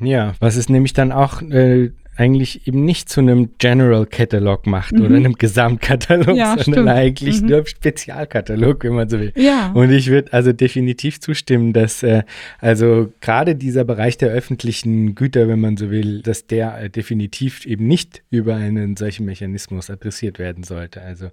Ja, 0.00 0.34
was 0.40 0.56
es 0.56 0.68
nämlich 0.68 0.92
dann 0.92 1.12
auch 1.12 1.40
äh, 1.42 1.92
eigentlich 2.16 2.66
eben 2.66 2.84
nicht 2.84 3.08
zu 3.08 3.20
einem 3.20 3.50
General 3.58 4.06
Catalog 4.06 4.66
macht 4.66 4.92
mhm. 4.92 5.02
oder 5.02 5.16
einem 5.16 5.34
Gesamtkatalog, 5.34 6.36
ja, 6.36 6.56
sondern 6.58 6.84
stimmt. 6.84 6.88
eigentlich 6.88 7.40
mhm. 7.40 7.48
nur 7.48 7.56
einem 7.58 7.66
Spezialkatalog, 7.66 8.84
wenn 8.84 8.94
man 8.94 9.08
so 9.08 9.18
will. 9.18 9.32
Ja. 9.36 9.72
Und 9.72 9.90
ich 9.90 10.08
würde 10.08 10.32
also 10.32 10.52
definitiv 10.52 11.20
zustimmen, 11.20 11.72
dass 11.72 12.02
äh, 12.02 12.22
also 12.60 13.12
gerade 13.20 13.56
dieser 13.56 13.84
Bereich 13.84 14.16
der 14.18 14.30
öffentlichen 14.30 15.14
Güter, 15.14 15.48
wenn 15.48 15.60
man 15.60 15.76
so 15.76 15.90
will, 15.90 16.22
dass 16.22 16.46
der 16.46 16.78
äh, 16.80 16.90
definitiv 16.90 17.66
eben 17.66 17.86
nicht 17.86 18.22
über 18.30 18.54
einen 18.54 18.96
solchen 18.96 19.26
Mechanismus 19.26 19.90
adressiert 19.90 20.38
werden 20.38 20.62
sollte. 20.62 21.02
Also 21.02 21.30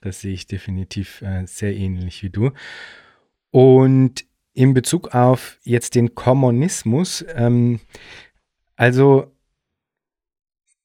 das 0.00 0.20
sehe 0.20 0.34
ich 0.34 0.46
definitiv 0.46 1.22
äh, 1.22 1.44
sehr 1.46 1.74
ähnlich 1.74 2.22
wie 2.22 2.30
du. 2.30 2.50
Und 3.50 4.24
in 4.52 4.74
Bezug 4.74 5.14
auf 5.14 5.58
jetzt 5.64 5.94
den 5.94 6.14
Kommunismus, 6.14 7.24
ähm, 7.34 7.80
also 8.76 9.32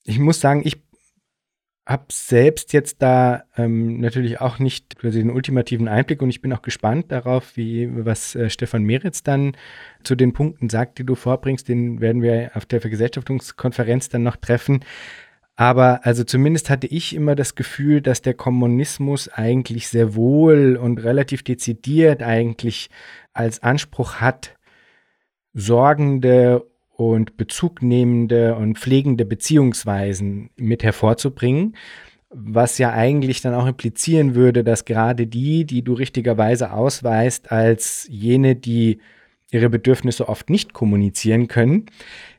ich 0.06 0.20
muss 0.20 0.40
sagen, 0.40 0.62
ich 0.64 0.82
habe 1.88 2.06
selbst 2.12 2.74
jetzt 2.74 3.02
da 3.02 3.44
ähm, 3.58 4.00
natürlich 4.00 4.42
auch 4.42 4.58
nicht 4.58 5.04
den 5.04 5.30
ultimativen 5.30 5.88
Einblick 5.88 6.22
und 6.22 6.32
ich 6.32 6.42
bin 6.42 6.52
auch 6.52 6.64
gespannt 6.64 7.12
darauf, 7.12 7.58
wie 7.58 7.90
was 8.06 8.36
äh, 8.36 8.50
Stefan 8.50 8.84
Meritz 8.84 9.22
dann 9.22 9.56
zu 10.04 10.16
den 10.16 10.34
Punkten 10.34 10.70
sagt, 10.70 10.98
die 10.98 11.06
du 11.06 11.14
vorbringst. 11.14 11.68
Den 11.68 12.02
werden 12.02 12.24
wir 12.24 12.52
auf 12.56 12.66
der 12.66 12.82
Vergesellschaftungskonferenz 12.82 14.10
dann 14.10 14.24
noch 14.24 14.36
treffen. 14.36 14.84
Aber 15.56 16.06
also 16.06 16.24
zumindest 16.24 16.70
hatte 16.70 16.88
ich 16.88 17.16
immer 17.16 17.36
das 17.36 17.56
Gefühl, 17.56 18.02
dass 18.02 18.22
der 18.22 18.34
Kommunismus 18.34 19.30
eigentlich 19.30 19.88
sehr 19.88 20.16
wohl 20.16 20.78
und 20.78 20.98
relativ 21.04 21.44
dezidiert 21.44 22.24
eigentlich 22.24 22.90
als 23.34 23.62
Anspruch 23.62 24.16
hat, 24.16 24.58
sorgende 25.54 26.66
und 26.96 27.36
bezugnehmende 27.36 28.56
und 28.56 28.80
pflegende 28.80 29.26
Beziehungsweisen 29.26 30.50
mit 30.56 30.84
hervorzubringen, 30.84 31.76
was 32.30 32.78
ja 32.78 32.94
eigentlich 32.94 33.42
dann 33.42 33.54
auch 33.54 33.68
implizieren 33.68 34.34
würde, 34.34 34.64
dass 34.64 34.86
gerade 34.86 35.28
die, 35.28 35.66
die 35.66 35.84
du 35.84 35.94
richtigerweise 35.94 36.72
ausweist, 36.72 37.52
als 37.52 38.08
jene, 38.10 38.56
die 38.56 39.00
ihre 39.52 39.70
Bedürfnisse 39.70 40.28
oft 40.30 40.50
nicht 40.50 40.74
kommunizieren 40.74 41.48
können, 41.48 41.86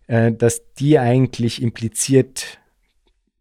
äh, 0.06 0.32
dass 0.32 0.62
die 0.74 0.98
eigentlich 0.98 1.62
impliziert 1.62 2.58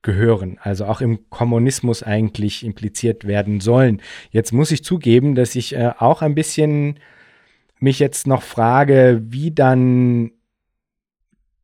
gehören, 0.01 0.59
also 0.61 0.85
auch 0.85 1.01
im 1.01 1.29
Kommunismus 1.29 2.03
eigentlich 2.03 2.63
impliziert 2.63 3.25
werden 3.25 3.59
sollen. 3.59 4.01
Jetzt 4.31 4.51
muss 4.51 4.71
ich 4.71 4.83
zugeben, 4.83 5.33
dass 5.33 5.55
ich 5.55 5.75
äh, 5.75 5.91
auch 5.97 6.21
ein 6.21 6.35
bisschen 6.35 6.99
mich 7.79 7.99
jetzt 7.99 8.27
noch 8.27 8.43
frage, 8.43 9.21
wie 9.25 9.51
dann 9.51 10.31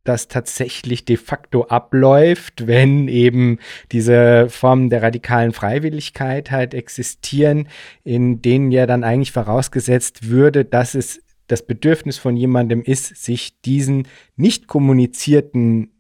das 0.04 0.28
tatsächlich 0.28 1.06
de 1.06 1.18
facto 1.18 1.66
abläuft, 1.66 2.68
wenn 2.68 3.08
eben 3.08 3.60
diese 3.92 4.50
Formen 4.50 4.90
der 4.90 5.04
radikalen 5.04 5.52
Freiwilligkeit 5.52 6.52
halt 6.52 6.74
existieren, 6.74 7.68
in 8.04 8.42
denen 8.42 8.72
ja 8.72 8.88
dann 8.88 9.04
eigentlich 9.04 9.32
vorausgesetzt 9.32 10.30
würde, 10.30 10.66
dass 10.66 10.96
es 10.96 11.22
das 11.48 11.66
Bedürfnis 11.66 12.18
von 12.18 12.38
jemandem 12.38 12.82
ist, 12.82 13.16
sich 13.24 13.60
diesen 13.62 14.08
nicht 14.38 14.68
kommunizierten 14.68 15.92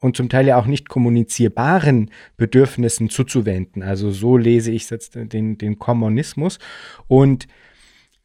und 0.00 0.16
zum 0.16 0.28
Teil 0.28 0.46
ja 0.46 0.58
auch 0.58 0.66
nicht 0.66 0.88
kommunizierbaren 0.88 2.10
Bedürfnissen 2.36 3.08
zuzuwenden. 3.08 3.82
Also 3.82 4.10
so 4.10 4.36
lese 4.36 4.70
ich 4.70 4.90
jetzt 4.90 5.14
den, 5.14 5.58
den 5.58 5.78
Kommunismus. 5.78 6.58
Und 7.08 7.46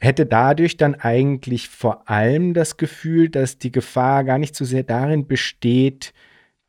hätte 0.01 0.25
dadurch 0.25 0.77
dann 0.77 0.95
eigentlich 0.95 1.69
vor 1.69 2.09
allem 2.09 2.53
das 2.53 2.77
Gefühl, 2.77 3.29
dass 3.29 3.57
die 3.57 3.71
Gefahr 3.71 4.23
gar 4.23 4.39
nicht 4.39 4.55
so 4.55 4.65
sehr 4.65 4.83
darin 4.83 5.27
besteht, 5.27 6.13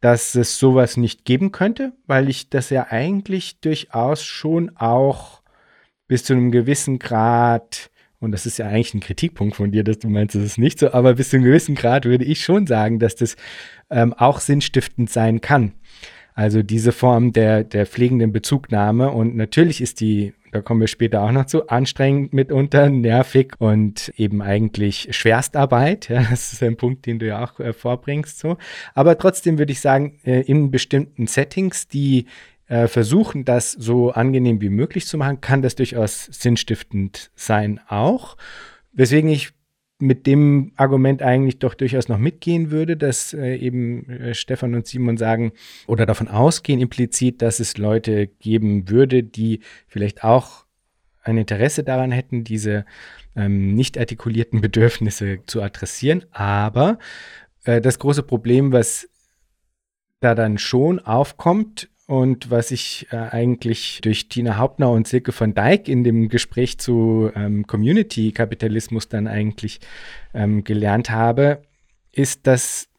dass 0.01 0.35
es 0.35 0.59
sowas 0.59 0.97
nicht 0.97 1.25
geben 1.25 1.53
könnte, 1.53 1.93
weil 2.07 2.29
ich 2.29 2.51
das 2.51 2.71
ja 2.71 2.89
eigentlich 2.91 3.61
durchaus 3.61 4.23
schon 4.23 4.77
auch 4.77 5.43
bis 6.09 6.25
zu 6.25 6.35
einem 6.35 6.51
gewissen 6.51 6.99
Grad, 6.99 7.91
und 8.19 8.33
das 8.33 8.45
ist 8.45 8.59
ja 8.59 8.67
eigentlich 8.67 8.95
ein 8.95 9.01
Kritikpunkt 9.01 9.57
von 9.57 9.73
dir, 9.73 9.83
dass 9.83 9.99
du 9.99 10.09
meinst, 10.09 10.35
das 10.35 10.43
ist 10.43 10.59
nicht 10.59 10.79
so, 10.79 10.93
aber 10.93 11.15
bis 11.15 11.31
zu 11.31 11.37
einem 11.37 11.47
gewissen 11.47 11.75
Grad 11.75 12.05
würde 12.05 12.25
ich 12.25 12.45
schon 12.45 12.67
sagen, 12.67 12.99
dass 12.99 13.17
das 13.17 13.37
ähm, 13.91 14.13
auch 14.13 14.41
sinnstiftend 14.41 15.11
sein 15.11 15.41
kann. 15.41 15.73
Also 16.35 16.63
diese 16.63 16.93
Form 16.93 17.33
der, 17.33 17.65
der 17.65 17.87
pflegenden 17.87 18.33
Bezugnahme. 18.33 19.11
Und 19.11 19.37
natürlich 19.37 19.81
ist 19.81 20.01
die 20.01 20.35
da 20.53 20.61
kommen 20.61 20.81
wir 20.81 20.87
später 20.87 21.23
auch 21.23 21.33
noch 21.33 21.47
zu, 21.47 21.67
anstrengend 21.69 22.35
mitunter, 22.35 22.91
nervig 22.91 23.55
und 23.59 24.13
eben 24.17 24.43
eigentlich 24.43 25.09
Schwerstarbeit. 25.11 26.09
Ja, 26.13 26.23
das 26.29 26.53
ist 26.53 26.63
ein 26.63 26.77
Punkt, 26.77 27.07
den 27.07 27.19
du 27.19 27.27
ja 27.27 27.43
auch 27.43 27.59
äh, 27.59 27.73
vorbringst. 27.73 28.39
So. 28.39 28.59
Aber 28.95 29.17
trotzdem 29.17 29.59
würde 29.59 29.73
ich 29.73 29.81
sagen, 29.81 30.19
äh, 30.25 30.43
in 30.43 30.71
bestimmten 30.71 31.27
Settings, 31.27 31.89
die 31.89 32.27
äh, 32.69 32.87
versuchen, 32.87 33.47
das 33.47 33.73
so 33.73 34.11
angenehm 34.13 34.61
wie 34.61 34.69
möglich 34.69 35.07
zu 35.07 35.17
machen, 35.17 35.41
kann 35.41 35.63
das 35.63 35.75
durchaus 35.75 36.27
sinnstiftend 36.27 37.31
sein 37.35 37.81
auch. 37.89 38.37
Weswegen 38.93 39.31
ich 39.31 39.53
mit 40.03 40.27
dem 40.27 40.73
Argument 40.75 41.23
eigentlich 41.23 41.61
doch 41.61 41.75
durchaus 41.75 42.09
noch 42.09 42.19
mitgehen 42.19 42.73
würde, 42.73 42.97
dass 42.97 43.33
äh, 43.35 43.55
eben 43.55 44.11
äh, 44.11 44.35
Stefan 44.35 44.75
und 44.75 44.85
Simon 44.85 45.17
sagen 45.17 45.53
oder 45.87 46.07
davon 46.07 46.27
ausgehen 46.27 46.81
implizit, 46.81 47.41
dass 47.41 47.61
es 47.61 47.79
Leute 47.79 48.27
geben 48.27 48.91
würde, 48.91 49.23
die 49.23 49.61
vielleicht 49.87 50.25
auch 50.25 50.67
ein 51.23 51.39
Interesse 51.39 51.85
daran 51.85 52.11
hätten, 52.11 52.43
diese 52.43 52.85
ähm, 53.37 53.75
nicht 53.77 53.97
artikulierten 53.97 54.61
Bedürfnisse 54.61 55.39
zu 55.47 55.63
adressieren. 55.63 56.25
Aber 56.33 56.99
äh, 57.63 57.81
das 57.81 58.01
große 58.01 58.25
Problem, 58.25 58.73
was 58.73 59.09
da 60.19 60.35
dann 60.35 60.59
schon 60.59 60.99
aufkommt, 60.99 61.91
und 62.13 62.51
was 62.51 62.73
ich 62.73 63.07
äh, 63.11 63.17
eigentlich 63.17 64.03
durch 64.03 64.29
Tina 64.29 64.59
Hauptner 64.59 64.91
und 64.91 65.09
Silke 65.09 65.33
von 65.33 65.55
Dijk 65.55 65.89
in 65.89 66.05
dem 66.05 66.29
Gespräch 66.29 66.77
zu 66.77 67.31
ähm, 67.35 67.67
Community-Kapitalismus 67.67 69.09
dann 69.09 69.27
eigentlich 69.27 69.81
ähm, 70.35 70.63
gelernt 70.63 71.09
habe, 71.09 71.63
ist, 72.13 72.47
dass 72.47 72.91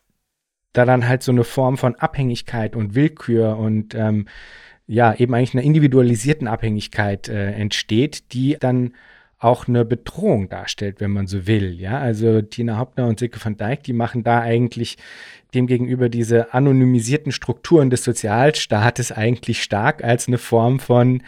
da 0.71 0.85
dann 0.85 1.07
halt 1.07 1.21
so 1.21 1.31
eine 1.31 1.43
Form 1.43 1.77
von 1.77 1.93
Abhängigkeit 1.93 2.75
und 2.75 2.95
Willkür 2.95 3.59
und 3.59 3.93
ähm, 3.93 4.25
ja, 4.87 5.13
eben 5.13 5.35
eigentlich 5.35 5.53
einer 5.53 5.63
individualisierten 5.63 6.47
Abhängigkeit 6.47 7.29
äh, 7.29 7.51
entsteht, 7.51 8.33
die 8.33 8.57
dann 8.59 8.95
auch 9.43 9.67
eine 9.67 9.85
Bedrohung 9.85 10.49
darstellt, 10.49 10.99
wenn 10.99 11.11
man 11.11 11.27
so 11.27 11.47
will. 11.47 11.79
Ja, 11.79 11.99
also 11.99 12.41
Tina 12.41 12.77
Hauptner 12.77 13.07
und 13.07 13.19
Silke 13.19 13.43
van 13.43 13.57
Dijk, 13.57 13.83
die 13.83 13.93
machen 13.93 14.23
da 14.23 14.39
eigentlich 14.41 14.97
demgegenüber 15.53 16.09
diese 16.09 16.53
anonymisierten 16.53 17.31
Strukturen 17.31 17.89
des 17.89 18.03
Sozialstaates 18.03 19.11
eigentlich 19.11 19.61
stark 19.61 20.03
als 20.03 20.27
eine 20.27 20.37
Form 20.37 20.79
von, 20.79 21.23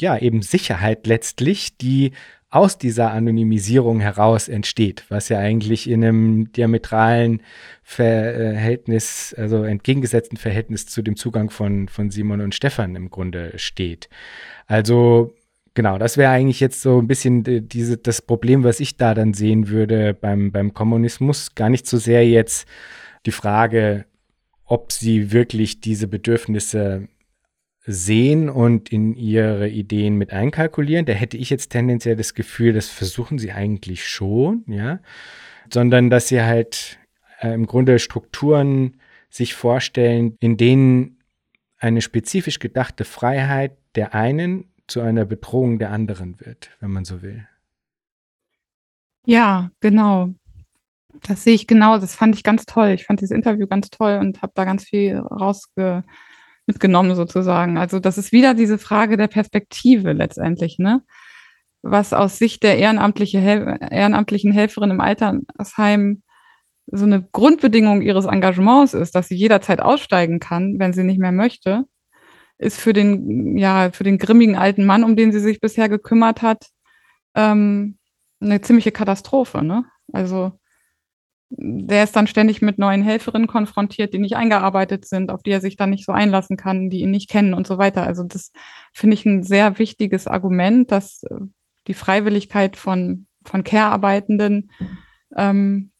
ja, 0.00 0.18
eben 0.18 0.42
Sicherheit 0.42 1.06
letztlich, 1.06 1.76
die 1.76 2.12
aus 2.50 2.78
dieser 2.78 3.12
Anonymisierung 3.12 4.00
heraus 4.00 4.48
entsteht, 4.48 5.04
was 5.10 5.28
ja 5.28 5.38
eigentlich 5.38 5.88
in 5.88 6.02
einem 6.02 6.52
diametralen 6.52 7.42
Verhältnis, 7.82 9.34
also 9.36 9.64
entgegengesetzten 9.64 10.38
Verhältnis 10.38 10.86
zu 10.86 11.02
dem 11.02 11.16
Zugang 11.16 11.50
von, 11.50 11.88
von 11.88 12.10
Simon 12.10 12.40
und 12.40 12.54
Stefan 12.54 12.96
im 12.96 13.10
Grunde 13.10 13.52
steht. 13.56 14.08
Also 14.66 15.34
Genau, 15.78 15.96
das 15.96 16.16
wäre 16.16 16.32
eigentlich 16.32 16.58
jetzt 16.58 16.82
so 16.82 17.00
ein 17.00 17.06
bisschen 17.06 17.68
diese, 17.68 17.98
das 17.98 18.20
Problem, 18.20 18.64
was 18.64 18.80
ich 18.80 18.96
da 18.96 19.14
dann 19.14 19.32
sehen 19.32 19.68
würde 19.68 20.12
beim, 20.12 20.50
beim 20.50 20.74
Kommunismus. 20.74 21.54
Gar 21.54 21.68
nicht 21.68 21.86
so 21.86 21.98
sehr 21.98 22.28
jetzt 22.28 22.66
die 23.26 23.30
Frage, 23.30 24.04
ob 24.64 24.90
sie 24.90 25.30
wirklich 25.30 25.80
diese 25.80 26.08
Bedürfnisse 26.08 27.06
sehen 27.86 28.50
und 28.50 28.90
in 28.90 29.14
ihre 29.14 29.68
Ideen 29.68 30.16
mit 30.16 30.32
einkalkulieren. 30.32 31.06
Da 31.06 31.12
hätte 31.12 31.36
ich 31.36 31.48
jetzt 31.48 31.68
tendenziell 31.68 32.16
das 32.16 32.34
Gefühl, 32.34 32.72
das 32.72 32.88
versuchen 32.88 33.38
sie 33.38 33.52
eigentlich 33.52 34.04
schon, 34.04 34.64
ja, 34.66 34.98
sondern 35.72 36.10
dass 36.10 36.26
sie 36.26 36.42
halt 36.42 36.98
äh, 37.38 37.54
im 37.54 37.66
Grunde 37.66 38.00
Strukturen 38.00 38.96
sich 39.30 39.54
vorstellen, 39.54 40.36
in 40.40 40.56
denen 40.56 41.18
eine 41.78 42.00
spezifisch 42.00 42.58
gedachte 42.58 43.04
Freiheit 43.04 43.76
der 43.94 44.12
einen 44.12 44.64
zu 44.88 45.00
einer 45.00 45.24
Bedrohung 45.24 45.78
der 45.78 45.90
anderen 45.90 46.40
wird, 46.40 46.70
wenn 46.80 46.90
man 46.90 47.04
so 47.04 47.22
will. 47.22 47.46
Ja, 49.24 49.70
genau. 49.80 50.30
Das 51.26 51.44
sehe 51.44 51.54
ich 51.54 51.66
genau. 51.66 51.98
Das 51.98 52.14
fand 52.14 52.34
ich 52.34 52.42
ganz 52.42 52.64
toll. 52.66 52.88
Ich 52.88 53.04
fand 53.04 53.20
dieses 53.20 53.34
Interview 53.34 53.66
ganz 53.66 53.90
toll 53.90 54.18
und 54.20 54.42
habe 54.42 54.52
da 54.54 54.64
ganz 54.64 54.84
viel 54.84 55.18
rausge 55.18 56.02
mitgenommen 56.66 57.14
sozusagen. 57.14 57.78
Also 57.78 57.98
das 57.98 58.18
ist 58.18 58.32
wieder 58.32 58.54
diese 58.54 58.78
Frage 58.78 59.16
der 59.16 59.28
Perspektive 59.28 60.12
letztendlich, 60.12 60.78
ne? 60.78 61.02
Was 61.82 62.12
aus 62.12 62.38
Sicht 62.38 62.62
der 62.62 62.78
ehrenamtliche 62.78 63.38
Hel 63.38 63.78
ehrenamtlichen 63.90 64.52
Helferin 64.52 64.90
im 64.90 65.00
Altersheim 65.00 66.22
so 66.86 67.04
eine 67.04 67.22
Grundbedingung 67.32 68.02
ihres 68.02 68.24
Engagements 68.24 68.94
ist, 68.94 69.14
dass 69.14 69.28
sie 69.28 69.36
jederzeit 69.36 69.80
aussteigen 69.80 70.40
kann, 70.40 70.78
wenn 70.78 70.92
sie 70.92 71.04
nicht 71.04 71.20
mehr 71.20 71.32
möchte, 71.32 71.84
ist 72.58 72.80
für 72.80 72.92
den, 72.92 73.56
ja, 73.56 73.90
für 73.92 74.04
den 74.04 74.18
grimmigen 74.18 74.56
alten 74.56 74.84
Mann, 74.84 75.04
um 75.04 75.16
den 75.16 75.32
sie 75.32 75.40
sich 75.40 75.60
bisher 75.60 75.88
gekümmert 75.88 76.42
hat, 76.42 76.66
ähm, 77.34 77.98
eine 78.40 78.60
ziemliche 78.60 78.92
Katastrophe. 78.92 79.64
Ne? 79.64 79.84
Also 80.12 80.52
der 81.50 82.04
ist 82.04 82.14
dann 82.14 82.26
ständig 82.26 82.60
mit 82.60 82.78
neuen 82.78 83.02
Helferinnen 83.02 83.46
konfrontiert, 83.46 84.12
die 84.12 84.18
nicht 84.18 84.36
eingearbeitet 84.36 85.06
sind, 85.06 85.30
auf 85.30 85.42
die 85.42 85.50
er 85.50 85.60
sich 85.60 85.76
dann 85.76 85.90
nicht 85.90 86.04
so 86.04 86.12
einlassen 86.12 86.56
kann, 86.56 86.90
die 86.90 87.00
ihn 87.00 87.10
nicht 87.10 87.30
kennen 87.30 87.54
und 87.54 87.66
so 87.66 87.78
weiter. 87.78 88.02
Also 88.02 88.22
das 88.22 88.52
finde 88.92 89.14
ich 89.14 89.24
ein 89.24 89.42
sehr 89.42 89.78
wichtiges 89.78 90.26
Argument, 90.26 90.90
dass 90.90 91.22
äh, 91.22 91.36
die 91.86 91.94
Freiwilligkeit 91.94 92.76
von, 92.76 93.26
von 93.44 93.64
Care-Arbeitenden 93.64 94.70
ähm, 95.36 95.90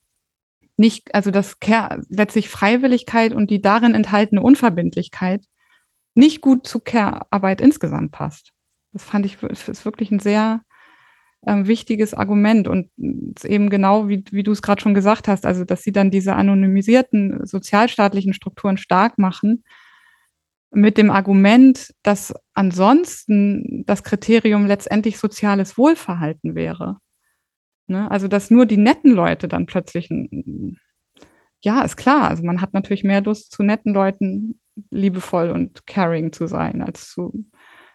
nicht, 0.77 1.15
also 1.15 1.31
das 1.31 1.61
Care, 1.61 2.03
letztlich 2.09 2.49
Freiwilligkeit 2.49 3.33
und 3.33 3.51
die 3.51 3.63
darin 3.63 3.95
enthaltene 3.95 4.43
Unverbindlichkeit 4.43 5.45
nicht 6.19 6.41
gut 6.41 6.67
zu 6.67 6.81
Care-Arbeit 6.81 7.61
insgesamt 7.61 8.13
passt. 8.13 8.53
Das 8.93 9.05
fand 9.05 9.25
ich, 9.25 9.43
ist 9.43 9.85
wirklich 9.85 10.11
ein 10.11 10.19
sehr 10.19 10.63
ähm, 11.47 11.67
wichtiges 11.69 12.13
Argument 12.13 12.67
und 12.67 12.91
eben 13.45 13.71
genau, 13.71 14.09
wie, 14.09 14.25
wie 14.33 14.43
du 14.43 14.51
es 14.51 14.61
gerade 14.61 14.83
schon 14.83 14.95
gesagt 14.95 15.29
hast, 15.29 15.47
also 15.47 15.65
dass 15.65 15.83
sie 15.83 15.93
dann 15.93 16.11
diese 16.11 16.35
anonymisierten 16.35 17.47
sozialstaatlichen 17.47 18.35
Strukturen 18.35 18.77
stark 18.77 19.19
machen, 19.19 19.63
mit 20.71 20.99
dem 20.99 21.11
Argument, 21.11 21.95
dass 22.03 22.35
ansonsten 22.53 23.85
das 23.87 24.03
Kriterium 24.03 24.67
letztendlich 24.67 25.19
soziales 25.19 25.79
Wohlverhalten 25.79 26.55
wäre. 26.55 26.99
Ne? 27.87 28.11
Also 28.11 28.29
dass 28.29 28.51
nur 28.51 28.67
die 28.67 28.77
netten 28.77 29.13
Leute 29.13 29.49
dann 29.49 29.67
plötzlich, 29.67 30.11
ja, 31.61 31.83
ist 31.83 31.97
klar, 31.97 32.29
also 32.29 32.43
man 32.43 32.61
hat 32.61 32.75
natürlich 32.75 33.05
mehr 33.05 33.23
Lust 33.23 33.53
zu 33.53 33.63
netten 33.63 33.95
Leuten 33.95 34.61
liebevoll 34.91 35.51
und 35.51 35.87
caring 35.87 36.33
zu 36.33 36.47
sein, 36.47 36.83
als 36.83 37.11
zu, 37.11 37.45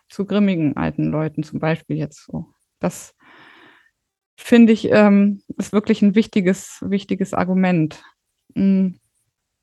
zu 0.10 0.26
grimmigen 0.26 0.78
alten 0.78 1.06
Leuten 1.06 1.44
zum 1.44 1.60
Beispiel 1.60 1.98
jetzt 1.98 2.26
so. 2.26 2.48
Das 2.80 3.16
finde 4.36 4.74
ich, 4.74 4.90
ähm, 4.92 5.42
ist 5.58 5.74
wirklich 5.74 6.02
ein 6.02 6.16
wichtiges, 6.16 6.80
wichtiges 6.82 7.34
Argument. 7.34 8.04
Hm. 8.56 9.00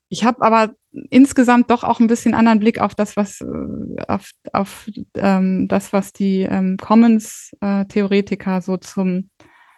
Ich 0.09 0.25
habe 0.25 0.41
aber 0.41 0.73
insgesamt 1.09 1.71
doch 1.71 1.85
auch 1.85 2.01
ein 2.01 2.07
bisschen 2.07 2.33
anderen 2.33 2.59
Blick 2.59 2.81
auf 2.81 2.95
das, 2.95 3.15
was 3.15 3.39
äh, 3.39 4.01
auf, 4.07 4.31
auf 4.51 4.89
ähm, 5.15 5.69
das, 5.69 5.93
was 5.93 6.11
die 6.11 6.41
ähm, 6.41 6.75
Commons-Theoretiker 6.77 8.57
äh, 8.57 8.61
so 8.61 8.75
zum 8.77 9.29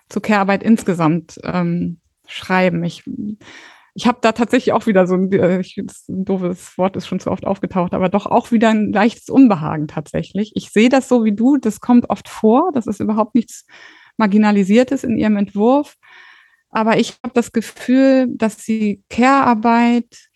zur 0.10 0.22
Care-Arbeit 0.22 0.64
insgesamt 0.64 1.39
ähm, 1.44 2.00
schreiben. 2.28 2.84
Ich 2.84 3.04
ich 3.96 4.08
habe 4.08 4.18
da 4.22 4.32
tatsächlich 4.32 4.74
auch 4.74 4.88
wieder 4.88 5.06
so 5.06 5.16
ein, 5.16 5.32
äh, 5.32 5.60
ich, 5.60 5.78
ein 5.78 6.26
doofes 6.26 6.78
Wort 6.78 6.96
ist 6.96 7.08
schon 7.08 7.20
zu 7.20 7.30
oft 7.30 7.46
aufgetaucht, 7.46 7.94
aber 7.94 8.10
doch 8.10 8.26
auch 8.26 8.52
wieder 8.52 8.70
ein 8.70 8.91
leichtes 8.91 9.30
Unbehagen 9.30 9.88
tatsächlich. 9.88 10.52
Ich 10.56 10.70
sehe 10.72 10.89
das 10.89 11.08
so 11.08 11.24
wie 11.24 11.34
du, 11.34 11.58
das 11.58 11.80
kommt 11.80 12.10
oft 12.10 12.28
vor, 12.28 12.72
das 12.74 12.88
ist 12.88 13.00
überhaupt 13.00 13.36
nichts 13.36 13.66
Marginalisiertes 14.18 15.04
in 15.04 15.18
ihrem 15.18 15.38
Entwurf. 15.38 15.96
Aber 16.70 16.98
ich 16.98 17.20
habe 17.24 17.34
das 17.36 17.52
Gefühl, 17.52 18.28
dass 18.36 18.58
sie 18.58 19.04
Care-Arbeit 19.10 20.30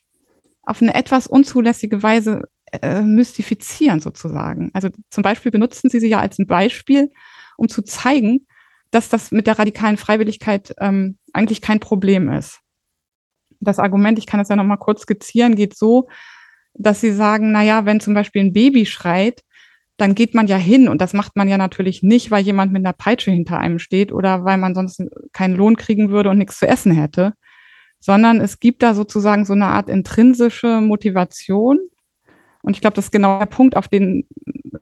auf 0.61 0.81
eine 0.81 0.93
etwas 0.93 1.25
unzulässige 1.25 2.03
Weise 2.03 2.43
äh, 2.71 3.01
mystifizieren 3.01 4.01
sozusagen. 4.01 4.69
Also 4.73 4.89
zum 5.09 5.23
Beispiel 5.23 5.51
benutzen 5.51 5.89
sie 5.89 5.99
sie 5.99 6.09
ja 6.09 6.19
als 6.19 6.37
ein 6.37 6.45
Beispiel, 6.45 7.11
um 7.57 7.69
zu 7.69 7.81
zeigen, 7.81 8.45
dass 8.91 9.09
das 9.09 9.31
mit 9.31 9.47
der 9.47 9.57
radikalen 9.57 9.97
Freiwilligkeit 9.97 10.75
ähm, 10.79 11.17
eigentlich 11.33 11.61
kein 11.61 11.79
Problem 11.79 12.29
ist 12.29 12.61
das 13.59 13.79
Argument, 13.79 14.19
ich 14.19 14.25
kann 14.25 14.39
es 14.39 14.49
ja 14.49 14.55
noch 14.55 14.63
mal 14.63 14.77
kurz 14.77 15.01
skizzieren, 15.01 15.55
geht 15.55 15.77
so, 15.77 16.07
dass 16.73 17.01
sie 17.01 17.11
sagen, 17.11 17.51
na 17.51 17.63
ja, 17.63 17.85
wenn 17.85 17.99
zum 17.99 18.13
Beispiel 18.13 18.43
ein 18.43 18.53
Baby 18.53 18.85
schreit, 18.85 19.41
dann 19.97 20.13
geht 20.13 20.35
man 20.35 20.47
ja 20.47 20.57
hin 20.57 20.87
und 20.87 21.01
das 21.01 21.13
macht 21.13 21.35
man 21.35 21.49
ja 21.49 21.57
natürlich 21.57 22.03
nicht, 22.03 22.29
weil 22.29 22.43
jemand 22.43 22.71
mit 22.71 22.85
einer 22.85 22.93
Peitsche 22.93 23.31
hinter 23.31 23.57
einem 23.57 23.79
steht 23.79 24.11
oder 24.11 24.45
weil 24.45 24.57
man 24.57 24.75
sonst 24.75 25.01
keinen 25.33 25.55
Lohn 25.55 25.75
kriegen 25.75 26.11
würde 26.11 26.29
und 26.29 26.37
nichts 26.37 26.59
zu 26.59 26.67
essen 26.67 26.91
hätte, 26.91 27.33
sondern 27.99 28.39
es 28.39 28.59
gibt 28.59 28.83
da 28.83 28.93
sozusagen 28.93 29.43
so 29.43 29.53
eine 29.53 29.65
Art 29.65 29.89
intrinsische 29.89 30.81
Motivation. 30.81 31.79
Und 32.61 32.75
ich 32.75 32.81
glaube, 32.81 32.95
das 32.95 33.05
ist 33.05 33.11
genau 33.11 33.39
der 33.39 33.47
Punkt, 33.47 33.75
auf 33.75 33.87
den, 33.87 34.27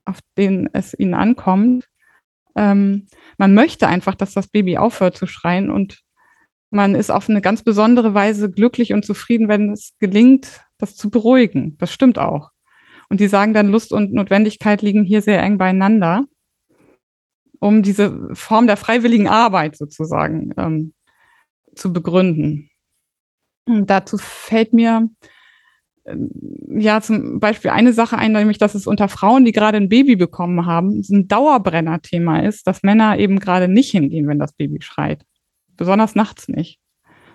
auf 0.03 0.19
den 0.37 0.69
es 0.73 0.93
ihnen 0.97 1.13
ankommt. 1.13 1.87
Ähm, 2.57 3.07
man 3.37 3.53
möchte 3.53 3.87
einfach, 3.87 4.15
dass 4.15 4.33
das 4.33 4.47
Baby 4.47 4.77
aufhört 4.77 5.15
zu 5.15 5.27
schreien 5.27 5.69
und 5.69 6.04
man 6.75 6.93
ist 6.95 7.09
auf 7.11 7.29
eine 7.29 7.41
ganz 7.41 7.63
besondere 7.63 8.13
Weise 8.13 8.51
glücklich 8.51 8.93
und 8.93 9.05
zufrieden, 9.05 9.47
wenn 9.47 9.71
es 9.71 9.93
gelingt, 9.99 10.61
das 10.77 10.95
zu 10.95 11.09
beruhigen. 11.09 11.77
Das 11.79 11.91
stimmt 11.91 12.19
auch. 12.19 12.51
Und 13.09 13.19
die 13.19 13.27
sagen 13.27 13.53
dann, 13.53 13.69
Lust 13.69 13.93
und 13.93 14.13
Notwendigkeit 14.13 14.81
liegen 14.81 15.03
hier 15.03 15.21
sehr 15.21 15.41
eng 15.41 15.57
beieinander. 15.57 16.25
um 17.59 17.81
diese 17.81 18.29
Form 18.33 18.67
der 18.67 18.77
freiwilligen 18.77 19.27
Arbeit 19.27 19.77
sozusagen 19.77 20.53
ähm, 20.57 20.93
zu 21.75 21.91
begründen. 21.93 22.69
Und 23.67 23.89
dazu 23.89 24.17
fällt 24.17 24.73
mir 24.73 25.09
ähm, 26.05 26.29
ja 26.79 27.01
zum 27.01 27.39
Beispiel 27.39 27.71
eine 27.71 27.93
Sache 27.93 28.17
ein, 28.17 28.33
nämlich 28.33 28.57
dass 28.57 28.75
es 28.75 28.87
unter 28.87 29.07
Frauen, 29.09 29.45
die 29.45 29.51
gerade 29.51 29.77
ein 29.77 29.89
Baby 29.89 30.15
bekommen 30.15 30.65
haben, 30.65 31.01
ein 31.09 31.27
Dauerbrenner-Thema 31.27 32.41
ist, 32.41 32.67
dass 32.67 32.83
Männer 32.83 33.17
eben 33.17 33.39
gerade 33.39 33.67
nicht 33.67 33.91
hingehen, 33.91 34.27
wenn 34.27 34.39
das 34.39 34.53
Baby 34.53 34.81
schreit. 34.81 35.23
Besonders 35.77 36.15
nachts 36.15 36.47
nicht. 36.47 36.79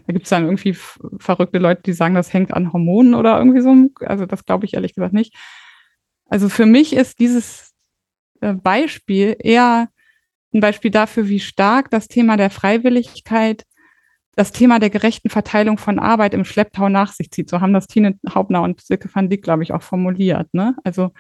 Da 0.07 0.13
gibt 0.13 0.25
es 0.25 0.31
dann 0.31 0.45
irgendwie 0.45 0.77
verrückte 1.19 1.59
Leute, 1.59 1.83
die 1.83 1.93
sagen, 1.93 2.15
das 2.15 2.33
hängt 2.33 2.53
an 2.55 2.73
Hormonen 2.73 3.15
oder 3.15 3.39
irgendwie 3.39 3.61
so. 3.61 3.75
Also 4.07 4.27
das 4.27 4.45
glaube 4.45 4.67
ich 4.67 4.75
ehrlich 4.75 4.95
gesagt 4.95 5.15
nicht. 5.15 5.37
Also 6.27 6.49
für 6.49 6.67
mich 6.67 6.95
ist 6.95 7.19
dieses 7.19 7.73
äh, 8.41 8.55
Beispiel 8.55 9.37
eher 9.39 9.89
ein 10.53 10.61
Beispiel 10.61 10.91
dafür, 10.91 11.29
wie 11.29 11.41
stark 11.41 11.91
das 11.91 12.09
Thema 12.09 12.37
der 12.37 12.51
Freiwilligkeit 12.51 13.65
das 14.37 14.53
Thema 14.53 14.79
der 14.79 14.91
gerechten 14.91 15.29
Verteilung 15.29 15.77
von 15.77 15.99
Arbeit 15.99 16.35
im 16.35 16.45
Schlepptau 16.45 16.89
nach 16.89 17.13
sich 17.13 17.31
zieht. 17.31 17.51
So 17.51 17.61
haben 17.61 17.73
das 17.73 17.87
Tine 17.87 18.19
Hauptner 18.29 18.63
und 18.63 18.81
Silke 18.81 19.11
van 19.13 19.29
Dijk, 19.29 19.43
glaube 19.43 19.63
ich, 19.63 19.73
auch 19.73 19.83
formuliert. 19.83 20.53
Ne? 20.55 20.77
Also 20.85 21.11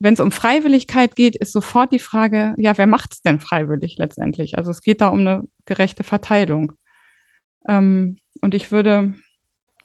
wenn 0.00 0.14
es 0.14 0.20
um 0.20 0.32
Freiwilligkeit 0.32 1.14
geht, 1.14 1.36
ist 1.36 1.52
sofort 1.52 1.92
die 1.92 1.98
Frage, 1.98 2.54
ja, 2.56 2.76
wer 2.78 2.86
macht 2.86 3.12
es 3.12 3.20
denn 3.20 3.38
freiwillig 3.38 3.96
letztendlich? 3.98 4.56
Also 4.56 4.70
es 4.70 4.80
geht 4.80 5.02
da 5.02 5.08
um 5.08 5.20
eine 5.20 5.42
gerechte 5.66 6.04
Verteilung. 6.04 6.72
Ähm, 7.68 8.16
und 8.40 8.54
ich 8.54 8.72
würde 8.72 9.14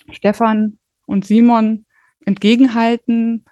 Stefan 0.10 0.80
und 1.06 1.26
Simon 1.26 1.86
entgegenhalten, 2.26 3.44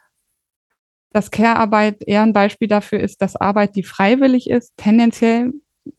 dass 1.12 1.32
Care-Arbeit 1.32 1.98
eher 2.08 2.24
ein 2.24 2.34
Beispiel 2.34 2.70
dafür 2.70 3.02
ist, 3.02 3.22
dass 3.22 3.36
Arbeit, 3.36 3.76
die 3.76 3.84
freiwillig 3.84 4.50
ist, 4.50 4.74
tendenziell, 4.78 5.52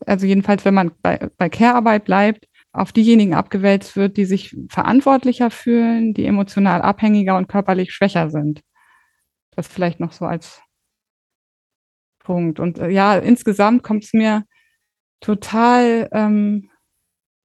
also 0.07 0.27
jedenfalls, 0.27 0.65
wenn 0.65 0.75
man 0.75 0.93
bei, 1.03 1.29
bei 1.37 1.51
Care-Arbeit 1.51 2.07
bleibt, 2.07 2.47
auf 2.73 2.91
diejenigen 2.91 3.35
abgewälzt 3.35 3.97
wird, 3.97 4.17
die 4.17 4.25
sich 4.25 4.57
verantwortlicher 4.71 5.51
fühlen, 5.51 6.15
die 6.15 6.25
emotional 6.25 6.81
abhängiger 6.81 7.37
und 7.37 7.49
körperlich 7.49 7.93
schwächer 7.93 8.31
sind. 8.31 8.63
Das 9.57 9.69
vielleicht 9.69 10.01
noch 10.01 10.13
so 10.13 10.25
als 10.25 10.61
Punkt. 12.19 12.59
Und 12.59 12.79
äh, 12.79 12.89
ja, 12.89 13.17
insgesamt 13.17 13.83
kommt 13.83 14.05
es 14.05 14.13
mir 14.13 14.45
total, 15.21 16.09
ähm, 16.13 16.71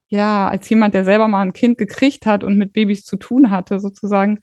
ja, 0.09 0.47
als 0.49 0.67
jemand, 0.69 0.95
der 0.95 1.05
selber 1.05 1.27
mal 1.27 1.41
ein 1.41 1.53
Kind 1.53 1.77
gekriegt 1.77 2.25
hat 2.25 2.43
und 2.43 2.57
mit 2.57 2.73
Babys 2.73 3.05
zu 3.05 3.17
tun 3.17 3.51
hatte, 3.51 3.79
sozusagen 3.79 4.39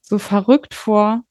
so 0.00 0.18
verrückt 0.18 0.74
vor, 0.74 1.24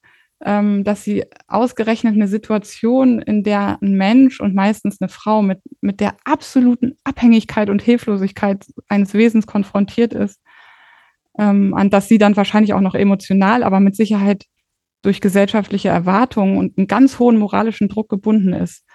ähm, 0.43 0.84
dass 0.84 1.03
sie 1.03 1.24
ausgerechnet 1.47 2.15
eine 2.15 2.28
Situation, 2.28 3.22
in 3.22 3.43
der 3.43 3.78
ein 3.82 3.95
Mensch 3.95 4.39
und 4.41 4.55
meistens 4.55 4.99
eine 4.99 5.09
Frau 5.09 5.41
mit, 5.41 5.59
mit 5.82 5.99
der 5.99 6.15
absoluten 6.26 6.97
Abhängigkeit 7.03 7.69
und 7.69 7.82
Hilflosigkeit 7.82 8.65
eines 8.89 9.13
Wesens 9.13 9.45
konfrontiert 9.47 10.13
ist, 10.13 10.41
ähm, 11.38 11.74
an 11.74 11.89
das 11.89 12.07
sie 12.07 12.17
dann 12.17 12.36
wahrscheinlich 12.36 12.74
auch 12.74 12.82
noch 12.82 12.95
emotional, 12.95 13.63
aber 13.63 13.80
mit 13.80 13.95
Sicherheit 13.95 14.45
durch 15.01 15.21
gesellschaftliche 15.21 15.89
Erwartungen 15.89 16.57
und 16.57 16.77
einen 16.77 16.87
ganz 16.87 17.19
hohen 17.19 17.37
moralischen 17.37 17.89
Druck 17.89 18.09
gebunden 18.09 18.53
ist. 18.53 18.85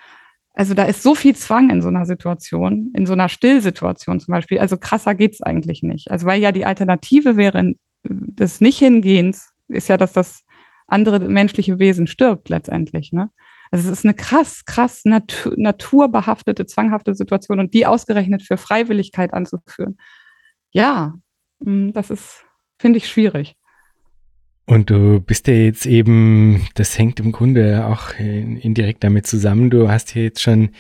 Also 0.55 0.73
da 0.73 0.85
ist 0.85 1.03
so 1.03 1.15
viel 1.15 1.37
Zwang 1.37 1.69
in 1.71 1.83
so 1.83 1.89
einer 1.89 2.07
Situation, 2.07 2.93
in 2.95 3.07
so 3.07 3.13
einer 3.13 3.29
Stillsituation 3.29 4.21
zum 4.21 4.33
Beispiel. 4.33 4.59
Also 4.59 4.79
krasser 4.79 5.15
geht's 5.15 5.43
eigentlich 5.43 5.83
nicht. 5.83 6.11
Also 6.11 6.27
weil 6.27 6.41
ja 6.41 6.53
die 6.53 6.65
Alternative 6.65 7.37
wäre 7.37 7.75
des 8.05 8.61
Nicht-Hingehens, 8.61 9.51
ist 9.69 9.89
ja, 9.89 9.97
dass 9.97 10.13
das 10.13 10.45
andere 10.87 11.19
menschliche 11.21 11.79
Wesen 11.79 12.07
stirbt 12.07 12.49
letztendlich. 12.49 13.13
Ne? 13.13 13.31
Also 13.71 13.91
es 13.91 13.99
ist 13.99 14.05
eine 14.05 14.15
krass, 14.15 14.65
krass 14.65 15.05
natu 15.05 15.53
naturbehaftete, 15.57 16.67
zwanghafte 16.67 17.15
Situation 17.15 17.61
und 17.61 17.75
die 17.75 17.87
ausgerechnet 17.87 18.43
für 18.43 18.57
Freiwilligkeit 18.57 19.35
anzuführen. 19.35 19.99
Ja, 20.71 21.15
mm, 21.61 21.91
das 21.93 22.11
ist, 22.11 22.45
finde 22.79 22.99
ich, 22.99 23.09
schwierig. 23.09 23.57
Und 24.67 24.91
du 24.91 25.21
bist 25.21 25.47
ja 25.47 25.55
jetzt 25.55 25.87
eben, 25.87 26.67
das 26.75 26.99
hängt 26.99 27.21
im 27.21 27.31
Grunde 27.31 27.87
auch 27.87 28.19
indirekt 28.19 29.05
damit 29.05 29.27
zusammen. 29.27 29.71
Du 29.71 29.89
hast 29.89 30.15
ja 30.17 30.23
jetzt 30.23 30.43
schon 30.43 30.71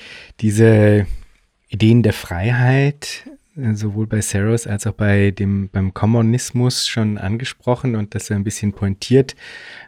diese 0.41 1.07
Ideen 1.68 2.03
der 2.03 2.12
Freiheit 2.12 3.24
sowohl 3.72 4.07
bei 4.07 4.20
Saros 4.20 4.66
als 4.66 4.87
auch 4.87 4.93
bei 4.93 5.30
dem, 5.30 5.70
beim 5.70 5.95
Kommunismus 5.95 6.87
schon 6.87 7.16
angesprochen 7.16 7.97
und 7.97 8.14
das 8.14 8.30
ein 8.30 8.45
bisschen 8.45 8.72
pointiert 8.72 9.34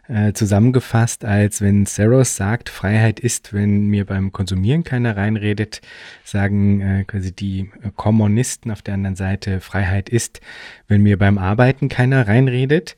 äh, 0.08 0.32
zusammengefasst, 0.32 1.24
als 1.24 1.60
wenn 1.60 1.84
Saros 1.84 2.34
sagt, 2.34 2.70
Freiheit 2.70 3.20
ist, 3.20 3.52
wenn 3.52 3.88
mir 3.88 4.06
beim 4.06 4.32
Konsumieren 4.32 4.84
keiner 4.84 5.16
reinredet, 5.18 5.82
sagen 6.24 6.80
äh, 6.80 7.04
quasi 7.04 7.32
die 7.32 7.70
Kommunisten 7.96 8.70
auf 8.70 8.80
der 8.80 8.94
anderen 8.94 9.16
Seite, 9.16 9.60
Freiheit 9.60 10.08
ist, 10.08 10.40
wenn 10.86 11.02
mir 11.02 11.18
beim 11.18 11.36
Arbeiten 11.36 11.90
keiner 11.90 12.26
reinredet. 12.26 12.96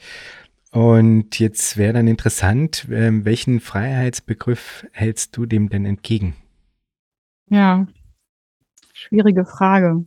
Und 0.72 1.38
jetzt 1.40 1.76
wäre 1.76 1.94
dann 1.94 2.06
interessant, 2.06 2.88
äh, 2.88 3.24
welchen 3.24 3.60
Freiheitsbegriff 3.60 4.86
hältst 4.92 5.36
du 5.36 5.46
dem 5.46 5.68
denn 5.68 5.84
entgegen? 5.84 6.36
Ja, 7.48 7.86
schwierige 8.92 9.44
Frage. 9.44 10.04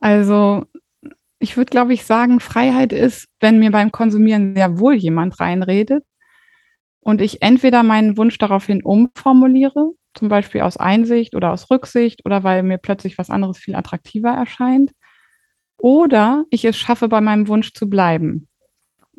Also 0.00 0.66
ich 1.38 1.56
würde, 1.56 1.70
glaube 1.70 1.94
ich, 1.94 2.04
sagen, 2.04 2.40
Freiheit 2.40 2.92
ist, 2.92 3.26
wenn 3.40 3.58
mir 3.58 3.70
beim 3.70 3.92
Konsumieren 3.92 4.54
sehr 4.54 4.78
wohl 4.78 4.94
jemand 4.94 5.40
reinredet 5.40 6.04
und 7.00 7.22
ich 7.22 7.40
entweder 7.40 7.82
meinen 7.82 8.18
Wunsch 8.18 8.36
daraufhin 8.36 8.82
umformuliere, 8.82 9.92
zum 10.12 10.28
Beispiel 10.28 10.60
aus 10.60 10.76
Einsicht 10.76 11.34
oder 11.34 11.52
aus 11.52 11.70
Rücksicht 11.70 12.26
oder 12.26 12.44
weil 12.44 12.62
mir 12.62 12.76
plötzlich 12.76 13.16
was 13.16 13.30
anderes 13.30 13.56
viel 13.56 13.74
attraktiver 13.74 14.30
erscheint, 14.30 14.92
oder 15.78 16.44
ich 16.50 16.66
es 16.66 16.76
schaffe, 16.76 17.08
bei 17.08 17.22
meinem 17.22 17.48
Wunsch 17.48 17.72
zu 17.72 17.88
bleiben. 17.88 18.49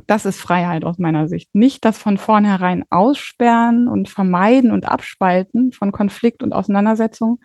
Das 0.07 0.25
ist 0.25 0.39
Freiheit 0.39 0.83
aus 0.83 0.97
meiner 0.97 1.27
Sicht. 1.27 1.53
Nicht 1.53 1.85
das 1.85 1.97
von 1.97 2.17
vornherein 2.17 2.83
aussperren 2.89 3.87
und 3.87 4.09
vermeiden 4.09 4.71
und 4.71 4.87
abspalten 4.87 5.71
von 5.71 5.91
Konflikt 5.91 6.43
und 6.43 6.53
Auseinandersetzung, 6.53 7.39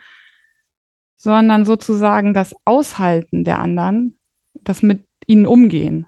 sondern 1.16 1.64
sozusagen 1.64 2.34
das 2.34 2.55
Aushalten 2.64 3.44
der 3.44 3.59
anderen, 3.59 4.18
das 4.55 4.82
mit 4.82 5.07
ihnen 5.26 5.47
umgehen. 5.47 6.07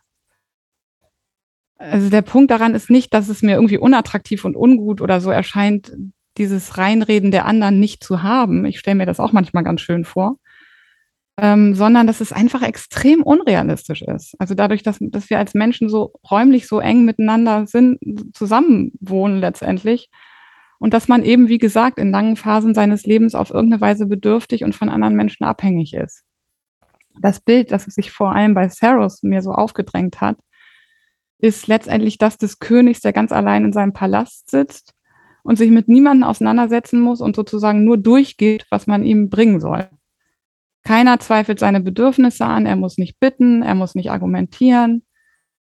Also 1.76 2.10
der 2.10 2.22
Punkt 2.22 2.50
daran 2.50 2.74
ist 2.74 2.90
nicht, 2.90 3.14
dass 3.14 3.28
es 3.28 3.42
mir 3.42 3.54
irgendwie 3.54 3.78
unattraktiv 3.78 4.44
und 4.44 4.56
ungut 4.56 5.00
oder 5.00 5.20
so 5.20 5.30
erscheint, 5.30 5.92
dieses 6.36 6.76
Reinreden 6.78 7.30
der 7.30 7.46
anderen 7.46 7.78
nicht 7.80 8.02
zu 8.02 8.22
haben. 8.22 8.64
Ich 8.64 8.78
stelle 8.78 8.96
mir 8.96 9.06
das 9.06 9.20
auch 9.20 9.32
manchmal 9.32 9.64
ganz 9.64 9.80
schön 9.80 10.04
vor. 10.04 10.38
Ähm, 11.40 11.74
sondern 11.76 12.08
dass 12.08 12.20
es 12.20 12.32
einfach 12.32 12.62
extrem 12.62 13.22
unrealistisch 13.22 14.02
ist. 14.02 14.34
Also 14.40 14.54
dadurch, 14.54 14.82
dass, 14.82 14.98
dass 15.00 15.30
wir 15.30 15.38
als 15.38 15.54
Menschen 15.54 15.88
so 15.88 16.12
räumlich 16.28 16.66
so 16.66 16.80
eng 16.80 17.04
miteinander 17.04 17.68
sind, 17.68 18.00
zusammenwohnen 18.34 19.38
letztendlich, 19.38 20.10
und 20.78 20.94
dass 20.94 21.08
man 21.08 21.24
eben, 21.24 21.48
wie 21.48 21.58
gesagt, 21.58 21.98
in 21.98 22.10
langen 22.10 22.36
Phasen 22.36 22.74
seines 22.74 23.04
Lebens 23.04 23.34
auf 23.34 23.50
irgendeine 23.50 23.80
Weise 23.80 24.06
bedürftig 24.06 24.64
und 24.64 24.74
von 24.74 24.88
anderen 24.88 25.14
Menschen 25.14 25.44
abhängig 25.44 25.94
ist. 25.94 26.24
Das 27.20 27.40
Bild, 27.40 27.72
das 27.72 27.84
sich 27.84 28.12
vor 28.12 28.32
allem 28.32 28.54
bei 28.54 28.68
Saros 28.68 29.22
mir 29.22 29.42
so 29.42 29.52
aufgedrängt 29.52 30.20
hat, 30.20 30.38
ist 31.38 31.66
letztendlich 31.66 32.18
das 32.18 32.38
des 32.38 32.58
Königs, 32.58 33.00
der 33.00 33.12
ganz 33.12 33.32
allein 33.32 33.64
in 33.64 33.72
seinem 33.72 33.92
Palast 33.92 34.50
sitzt 34.50 34.94
und 35.42 35.56
sich 35.56 35.70
mit 35.70 35.88
niemandem 35.88 36.28
auseinandersetzen 36.28 37.00
muss 37.00 37.20
und 37.20 37.36
sozusagen 37.36 37.84
nur 37.84 37.96
durchgeht, 37.96 38.66
was 38.70 38.86
man 38.86 39.04
ihm 39.04 39.30
bringen 39.30 39.60
soll. 39.60 39.88
Keiner 40.84 41.20
zweifelt 41.20 41.58
seine 41.58 41.80
Bedürfnisse 41.80 42.44
an, 42.44 42.66
er 42.66 42.76
muss 42.76 42.98
nicht 42.98 43.20
bitten, 43.20 43.62
er 43.62 43.74
muss 43.74 43.94
nicht 43.94 44.10
argumentieren. 44.10 45.04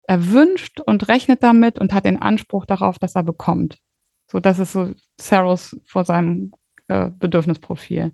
Er 0.03 0.31
wünscht 0.31 0.79
und 0.79 1.07
rechnet 1.09 1.43
damit 1.43 1.79
und 1.79 1.93
hat 1.93 2.05
den 2.05 2.21
Anspruch 2.21 2.65
darauf, 2.65 2.97
dass 2.97 3.15
er 3.15 3.23
bekommt. 3.23 3.77
So, 4.31 4.39
das 4.39 4.59
ist 4.59 4.73
so 4.73 4.93
Saros 5.19 5.77
vor 5.85 6.05
seinem 6.05 6.51
äh, 6.87 7.09
Bedürfnisprofil. 7.09 8.13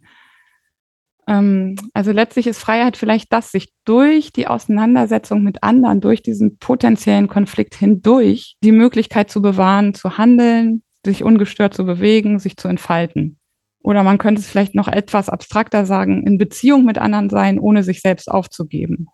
Ähm, 1.28 1.76
also 1.94 2.12
letztlich 2.12 2.48
ist 2.48 2.60
Freiheit 2.60 2.98
vielleicht 2.98 3.32
das, 3.32 3.52
sich 3.52 3.70
durch 3.86 4.32
die 4.32 4.48
Auseinandersetzung 4.48 5.44
mit 5.44 5.64
anderen, 5.64 6.02
durch 6.02 6.22
diesen 6.22 6.58
potenziellen 6.58 7.28
Konflikt 7.28 7.76
hindurch, 7.76 8.56
die 8.64 8.72
Möglichkeit 8.72 9.30
zu 9.30 9.42
bewahren, 9.42 9.94
zu 9.94 10.18
handeln, 10.18 10.84
sich 11.06 11.24
ungestört 11.24 11.74
zu 11.74 11.86
bewegen, 11.86 12.40
sich 12.40 12.58
zu 12.58 12.68
entfalten. 12.68 13.40
Oder 13.84 14.04
man 14.04 14.18
könnte 14.18 14.42
es 14.42 14.48
vielleicht 14.48 14.74
noch 14.74 14.88
etwas 14.88 15.30
abstrakter 15.30 15.86
sagen, 15.86 16.26
in 16.26 16.38
Beziehung 16.38 16.86
mit 16.86 16.98
anderen 16.98 17.30
sein, 17.30 17.60
ohne 17.60 17.84
sich 17.84 18.02
selbst 18.02 18.32
aufzugeben 18.32 19.08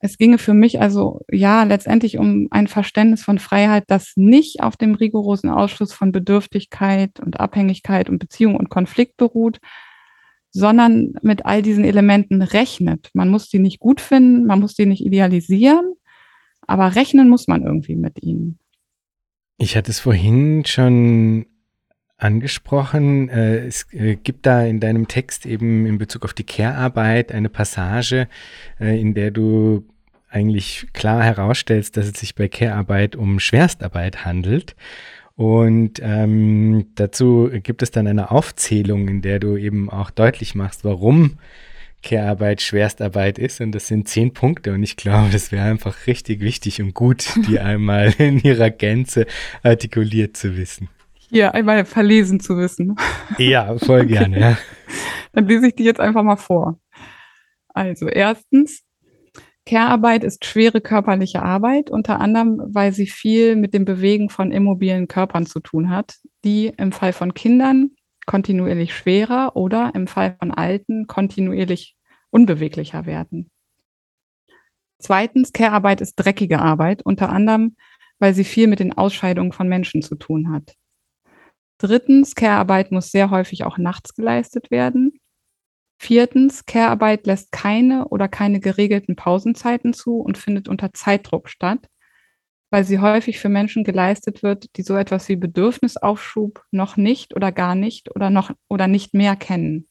es 0.00 0.16
ginge 0.16 0.38
für 0.38 0.54
mich 0.54 0.80
also 0.80 1.20
ja 1.30 1.62
letztendlich 1.62 2.16
um 2.18 2.48
ein 2.50 2.66
Verständnis 2.68 3.22
von 3.22 3.38
Freiheit, 3.38 3.84
das 3.88 4.12
nicht 4.16 4.62
auf 4.62 4.76
dem 4.76 4.94
rigorosen 4.94 5.50
Ausschluss 5.50 5.92
von 5.92 6.10
Bedürftigkeit 6.10 7.20
und 7.20 7.38
Abhängigkeit 7.38 8.08
und 8.08 8.18
Beziehung 8.18 8.56
und 8.56 8.70
Konflikt 8.70 9.18
beruht, 9.18 9.60
sondern 10.50 11.12
mit 11.22 11.44
all 11.44 11.60
diesen 11.60 11.84
Elementen 11.84 12.40
rechnet. 12.40 13.10
Man 13.12 13.28
muss 13.28 13.50
die 13.50 13.58
nicht 13.58 13.78
gut 13.78 14.00
finden, 14.00 14.46
man 14.46 14.60
muss 14.60 14.74
die 14.74 14.86
nicht 14.86 15.04
idealisieren, 15.04 15.94
aber 16.66 16.96
rechnen 16.96 17.28
muss 17.28 17.46
man 17.46 17.62
irgendwie 17.62 17.96
mit 17.96 18.22
ihnen. 18.22 18.58
Ich 19.58 19.76
hatte 19.76 19.90
es 19.90 20.00
vorhin 20.00 20.64
schon 20.64 21.44
angesprochen. 22.22 23.28
Äh, 23.28 23.66
es 23.66 23.86
äh, 23.92 24.16
gibt 24.16 24.46
da 24.46 24.64
in 24.64 24.80
deinem 24.80 25.08
Text 25.08 25.46
eben 25.46 25.86
in 25.86 25.98
Bezug 25.98 26.24
auf 26.24 26.34
die 26.34 26.44
Care-Arbeit 26.44 27.32
eine 27.32 27.48
Passage, 27.48 28.28
äh, 28.78 29.00
in 29.00 29.14
der 29.14 29.30
du 29.30 29.84
eigentlich 30.28 30.86
klar 30.92 31.22
herausstellst, 31.22 31.96
dass 31.96 32.06
es 32.06 32.20
sich 32.20 32.34
bei 32.34 32.48
Care-Arbeit 32.48 33.16
um 33.16 33.40
Schwerstarbeit 33.40 34.24
handelt. 34.24 34.76
Und 35.34 36.00
ähm, 36.02 36.86
dazu 36.94 37.50
gibt 37.62 37.82
es 37.82 37.90
dann 37.90 38.06
eine 38.06 38.30
Aufzählung, 38.30 39.08
in 39.08 39.22
der 39.22 39.38
du 39.38 39.56
eben 39.56 39.88
auch 39.88 40.10
deutlich 40.10 40.54
machst, 40.54 40.84
warum 40.84 41.38
Care-Arbeit 42.02 42.62
Schwerstarbeit 42.62 43.38
ist. 43.38 43.60
Und 43.60 43.72
das 43.72 43.88
sind 43.88 44.08
zehn 44.08 44.32
Punkte. 44.32 44.72
Und 44.72 44.82
ich 44.82 44.96
glaube, 44.96 45.30
das 45.32 45.50
wäre 45.50 45.64
einfach 45.64 46.06
richtig 46.06 46.40
wichtig 46.40 46.80
und 46.80 46.94
gut, 46.94 47.26
die 47.48 47.58
einmal 47.60 48.14
in 48.18 48.38
ihrer 48.40 48.70
Gänze 48.70 49.26
artikuliert 49.62 50.36
zu 50.36 50.56
wissen. 50.56 50.88
Hier 51.30 51.54
einmal 51.54 51.84
verlesen 51.84 52.40
zu 52.40 52.56
wissen. 52.58 52.96
Ja, 53.38 53.78
voll 53.78 54.04
gerne. 54.06 54.40
Ja. 54.40 54.58
Dann 55.32 55.46
lese 55.46 55.68
ich 55.68 55.76
die 55.76 55.84
jetzt 55.84 56.00
einfach 56.00 56.24
mal 56.24 56.36
vor. 56.36 56.80
Also 57.68 58.08
erstens, 58.08 58.82
Care-Arbeit 59.64 60.24
ist 60.24 60.44
schwere 60.44 60.80
körperliche 60.80 61.42
Arbeit, 61.42 61.88
unter 61.90 62.20
anderem, 62.20 62.60
weil 62.66 62.92
sie 62.92 63.06
viel 63.06 63.54
mit 63.54 63.74
dem 63.74 63.84
Bewegen 63.84 64.28
von 64.28 64.50
immobilen 64.50 65.06
Körpern 65.06 65.46
zu 65.46 65.60
tun 65.60 65.90
hat, 65.90 66.16
die 66.44 66.72
im 66.76 66.90
Fall 66.90 67.12
von 67.12 67.32
Kindern 67.34 67.90
kontinuierlich 68.26 68.92
schwerer 68.92 69.54
oder 69.54 69.92
im 69.94 70.08
Fall 70.08 70.36
von 70.40 70.50
Alten 70.50 71.06
kontinuierlich 71.06 71.96
unbeweglicher 72.30 73.06
werden. 73.06 73.50
Zweitens, 74.98 75.52
Care-Arbeit 75.52 76.00
ist 76.00 76.16
dreckige 76.16 76.58
Arbeit, 76.58 77.02
unter 77.02 77.30
anderem, 77.30 77.76
weil 78.18 78.34
sie 78.34 78.44
viel 78.44 78.66
mit 78.66 78.80
den 78.80 78.92
Ausscheidungen 78.92 79.52
von 79.52 79.68
Menschen 79.68 80.02
zu 80.02 80.16
tun 80.16 80.52
hat. 80.52 80.74
Drittens, 81.80 82.34
Care-Arbeit 82.34 82.92
muss 82.92 83.10
sehr 83.10 83.30
häufig 83.30 83.64
auch 83.64 83.78
nachts 83.78 84.14
geleistet 84.14 84.70
werden. 84.70 85.18
Viertens, 85.98 86.66
Care-Arbeit 86.66 87.26
lässt 87.26 87.52
keine 87.52 88.08
oder 88.08 88.28
keine 88.28 88.60
geregelten 88.60 89.16
Pausenzeiten 89.16 89.94
zu 89.94 90.18
und 90.18 90.36
findet 90.36 90.68
unter 90.68 90.92
Zeitdruck 90.92 91.48
statt, 91.48 91.88
weil 92.68 92.84
sie 92.84 92.98
häufig 92.98 93.38
für 93.38 93.48
Menschen 93.48 93.82
geleistet 93.82 94.42
wird, 94.42 94.76
die 94.76 94.82
so 94.82 94.94
etwas 94.94 95.30
wie 95.30 95.36
Bedürfnisaufschub 95.36 96.62
noch 96.70 96.98
nicht 96.98 97.34
oder 97.34 97.50
gar 97.50 97.74
nicht 97.74 98.14
oder 98.14 98.28
noch 98.28 98.50
oder 98.68 98.86
nicht 98.86 99.14
mehr 99.14 99.34
kennen. 99.34 99.88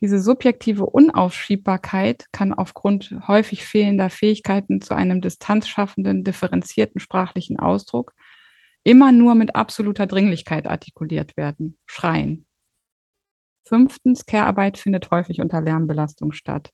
Diese 0.00 0.20
subjektive 0.20 0.86
Unaufschiebbarkeit 0.86 2.26
kann 2.30 2.54
aufgrund 2.54 3.16
häufig 3.26 3.64
fehlender 3.64 4.10
Fähigkeiten 4.10 4.80
zu 4.80 4.94
einem 4.94 5.20
distanzschaffenden, 5.20 6.22
differenzierten 6.22 7.00
sprachlichen 7.00 7.58
Ausdruck 7.58 8.14
immer 8.84 9.12
nur 9.12 9.34
mit 9.34 9.54
absoluter 9.54 10.06
Dringlichkeit 10.06 10.66
artikuliert 10.66 11.36
werden. 11.36 11.78
Schreien. 11.86 12.46
Fünftens, 13.64 14.24
Care-Arbeit 14.24 14.78
findet 14.78 15.10
häufig 15.10 15.40
unter 15.40 15.60
Lärmbelastung 15.60 16.32
statt. 16.32 16.70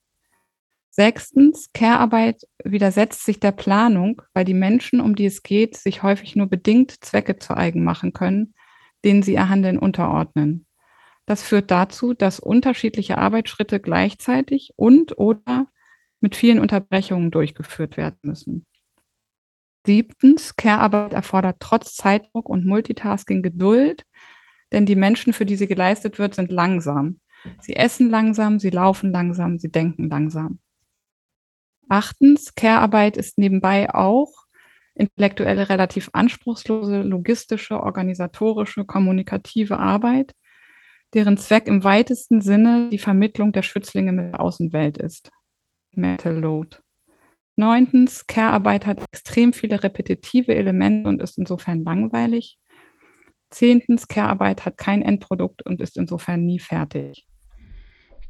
Sechstens, 0.89 1.71
Care-Arbeit 1.73 2.43
widersetzt 2.63 3.25
sich 3.25 3.41
der 3.41 3.51
Planung, 3.51 4.21
weil 4.33 4.45
die 4.45 4.53
Menschen, 4.53 5.01
um 5.01 5.13
die 5.13 5.25
es 5.25 5.43
geht, 5.43 5.75
sich 5.75 6.03
häufig 6.03 6.37
nur 6.37 6.47
bedingt 6.47 7.03
Zwecke 7.03 7.37
zu 7.37 7.55
eigen 7.57 7.83
machen 7.83 8.13
können, 8.13 8.53
denen 9.03 9.21
sie 9.21 9.33
ihr 9.33 9.49
Handeln 9.49 9.77
unterordnen. 9.77 10.65
Das 11.25 11.43
führt 11.43 11.69
dazu, 11.69 12.13
dass 12.13 12.39
unterschiedliche 12.39 13.17
Arbeitsschritte 13.17 13.81
gleichzeitig 13.81 14.71
und 14.77 15.17
oder 15.17 15.67
mit 16.21 16.35
vielen 16.35 16.59
Unterbrechungen 16.59 17.29
durchgeführt 17.29 17.97
werden 17.97 18.19
müssen. 18.21 18.65
Siebtens, 19.85 20.55
Care-Arbeit 20.55 21.13
erfordert 21.13 21.57
trotz 21.59 21.95
Zeitdruck 21.95 22.49
und 22.49 22.65
Multitasking 22.65 23.43
Geduld, 23.43 24.03
denn 24.71 24.85
die 24.85 24.95
Menschen, 24.95 25.33
für 25.33 25.45
die 25.45 25.55
sie 25.55 25.67
geleistet 25.67 26.19
wird, 26.19 26.35
sind 26.35 26.51
langsam. 26.51 27.19
Sie 27.61 27.75
essen 27.75 28.09
langsam, 28.09 28.59
sie 28.59 28.71
laufen 28.71 29.11
langsam, 29.11 29.59
sie 29.59 29.69
denken 29.69 30.09
langsam. 30.09 30.59
Achtens, 31.87 32.55
Care-Arbeit 32.55 33.17
ist 33.17 33.37
nebenbei 33.37 33.93
auch 33.93 34.31
intellektuelle, 34.95 35.69
relativ 35.69 36.09
anspruchslose, 36.13 37.01
logistische, 37.01 37.81
organisatorische, 37.81 38.85
kommunikative 38.85 39.77
Arbeit, 39.77 40.33
deren 41.13 41.37
Zweck 41.37 41.67
im 41.67 41.83
weitesten 41.83 42.41
Sinne 42.41 42.89
die 42.89 42.97
Vermittlung 42.97 43.51
der 43.51 43.61
Schützlinge 43.61 44.13
mit 44.13 44.33
der 44.33 44.39
Außenwelt 44.39 44.97
ist. 44.97 45.31
Mental 45.91 46.39
Load. 46.39 46.77
Neuntens, 47.55 48.27
Care-Arbeit 48.27 48.85
hat 48.85 49.01
extrem 49.11 49.53
viele 49.53 49.83
repetitive 49.83 50.53
Elemente 50.53 51.07
und 51.07 51.21
ist 51.21 51.37
insofern 51.37 51.83
langweilig. 51.83 52.57
Zehntens, 53.49 54.07
Care-Arbeit 54.07 54.65
hat 54.65 54.77
kein 54.77 55.01
Endprodukt 55.01 55.65
und 55.65 55.79
ist 55.79 55.97
insofern 55.97 56.45
nie 56.45 56.59
fertig. 56.59 57.25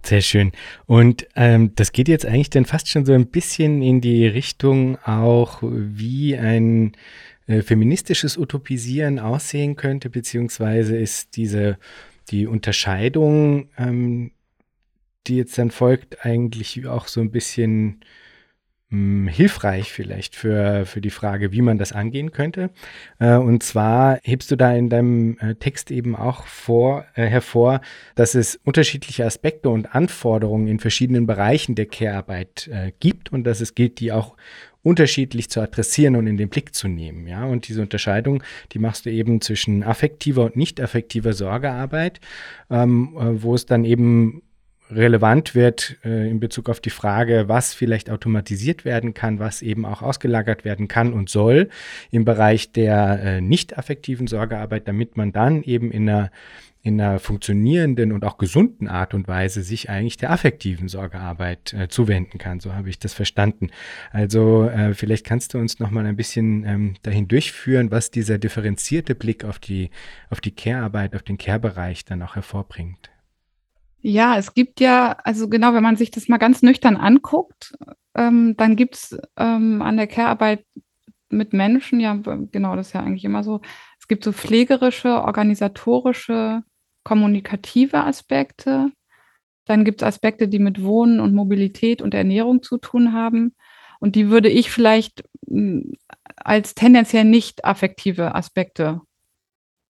Sehr 0.03 0.21
schön. 0.21 0.51
Und 0.85 1.27
ähm, 1.35 1.73
das 1.73 1.91
geht 1.91 2.07
jetzt 2.07 2.27
eigentlich 2.27 2.51
dann 2.51 2.65
fast 2.65 2.89
schon 2.89 3.05
so 3.05 3.13
ein 3.13 3.27
bisschen 3.27 3.81
in 3.81 4.01
die 4.01 4.27
Richtung 4.27 4.99
auch, 5.03 5.63
wie 5.63 6.37
ein 6.37 6.91
äh, 7.47 7.63
feministisches 7.63 8.37
Utopisieren 8.37 9.17
aussehen 9.17 9.75
könnte, 9.75 10.11
beziehungsweise 10.11 10.95
ist 10.95 11.35
diese 11.37 11.79
die 12.29 12.45
Unterscheidung, 12.45 13.69
ähm, 13.77 14.31
die 15.25 15.37
jetzt 15.37 15.57
dann 15.57 15.71
folgt, 15.71 16.23
eigentlich 16.23 16.85
auch 16.85 17.07
so 17.07 17.21
ein 17.21 17.31
bisschen 17.31 18.01
hilfreich 19.27 19.91
vielleicht 19.91 20.35
für, 20.35 20.85
für 20.85 21.01
die 21.01 21.09
Frage, 21.09 21.51
wie 21.51 21.61
man 21.61 21.77
das 21.77 21.91
angehen 21.91 22.31
könnte. 22.31 22.69
Äh, 23.19 23.35
und 23.35 23.63
zwar 23.63 24.19
hebst 24.23 24.51
du 24.51 24.55
da 24.55 24.73
in 24.73 24.89
deinem 24.89 25.37
äh, 25.39 25.55
Text 25.55 25.91
eben 25.91 26.15
auch 26.15 26.45
vor, 26.45 27.05
äh, 27.15 27.25
hervor, 27.25 27.81
dass 28.15 28.35
es 28.35 28.59
unterschiedliche 28.63 29.25
Aspekte 29.25 29.69
und 29.69 29.95
Anforderungen 29.95 30.67
in 30.67 30.79
verschiedenen 30.79 31.27
Bereichen 31.27 31.75
der 31.75 31.85
Care-Arbeit 31.85 32.69
gibt 32.99 33.31
und 33.31 33.43
dass 33.43 33.61
es 33.61 33.75
gilt, 33.75 33.99
die 33.99 34.11
auch 34.11 34.35
unterschiedlich 34.83 35.49
zu 35.49 35.61
adressieren 35.61 36.15
und 36.15 36.27
in 36.27 36.37
den 36.37 36.49
Blick 36.49 36.75
zu 36.75 36.87
nehmen. 36.87 37.27
Ja, 37.27 37.45
und 37.45 37.67
diese 37.67 37.81
Unterscheidung, 37.81 38.43
die 38.71 38.79
machst 38.79 39.05
du 39.05 39.11
eben 39.11 39.41
zwischen 39.41 39.83
affektiver 39.83 40.43
und 40.43 40.55
nicht 40.55 40.79
affektiver 40.79 41.33
Sorgearbeit, 41.33 42.19
ähm, 42.69 43.13
wo 43.15 43.55
es 43.55 43.65
dann 43.65 43.83
eben 43.83 44.43
relevant 44.89 45.55
wird 45.55 45.97
äh, 46.03 46.29
in 46.29 46.39
Bezug 46.39 46.69
auf 46.69 46.79
die 46.79 46.89
Frage, 46.89 47.45
was 47.47 47.73
vielleicht 47.73 48.09
automatisiert 48.09 48.85
werden 48.85 49.13
kann, 49.13 49.39
was 49.39 49.61
eben 49.61 49.85
auch 49.85 50.01
ausgelagert 50.01 50.65
werden 50.65 50.87
kann 50.87 51.13
und 51.13 51.29
soll 51.29 51.69
im 52.11 52.25
Bereich 52.25 52.71
der 52.71 53.19
äh, 53.21 53.41
nicht 53.41 53.77
affektiven 53.77 54.27
Sorgearbeit, 54.27 54.87
damit 54.87 55.17
man 55.17 55.31
dann 55.31 55.63
eben 55.63 55.91
in 55.91 56.09
einer 56.09 56.31
in 56.85 57.01
einer 57.01 57.17
funktionierenden 57.17 58.11
und 58.11 58.23
auch 58.23 58.37
gesunden 58.37 58.87
Art 58.87 59.15
und 59.15 59.27
Weise 59.27 59.63
sich 59.63 59.89
eigentlich 59.89 60.17
der 60.17 60.29
affektiven 60.29 60.87
Sorgearbeit 60.87 61.73
äh, 61.73 61.87
zuwenden 61.87 62.37
kann. 62.37 62.59
So 62.59 62.75
habe 62.75 62.89
ich 62.89 62.99
das 62.99 63.15
verstanden. 63.15 63.71
Also 64.11 64.69
äh, 64.69 64.93
vielleicht 64.93 65.25
kannst 65.25 65.55
du 65.55 65.57
uns 65.57 65.79
noch 65.79 65.89
mal 65.89 66.05
ein 66.05 66.15
bisschen 66.15 66.63
ähm, 66.63 66.93
dahin 67.01 67.27
durchführen, 67.27 67.89
was 67.89 68.11
dieser 68.11 68.37
differenzierte 68.37 69.15
Blick 69.15 69.45
auf 69.45 69.57
die 69.57 69.89
auf 70.29 70.41
die 70.41 70.51
Care-Arbeit, 70.51 71.15
auf 71.15 71.23
den 71.23 71.39
Care-Bereich 71.39 72.05
dann 72.05 72.21
auch 72.21 72.35
hervorbringt. 72.35 73.09
Ja, 74.07 74.37
es 74.37 74.53
gibt 74.53 74.81
ja, 74.81 75.13
also 75.23 75.49
genau, 75.49 75.73
wenn 75.73 75.81
man 75.81 75.95
sich 75.95 76.11
das 76.11 76.27
mal 76.27 76.37
ganz 76.37 76.61
nüchtern 76.61 76.95
anguckt, 76.95 77.73
ähm, 78.13 78.55
dann 78.55 78.75
gibt 78.75 78.93
es 78.93 79.17
ähm, 79.35 79.81
an 79.81 79.97
der 79.97 80.05
Care-Arbeit 80.05 80.63
mit 81.29 81.53
Menschen, 81.53 81.99
ja, 81.99 82.13
genau, 82.51 82.75
das 82.75 82.89
ist 82.89 82.93
ja 82.93 82.99
eigentlich 82.99 83.25
immer 83.25 83.43
so, 83.43 83.61
es 83.99 84.07
gibt 84.07 84.23
so 84.23 84.31
pflegerische, 84.31 85.23
organisatorische, 85.23 86.61
kommunikative 87.03 88.03
Aspekte. 88.03 88.91
Dann 89.65 89.83
gibt 89.83 90.03
es 90.03 90.07
Aspekte, 90.07 90.47
die 90.47 90.59
mit 90.59 90.83
Wohnen 90.83 91.19
und 91.19 91.33
Mobilität 91.33 92.03
und 92.03 92.13
Ernährung 92.13 92.61
zu 92.61 92.77
tun 92.77 93.11
haben. 93.11 93.55
Und 93.99 94.15
die 94.15 94.29
würde 94.29 94.49
ich 94.49 94.69
vielleicht 94.69 95.23
hm, 95.47 95.93
als 96.35 96.75
tendenziell 96.75 97.25
nicht 97.25 97.65
affektive 97.65 98.35
Aspekte 98.35 99.01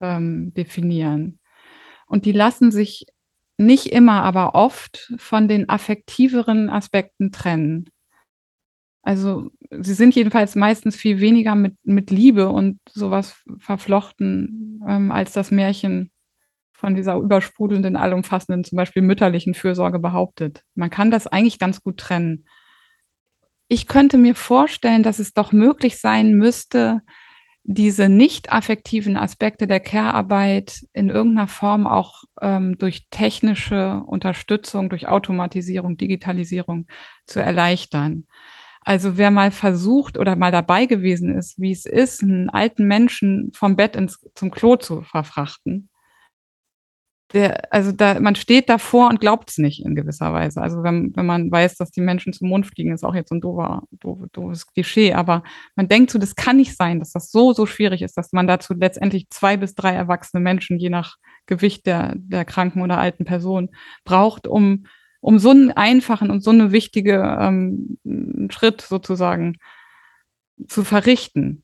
ähm, 0.01 0.51
definieren. 0.55 1.39
Und 2.07 2.26
die 2.26 2.32
lassen 2.32 2.72
sich 2.72 3.05
nicht 3.60 3.88
immer, 3.88 4.24
aber 4.24 4.55
oft 4.55 5.14
von 5.18 5.47
den 5.47 5.70
affektiveren 5.70 6.70
Aspekten 6.70 7.32
trennen. 7.32 7.89
Also 9.01 9.49
sie 9.70 9.93
sind 9.93 10.16
jedenfalls 10.16 10.55
meistens 10.55 10.95
viel 10.95 11.20
weniger 11.20 11.55
mit, 11.55 11.76
mit 11.84 12.12
Liebe 12.12 12.49
und 12.49 12.80
sowas 12.89 13.43
verflochten 13.57 14.82
ähm, 14.88 15.12
als 15.12 15.34
das 15.34 15.51
Märchen 15.51 16.12
von 16.72 16.95
dieser 16.95 17.16
übersprudelnden, 17.18 17.97
allumfassenden, 17.97 18.64
zum 18.64 18.78
Beispiel 18.78 19.01
mütterlichen 19.01 19.53
Fürsorge 19.53 19.99
behauptet. 19.99 20.64
Man 20.76 20.89
kann 20.89 21.12
das 21.12 21.28
eigentlich 21.28 21.60
ganz 21.60 21.82
gut 21.82 21.97
trennen. 21.97 22.45
Ich 23.68 23.88
könnte 23.88 24.18
mir 24.18 24.36
vorstellen, 24.36 25.03
dass 25.03 25.20
es 25.20 25.34
doch 25.34 25.51
möglich 25.51 25.97
sein 25.97 26.34
müsste, 26.36 27.01
diese 27.72 28.09
nicht 28.09 28.51
affektiven 28.51 29.15
Aspekte 29.15 29.67
der 29.67 29.80
Care-Arbeit 29.80 30.88
in 30.91 31.09
irgendeiner 31.09 31.47
Form 31.47 31.86
auch 31.86 32.24
ähm, 32.41 32.80
durch 32.80 33.05
technische 33.11 34.01
Unterstützung, 34.07 34.89
durch 34.89 35.07
Automatisierung, 35.07 35.95
Digitalisierung 35.95 36.88
zu 37.28 37.39
erleichtern. 37.39 38.26
Also 38.82 39.17
wer 39.17 39.30
mal 39.30 39.51
versucht 39.51 40.17
oder 40.17 40.36
mal 40.36 40.51
dabei 40.51 40.88
gewesen 40.88 41.38
ist, 41.38 41.59
wie 41.59 41.72
es 41.72 41.86
ist, 41.86 42.24
einen 42.24 42.49
alten 42.49 42.88
Menschen 42.88 43.51
vom 43.53 43.76
Bett 43.76 43.95
ins, 43.95 44.20
zum 44.34 44.49
Klo 44.49 44.78
zu 44.78 45.03
verfrachten, 45.03 45.89
der, 47.34 47.71
also 47.71 47.91
da, 47.91 48.19
man 48.19 48.36
steht 48.36 48.69
davor 48.69 49.09
und 49.09 49.21
glaubt 49.21 49.51
es 49.51 49.59
nicht 49.59 49.86
in 49.86 49.95
gewisser 49.95 50.34
Weise. 50.34 50.61
Also 50.61 50.82
wenn, 50.82 51.15
wenn 51.15 51.27
man 51.27 51.51
weiß, 51.51 51.75
dass 51.77 51.91
die 51.91 52.01
Menschen 52.01 52.34
zum 52.34 52.49
Mond 52.49 52.65
fliegen, 52.65 52.91
ist 52.91 53.03
auch 53.03 53.13
jetzt 53.13 53.32
ein 53.32 53.41
doofer, 53.41 53.84
doof, 53.91 54.19
doofes 54.32 54.65
Klischee, 54.65 55.13
aber 55.13 55.43
man 55.75 55.88
denkt 55.88 56.09
so, 56.09 56.17
das 56.17 56.36
kann 56.36 56.57
nicht 56.57 56.75
sein, 56.75 56.99
dass 56.99 57.11
das 57.11 57.30
so, 57.32 57.53
so 57.53 57.67
schwierig 57.67 58.01
ist, 58.01 58.17
dass 58.17 58.32
man 58.32 58.47
dazu 58.47 58.73
letztendlich 58.73 59.30
zwei 59.30 59.57
bis 59.57 59.75
drei 59.75 59.93
erwachsene 59.93 60.41
Menschen, 60.41 60.80
je 60.80 60.89
nach 60.89 61.17
Gewicht 61.45 61.86
der, 61.86 62.13
der 62.15 62.45
kranken 62.45 62.82
oder 62.82 62.97
alten 62.97 63.25
Person, 63.25 63.69
braucht, 64.05 64.47
um, 64.47 64.86
um 65.21 65.38
so 65.38 65.51
einen 65.51 65.71
einfachen 65.71 66.32
und 66.32 66.43
so 66.43 66.49
eine 66.49 66.71
wichtige 66.71 67.38
ähm, 67.39 67.99
Schritt 68.49 68.82
sozusagen 68.82 69.57
zu 70.67 70.84
verrichten. 70.84 71.63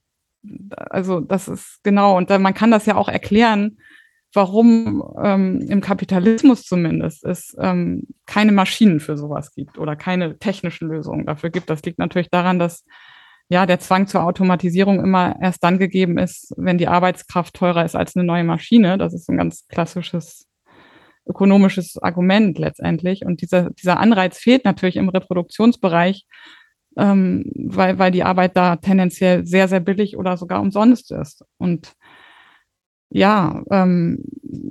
Also 0.77 1.21
das 1.21 1.47
ist 1.47 1.79
genau, 1.83 2.17
und 2.17 2.29
man 2.29 2.53
kann 2.53 2.69
das 2.69 2.85
ja 2.85 2.95
auch 2.95 3.09
erklären, 3.09 3.77
warum 4.35 5.03
ähm, 5.23 5.61
im 5.61 5.81
Kapitalismus 5.81 6.63
zumindest 6.63 7.23
es 7.25 7.55
ähm, 7.59 8.07
keine 8.25 8.51
Maschinen 8.51 8.99
für 8.99 9.17
sowas 9.17 9.53
gibt 9.53 9.77
oder 9.77 9.95
keine 9.95 10.37
technischen 10.37 10.87
Lösungen 10.87 11.25
dafür 11.25 11.49
gibt. 11.49 11.69
Das 11.69 11.83
liegt 11.83 11.99
natürlich 11.99 12.29
daran, 12.29 12.59
dass 12.59 12.85
ja 13.49 13.65
der 13.65 13.79
Zwang 13.79 14.07
zur 14.07 14.23
Automatisierung 14.23 14.99
immer 14.99 15.35
erst 15.41 15.63
dann 15.63 15.77
gegeben 15.79 16.17
ist, 16.17 16.53
wenn 16.57 16.77
die 16.77 16.87
Arbeitskraft 16.87 17.53
teurer 17.53 17.85
ist 17.85 17.95
als 17.95 18.15
eine 18.15 18.25
neue 18.25 18.43
Maschine. 18.43 18.97
Das 18.97 19.13
ist 19.13 19.29
ein 19.29 19.37
ganz 19.37 19.67
klassisches 19.67 20.47
ökonomisches 21.27 21.97
Argument 21.97 22.57
letztendlich. 22.57 23.25
Und 23.25 23.41
dieser, 23.41 23.71
dieser 23.71 23.99
Anreiz 23.99 24.37
fehlt 24.37 24.65
natürlich 24.65 24.97
im 24.97 25.09
Reproduktionsbereich, 25.09 26.25
ähm, 26.97 27.51
weil, 27.55 27.99
weil 27.99 28.11
die 28.11 28.23
Arbeit 28.23 28.55
da 28.55 28.75
tendenziell 28.77 29.45
sehr, 29.45 29.67
sehr 29.67 29.79
billig 29.79 30.17
oder 30.17 30.37
sogar 30.37 30.61
umsonst 30.61 31.11
ist. 31.11 31.43
Und 31.57 31.93
ja, 33.15 33.63
ähm, 33.71 34.25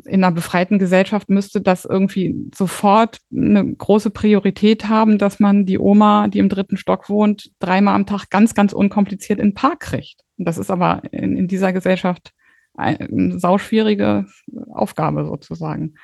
in 0.05 0.23
einer 0.23 0.31
befreiten 0.31 0.79
Gesellschaft 0.79 1.31
müsste 1.31 1.63
das 1.63 1.87
irgendwie 1.87 2.51
sofort 2.55 3.17
eine 3.35 3.75
große 3.75 4.11
Priorität 4.11 4.87
haben, 4.87 5.17
dass 5.17 5.41
man 5.41 5.65
die 5.65 5.79
Oma, 5.79 6.29
die 6.29 6.41
im 6.41 6.51
dritten 6.51 6.77
Stock 6.77 7.09
wohnt, 7.09 7.53
dreimal 7.59 7.95
am 7.95 8.05
Tag 8.05 8.29
ganz, 8.29 8.55
ganz 8.55 8.75
unkompliziert 8.75 9.39
in 9.39 9.49
den 9.49 9.55
Park 9.55 9.81
kriegt. 9.81 10.21
Das 10.37 10.59
ist 10.59 10.71
aber 10.71 11.05
in, 11.11 11.39
in 11.39 11.49
dieser 11.49 11.73
Gesellschaft 11.73 12.35
eine 12.75 13.39
sauschwierige 13.39 14.27
Aufgabe 14.69 15.25
sozusagen. 15.25 15.95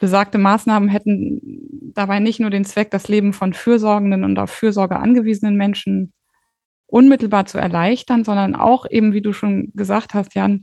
Besagte 0.00 0.38
Maßnahmen 0.38 0.88
hätten 0.88 1.40
dabei 1.94 2.18
nicht 2.18 2.40
nur 2.40 2.50
den 2.50 2.64
Zweck, 2.64 2.90
das 2.90 3.06
Leben 3.06 3.32
von 3.32 3.52
fürsorgenden 3.52 4.24
und 4.24 4.40
auf 4.40 4.50
Fürsorge 4.50 4.96
angewiesenen 4.96 5.56
Menschen 5.56 6.12
unmittelbar 6.94 7.44
zu 7.44 7.58
erleichtern, 7.58 8.22
sondern 8.22 8.54
auch 8.54 8.86
eben, 8.88 9.12
wie 9.12 9.20
du 9.20 9.32
schon 9.32 9.72
gesagt 9.74 10.14
hast, 10.14 10.36
Jan, 10.36 10.62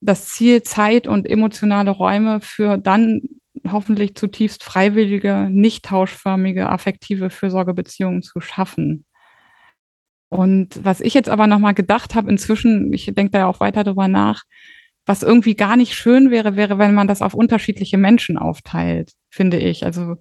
das 0.00 0.26
Ziel, 0.26 0.64
Zeit 0.64 1.06
und 1.06 1.24
emotionale 1.24 1.92
Räume 1.92 2.40
für 2.40 2.78
dann 2.78 3.22
hoffentlich 3.70 4.16
zutiefst 4.16 4.64
freiwillige, 4.64 5.48
nicht 5.52 5.84
tauschförmige, 5.84 6.68
affektive 6.68 7.30
Fürsorgebeziehungen 7.30 8.22
zu 8.22 8.40
schaffen. 8.40 9.04
Und 10.30 10.84
was 10.84 11.00
ich 11.00 11.14
jetzt 11.14 11.28
aber 11.28 11.46
nochmal 11.46 11.74
gedacht 11.74 12.16
habe, 12.16 12.28
inzwischen, 12.28 12.92
ich 12.92 13.06
denke 13.14 13.30
da 13.30 13.38
ja 13.38 13.46
auch 13.46 13.60
weiter 13.60 13.84
drüber 13.84 14.08
nach, 14.08 14.42
was 15.06 15.22
irgendwie 15.22 15.54
gar 15.54 15.76
nicht 15.76 15.94
schön 15.94 16.32
wäre, 16.32 16.56
wäre, 16.56 16.78
wenn 16.78 16.92
man 16.92 17.06
das 17.06 17.22
auf 17.22 17.34
unterschiedliche 17.34 17.98
Menschen 17.98 18.36
aufteilt, 18.36 19.12
finde 19.30 19.58
ich. 19.58 19.84
Also 19.84 20.16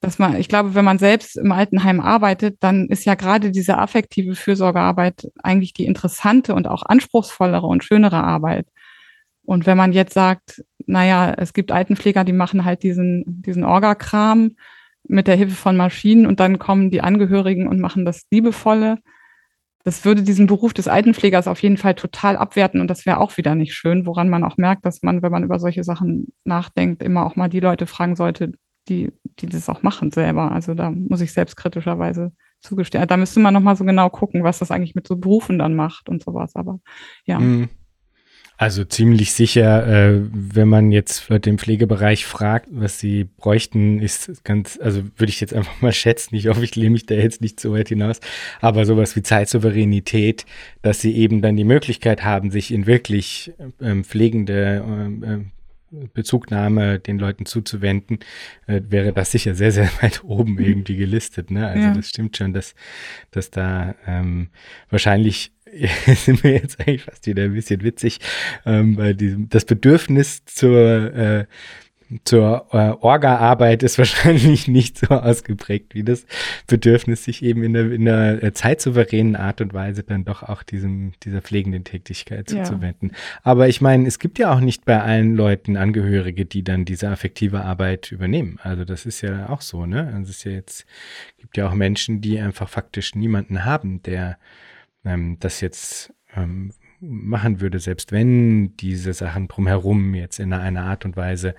dass 0.00 0.18
man, 0.18 0.36
ich 0.36 0.48
glaube, 0.48 0.74
wenn 0.74 0.84
man 0.84 0.98
selbst 0.98 1.36
im 1.36 1.52
Altenheim 1.52 2.00
arbeitet, 2.00 2.58
dann 2.60 2.86
ist 2.86 3.04
ja 3.04 3.14
gerade 3.14 3.50
diese 3.50 3.78
affektive 3.78 4.34
Fürsorgearbeit 4.34 5.28
eigentlich 5.42 5.72
die 5.72 5.86
interessante 5.86 6.54
und 6.54 6.68
auch 6.68 6.82
anspruchsvollere 6.84 7.66
und 7.66 7.84
schönere 7.84 8.22
Arbeit. 8.22 8.66
Und 9.44 9.66
wenn 9.66 9.76
man 9.76 9.92
jetzt 9.92 10.14
sagt, 10.14 10.62
naja, 10.86 11.32
es 11.36 11.52
gibt 11.52 11.72
Altenpfleger, 11.72 12.24
die 12.24 12.32
machen 12.32 12.64
halt 12.64 12.82
diesen, 12.82 13.24
diesen 13.42 13.64
Orgakram 13.64 14.56
mit 15.08 15.28
der 15.28 15.36
Hilfe 15.36 15.54
von 15.54 15.76
Maschinen 15.76 16.26
und 16.26 16.40
dann 16.40 16.58
kommen 16.58 16.90
die 16.90 17.00
Angehörigen 17.00 17.68
und 17.68 17.80
machen 17.80 18.04
das 18.04 18.26
Liebevolle. 18.30 18.98
Das 19.84 20.04
würde 20.04 20.22
diesen 20.22 20.48
Beruf 20.48 20.74
des 20.74 20.88
Altenpflegers 20.88 21.46
auf 21.46 21.62
jeden 21.62 21.76
Fall 21.76 21.94
total 21.94 22.36
abwerten 22.36 22.80
und 22.80 22.88
das 22.88 23.06
wäre 23.06 23.18
auch 23.18 23.36
wieder 23.36 23.54
nicht 23.54 23.72
schön, 23.72 24.04
woran 24.04 24.28
man 24.28 24.42
auch 24.42 24.56
merkt, 24.56 24.84
dass 24.84 25.02
man, 25.02 25.22
wenn 25.22 25.30
man 25.30 25.44
über 25.44 25.60
solche 25.60 25.84
Sachen 25.84 26.32
nachdenkt, 26.44 27.02
immer 27.04 27.24
auch 27.24 27.36
mal 27.36 27.48
die 27.48 27.60
Leute 27.60 27.86
fragen 27.86 28.16
sollte, 28.16 28.52
die, 28.88 29.12
die 29.38 29.46
das 29.46 29.68
auch 29.68 29.82
machen 29.82 30.10
selber. 30.10 30.52
Also 30.52 30.74
da 30.74 30.90
muss 30.90 31.20
ich 31.20 31.32
selbstkritischerweise 31.32 32.32
zugestehen. 32.60 33.06
Da 33.06 33.16
müsste 33.16 33.40
man 33.40 33.54
nochmal 33.54 33.76
so 33.76 33.84
genau 33.84 34.10
gucken, 34.10 34.44
was 34.44 34.58
das 34.58 34.70
eigentlich 34.70 34.94
mit 34.94 35.06
so 35.06 35.16
Berufen 35.16 35.58
dann 35.58 35.74
macht 35.74 36.08
und 36.08 36.22
sowas. 36.22 36.56
Aber 36.56 36.80
ja. 37.24 37.38
Mhm. 37.38 37.68
Also 38.58 38.84
ziemlich 38.84 39.34
sicher, 39.34 39.86
äh, 39.86 40.22
wenn 40.32 40.68
man 40.68 40.90
jetzt 40.90 41.28
Leute 41.28 41.50
im 41.50 41.58
Pflegebereich 41.58 42.24
fragt, 42.24 42.68
was 42.70 42.98
sie 42.98 43.24
bräuchten, 43.24 44.00
ist 44.00 44.44
ganz, 44.44 44.78
also 44.80 45.02
würde 45.16 45.28
ich 45.28 45.42
jetzt 45.42 45.52
einfach 45.52 45.78
mal 45.82 45.92
schätzen, 45.92 46.34
ich 46.36 46.46
hoffe, 46.46 46.64
ich 46.64 46.74
lehne 46.74 46.90
mich 46.90 47.04
da 47.04 47.14
jetzt 47.14 47.42
nicht 47.42 47.60
so 47.60 47.74
weit 47.74 47.90
hinaus, 47.90 48.18
aber 48.62 48.86
sowas 48.86 49.14
wie 49.14 49.22
Zeitsouveränität, 49.22 50.46
dass 50.80 51.02
sie 51.02 51.14
eben 51.14 51.42
dann 51.42 51.56
die 51.56 51.64
Möglichkeit 51.64 52.24
haben, 52.24 52.50
sich 52.50 52.72
in 52.72 52.86
wirklich 52.86 53.52
ähm, 53.78 54.04
pflegende 54.04 54.82
ähm, 54.86 55.52
Bezugnahme 55.90 56.98
den 56.98 57.18
Leuten 57.18 57.46
zuzuwenden, 57.46 58.18
äh, 58.66 58.80
wäre 58.88 59.12
das 59.12 59.30
sicher 59.30 59.54
sehr, 59.54 59.72
sehr 59.72 59.90
weit 60.00 60.24
oben 60.24 60.58
irgendwie 60.58 60.96
gelistet. 60.96 61.50
Ne? 61.50 61.66
Also 61.66 61.88
ja. 61.88 61.94
das 61.94 62.08
stimmt 62.08 62.36
schon, 62.36 62.52
dass, 62.52 62.74
dass 63.30 63.50
da 63.50 63.94
ähm, 64.06 64.48
wahrscheinlich 64.90 65.52
sind 66.06 66.42
wir 66.44 66.52
jetzt 66.52 66.80
eigentlich 66.80 67.02
fast 67.02 67.26
wieder 67.26 67.44
ein 67.44 67.54
bisschen 67.54 67.82
witzig, 67.82 68.20
ähm, 68.64 68.96
weil 68.96 69.14
die, 69.14 69.48
das 69.48 69.64
Bedürfnis 69.64 70.44
zur 70.44 71.14
äh, 71.14 71.46
zur 72.24 72.66
äh, 72.72 72.90
Orga-Arbeit 73.00 73.82
ist 73.82 73.98
wahrscheinlich 73.98 74.68
nicht 74.68 74.98
so 74.98 75.06
ausgeprägt 75.08 75.94
wie 75.94 76.04
das 76.04 76.26
Bedürfnis, 76.66 77.24
sich 77.24 77.42
eben 77.42 77.62
in 77.62 77.72
der, 77.72 77.90
in 77.90 78.04
der 78.04 78.42
äh, 78.42 78.52
zeitsouveränen 78.52 79.36
Art 79.36 79.60
und 79.60 79.74
Weise 79.74 80.02
dann 80.02 80.24
doch 80.24 80.42
auch 80.42 80.62
diesem, 80.62 81.12
dieser 81.22 81.42
pflegenden 81.42 81.84
Tätigkeit 81.84 82.50
ja. 82.50 82.64
zuzuwenden. 82.64 83.12
Aber 83.42 83.68
ich 83.68 83.80
meine, 83.80 84.06
es 84.06 84.18
gibt 84.18 84.38
ja 84.38 84.52
auch 84.52 84.60
nicht 84.60 84.84
bei 84.84 85.00
allen 85.00 85.34
Leuten 85.34 85.76
Angehörige, 85.76 86.46
die 86.46 86.62
dann 86.62 86.84
diese 86.84 87.08
affektive 87.08 87.64
Arbeit 87.64 88.12
übernehmen. 88.12 88.58
Also 88.62 88.84
das 88.84 89.06
ist 89.06 89.20
ja 89.20 89.48
auch 89.48 89.60
so, 89.60 89.86
ne? 89.86 90.06
Also 90.14 90.30
es 90.30 90.38
ist 90.38 90.44
ja 90.44 90.52
jetzt, 90.52 90.86
gibt 91.38 91.56
ja 91.56 91.68
auch 91.68 91.74
Menschen, 91.74 92.20
die 92.20 92.38
einfach 92.38 92.68
faktisch 92.68 93.14
niemanden 93.14 93.64
haben, 93.64 94.02
der 94.02 94.38
ähm, 95.04 95.38
das 95.40 95.60
jetzt 95.60 96.12
ähm, 96.34 96.72
machen 97.00 97.60
würde, 97.60 97.78
selbst 97.78 98.12
wenn 98.12 98.76
diese 98.76 99.12
Sachen 99.12 99.48
drumherum 99.48 100.14
jetzt 100.14 100.38
in 100.38 100.52
einer 100.52 100.84
Art 100.84 101.04
und 101.04 101.16
Weise, 101.16 101.54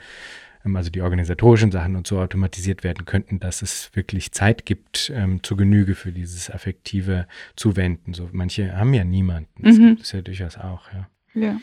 ähm, 0.66 0.76
also 0.76 0.90
die 0.90 1.02
organisatorischen 1.02 1.72
Sachen 1.72 1.96
und 1.96 2.08
so 2.08 2.20
automatisiert 2.20 2.84
werden 2.84 3.06
könnten, 3.06 3.40
dass 3.40 3.62
es 3.62 3.92
wirklich 3.94 4.32
Zeit 4.32 4.66
gibt 4.66 5.12
ähm, 5.16 5.42
zur 5.44 5.58
Genüge 5.58 5.96
für 5.96 6.12
dieses 6.12 6.50
affektive 6.50 7.28
Zuwenden. 7.56 8.14
So 8.14 8.30
manche 8.32 8.76
haben 8.76 8.94
ja 8.94 9.04
niemanden. 9.04 9.64
Das 9.64 9.78
mhm. 9.78 9.88
gibt 9.90 10.02
es 10.02 10.12
ja 10.12 10.22
durchaus 10.22 10.58
auch, 10.58 10.92
ja. 10.94 11.08
Ja. 11.34 11.58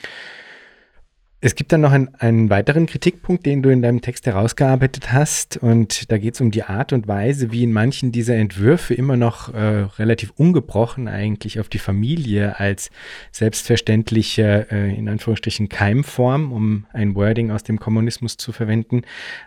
Es 1.47 1.55
gibt 1.57 1.73
dann 1.73 1.83
noch 1.83 1.93
einen, 1.93 2.09
einen, 2.15 2.49
weiteren 2.49 2.87
Kritikpunkt, 2.87 3.45
den 3.45 3.63
du 3.63 3.69
in 3.69 3.83
deinem 3.83 4.01
Text 4.01 4.25
herausgearbeitet 4.25 5.13
hast. 5.13 5.59
Und 5.59 6.11
da 6.11 6.17
geht 6.17 6.37
es 6.37 6.41
um 6.41 6.51
die 6.51 6.63
Art 6.63 6.95
und 6.95 7.07
Weise, 7.07 7.53
wie 7.53 7.65
in 7.65 7.71
manchen 7.71 8.13
dieser 8.13 8.35
Entwürfe 8.37 8.95
immer 8.95 9.19
noch 9.19 9.53
äh, 9.53 9.59
relativ 9.99 10.33
ungebrochen 10.37 11.07
eigentlich 11.07 11.61
auf 11.61 11.69
die 11.69 11.79
Familie 11.79 12.59
als 12.59 12.89
selbstverständliche, 13.31 14.69
äh, 14.71 14.97
in 14.97 15.07
Anführungsstrichen, 15.07 15.69
Keimform, 15.69 16.51
um 16.51 16.87
ein 16.95 17.15
Wording 17.15 17.51
aus 17.51 17.63
dem 17.63 17.79
Kommunismus 17.79 18.39
zu 18.39 18.53
verwenden, 18.53 19.03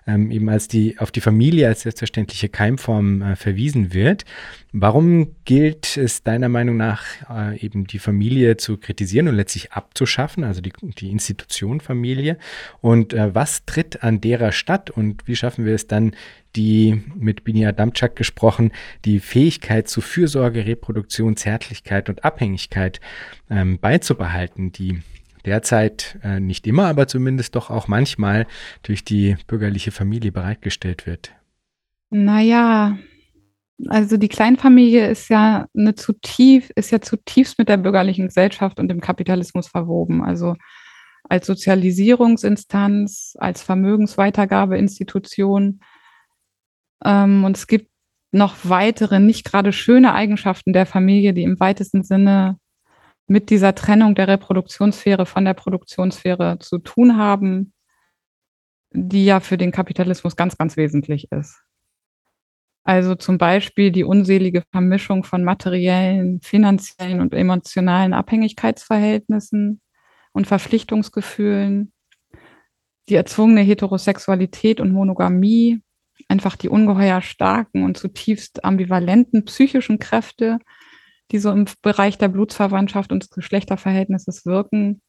ähm, 0.05 0.29
eben 0.29 0.49
als 0.49 0.67
die, 0.67 0.99
auf 0.99 1.09
die 1.09 1.21
Familie 1.21 1.67
als 1.67 1.81
selbstverständliche 1.81 2.47
Keimform 2.47 3.23
äh, 3.23 3.35
verwiesen 3.35 3.91
wird. 3.95 4.23
Warum 4.71 5.33
gilt 5.45 5.97
es 5.97 6.21
deiner 6.21 6.49
Meinung 6.49 6.77
nach 6.77 7.03
äh, 7.27 7.57
eben 7.57 7.87
die 7.87 7.97
Familie 7.97 8.57
zu 8.57 8.77
kritisieren 8.77 9.27
und 9.27 9.35
letztlich 9.35 9.71
abzuschaffen, 9.71 10.43
also 10.43 10.61
die, 10.61 10.73
die 10.99 11.09
Institution 11.09 11.79
Familie? 11.87 12.37
Und 12.81 13.13
äh, 13.13 13.33
was 13.33 13.65
tritt 13.65 14.03
an 14.03 14.21
derer 14.21 14.51
statt 14.51 14.89
und 14.89 15.27
wie 15.27 15.35
schaffen 15.35 15.65
wir 15.65 15.73
es 15.73 15.87
dann, 15.87 16.11
die 16.55 17.01
mit 17.15 17.43
Bini 17.43 17.65
Adamczak 17.65 18.15
gesprochen, 18.15 18.71
die 19.05 19.19
Fähigkeit 19.19 19.87
zu 19.87 20.01
Fürsorge, 20.01 20.65
Reproduktion, 20.65 21.37
Zärtlichkeit 21.37 22.09
und 22.09 22.23
Abhängigkeit 22.23 22.99
ähm, 23.49 23.79
beizubehalten, 23.79 24.71
die 24.71 24.99
derzeit 25.45 26.19
äh, 26.23 26.39
nicht 26.39 26.67
immer, 26.67 26.87
aber 26.87 27.07
zumindest 27.07 27.55
doch 27.55 27.69
auch 27.69 27.87
manchmal 27.87 28.47
durch 28.83 29.03
die 29.03 29.37
bürgerliche 29.47 29.91
Familie 29.91 30.31
bereitgestellt 30.31 31.07
wird? 31.07 31.31
Naja, 32.09 32.97
also 33.87 34.17
die 34.17 34.27
Kleinfamilie 34.27 35.07
ist 35.07 35.29
ja 35.29 35.67
eine 35.75 35.95
zutiefst, 35.95 36.71
ist 36.71 36.91
ja 36.91 36.99
zutiefst 36.99 37.59
mit 37.59 37.69
der 37.69 37.77
bürgerlichen 37.77 38.27
Gesellschaft 38.27 38.79
und 38.79 38.87
dem 38.87 39.01
Kapitalismus 39.01 39.67
verwoben. 39.67 40.23
Also 40.23 40.55
als 41.29 41.47
Sozialisierungsinstanz, 41.47 43.35
als 43.39 43.61
Vermögensweitergabeinstitution. 43.61 45.81
Ähm, 47.03 47.43
und 47.43 47.57
es 47.57 47.67
gibt 47.67 47.91
noch 48.31 48.55
weitere, 48.63 49.19
nicht 49.19 49.43
gerade 49.45 49.73
schöne 49.73 50.13
Eigenschaften 50.13 50.73
der 50.73 50.85
Familie, 50.85 51.33
die 51.33 51.43
im 51.43 51.59
weitesten 51.59 52.03
Sinne 52.03 52.57
mit 53.27 53.49
dieser 53.49 53.75
Trennung 53.75 54.15
der 54.15 54.27
Reproduktionssphäre 54.27 55.25
von 55.25 55.45
der 55.45 55.53
Produktionssphäre 55.53 56.59
zu 56.59 56.79
tun 56.79 57.17
haben. 57.17 57.73
die 58.91 59.25
ja 59.25 59.39
für 59.41 59.57
den 59.57 59.71
Kapitalismus 59.71 60.35
ganz, 60.35 60.57
ganz 60.57 60.77
wesentlich 60.77 61.31
ist. 61.31 61.61
Also 62.83 63.15
zum 63.15 63.37
Beispiel 63.37 63.91
die 63.91 64.05
unselige 64.05 64.63
Vermischung 64.71 65.23
von 65.25 65.43
materiellen, 65.43 66.39
finanziellen 66.41 67.19
und 67.19 67.33
emotionalen 67.33 68.13
Abhängigkeitsverhältnissen 68.13 69.81
und 70.37 70.45
Verpflichtungsgefühlen, 70.45 71.91
die 73.09 73.15
erzwungene 73.15 73.61
Heterosexualität 73.61 74.79
und 74.79 74.91
Monogamie, 74.91 75.81
einfach 76.27 76.55
die 76.55 76.69
ungeheuer 76.69 77.21
starken 77.21 77.83
und 77.83 77.97
zutiefst 77.97 78.63
ambivalenten 78.63 79.45
psychischen 79.45 79.97
Kräfte, 79.97 80.59
die 81.31 81.39
so 81.39 81.51
im 81.51 81.65
Bereich 81.81 82.19
der 82.19 82.27
Blutsverwandtschaft 82.27 83.11
und 83.11 83.23
des 83.23 83.31
Geschlechterverhältnisses 83.31 84.45
wirken, 84.45 85.01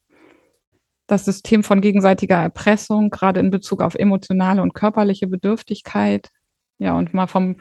das 1.07 1.27
System 1.27 1.63
von 1.63 1.83
gegenseitiger 1.83 2.37
Erpressung, 2.37 3.11
gerade 3.11 3.41
in 3.41 3.51
Bezug 3.51 3.83
auf 3.83 3.95
emotionale 3.95 4.63
und 4.63 4.73
körperliche 4.73 5.27
Bedürftigkeit. 5.27 6.31
Ja, 6.79 6.97
und 6.97 7.13
mal 7.13 7.27
vom, 7.27 7.57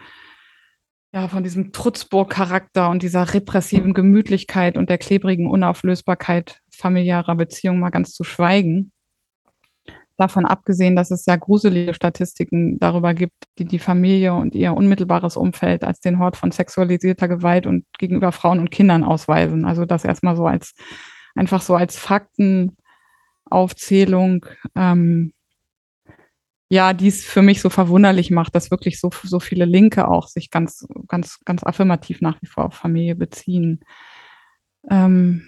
ja, 1.13 1.27
von 1.27 1.43
diesem 1.43 1.73
Trutzburg-Charakter 1.73 2.89
und 2.89 3.03
dieser 3.03 3.33
repressiven 3.33 3.93
Gemütlichkeit 3.93 4.77
und 4.77 4.89
der 4.89 4.97
klebrigen 4.97 5.49
Unauflösbarkeit 5.49 6.61
familiärer 6.77 7.35
Beziehungen 7.35 7.79
mal 7.79 7.89
ganz 7.89 8.13
zu 8.13 8.23
schweigen. 8.23 8.91
Davon 10.17 10.45
abgesehen, 10.45 10.95
dass 10.95 11.11
es 11.11 11.25
sehr 11.25 11.37
gruselige 11.37 11.93
Statistiken 11.93 12.79
darüber 12.79 13.13
gibt, 13.13 13.35
die 13.59 13.65
die 13.65 13.77
Familie 13.77 14.33
und 14.33 14.55
ihr 14.55 14.73
unmittelbares 14.73 15.37
Umfeld 15.37 15.83
als 15.83 15.99
den 15.99 16.17
Hort 16.17 16.37
von 16.37 16.51
sexualisierter 16.51 17.27
Gewalt 17.27 17.67
und 17.67 17.85
gegenüber 17.99 18.31
Frauen 18.31 18.59
und 18.59 18.71
Kindern 18.71 19.03
ausweisen. 19.03 19.65
Also 19.65 19.85
das 19.85 20.05
erstmal 20.05 20.35
so 20.35 20.47
als, 20.47 20.73
einfach 21.35 21.61
so 21.61 21.75
als 21.75 21.97
Fakten 21.97 22.75
Aufzählung, 23.49 24.45
ähm, 24.75 25.33
ja, 26.69 26.93
die 26.93 27.07
es 27.07 27.23
für 27.23 27.41
mich 27.41 27.61
so 27.61 27.69
verwunderlich 27.69 28.29
macht, 28.29 28.53
dass 28.55 28.71
wirklich 28.71 28.99
so, 28.99 29.09
so 29.23 29.39
viele 29.39 29.65
Linke 29.65 30.07
auch 30.07 30.27
sich 30.27 30.49
ganz, 30.51 30.85
ganz, 31.07 31.39
ganz 31.45 31.63
affirmativ 31.63 32.21
nach 32.21 32.41
wie 32.41 32.47
vor 32.47 32.65
auf 32.65 32.73
Familie 32.73 33.15
beziehen. 33.15 33.79
Ähm, 34.89 35.43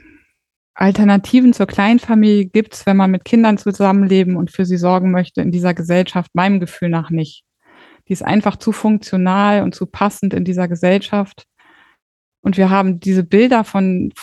Alternativen 0.80 1.52
zur 1.52 1.68
Kleinfamilie 1.68 2.46
gibt 2.46 2.74
es, 2.74 2.86
wenn 2.86 2.96
man 2.96 3.12
mit 3.12 3.26
Kindern 3.26 3.58
zusammenleben 3.58 4.38
und 4.38 4.50
für 4.50 4.64
sie 4.64 4.78
sorgen 4.78 5.12
möchte, 5.12 5.42
in 5.42 5.52
dieser 5.52 5.74
Gesellschaft, 5.74 6.34
meinem 6.34 6.62
Gefühl 6.62 6.88
nach 6.88 7.10
nicht. 7.10 7.44
Die 8.08 8.14
ist 8.14 8.24
einfach 8.24 8.56
zu 8.56 8.72
funktional 8.72 9.64
und 9.64 9.76
zu 9.76 9.88
passend 9.88 10.34
in 10.34 10.46
dieser 10.46 10.70
Gesellschaft. 10.70 11.44
Und 12.42 12.56
wir 12.56 12.70
haben 12.70 13.02
diese 13.02 13.26
Bilder 13.26 13.66
von, 13.66 14.14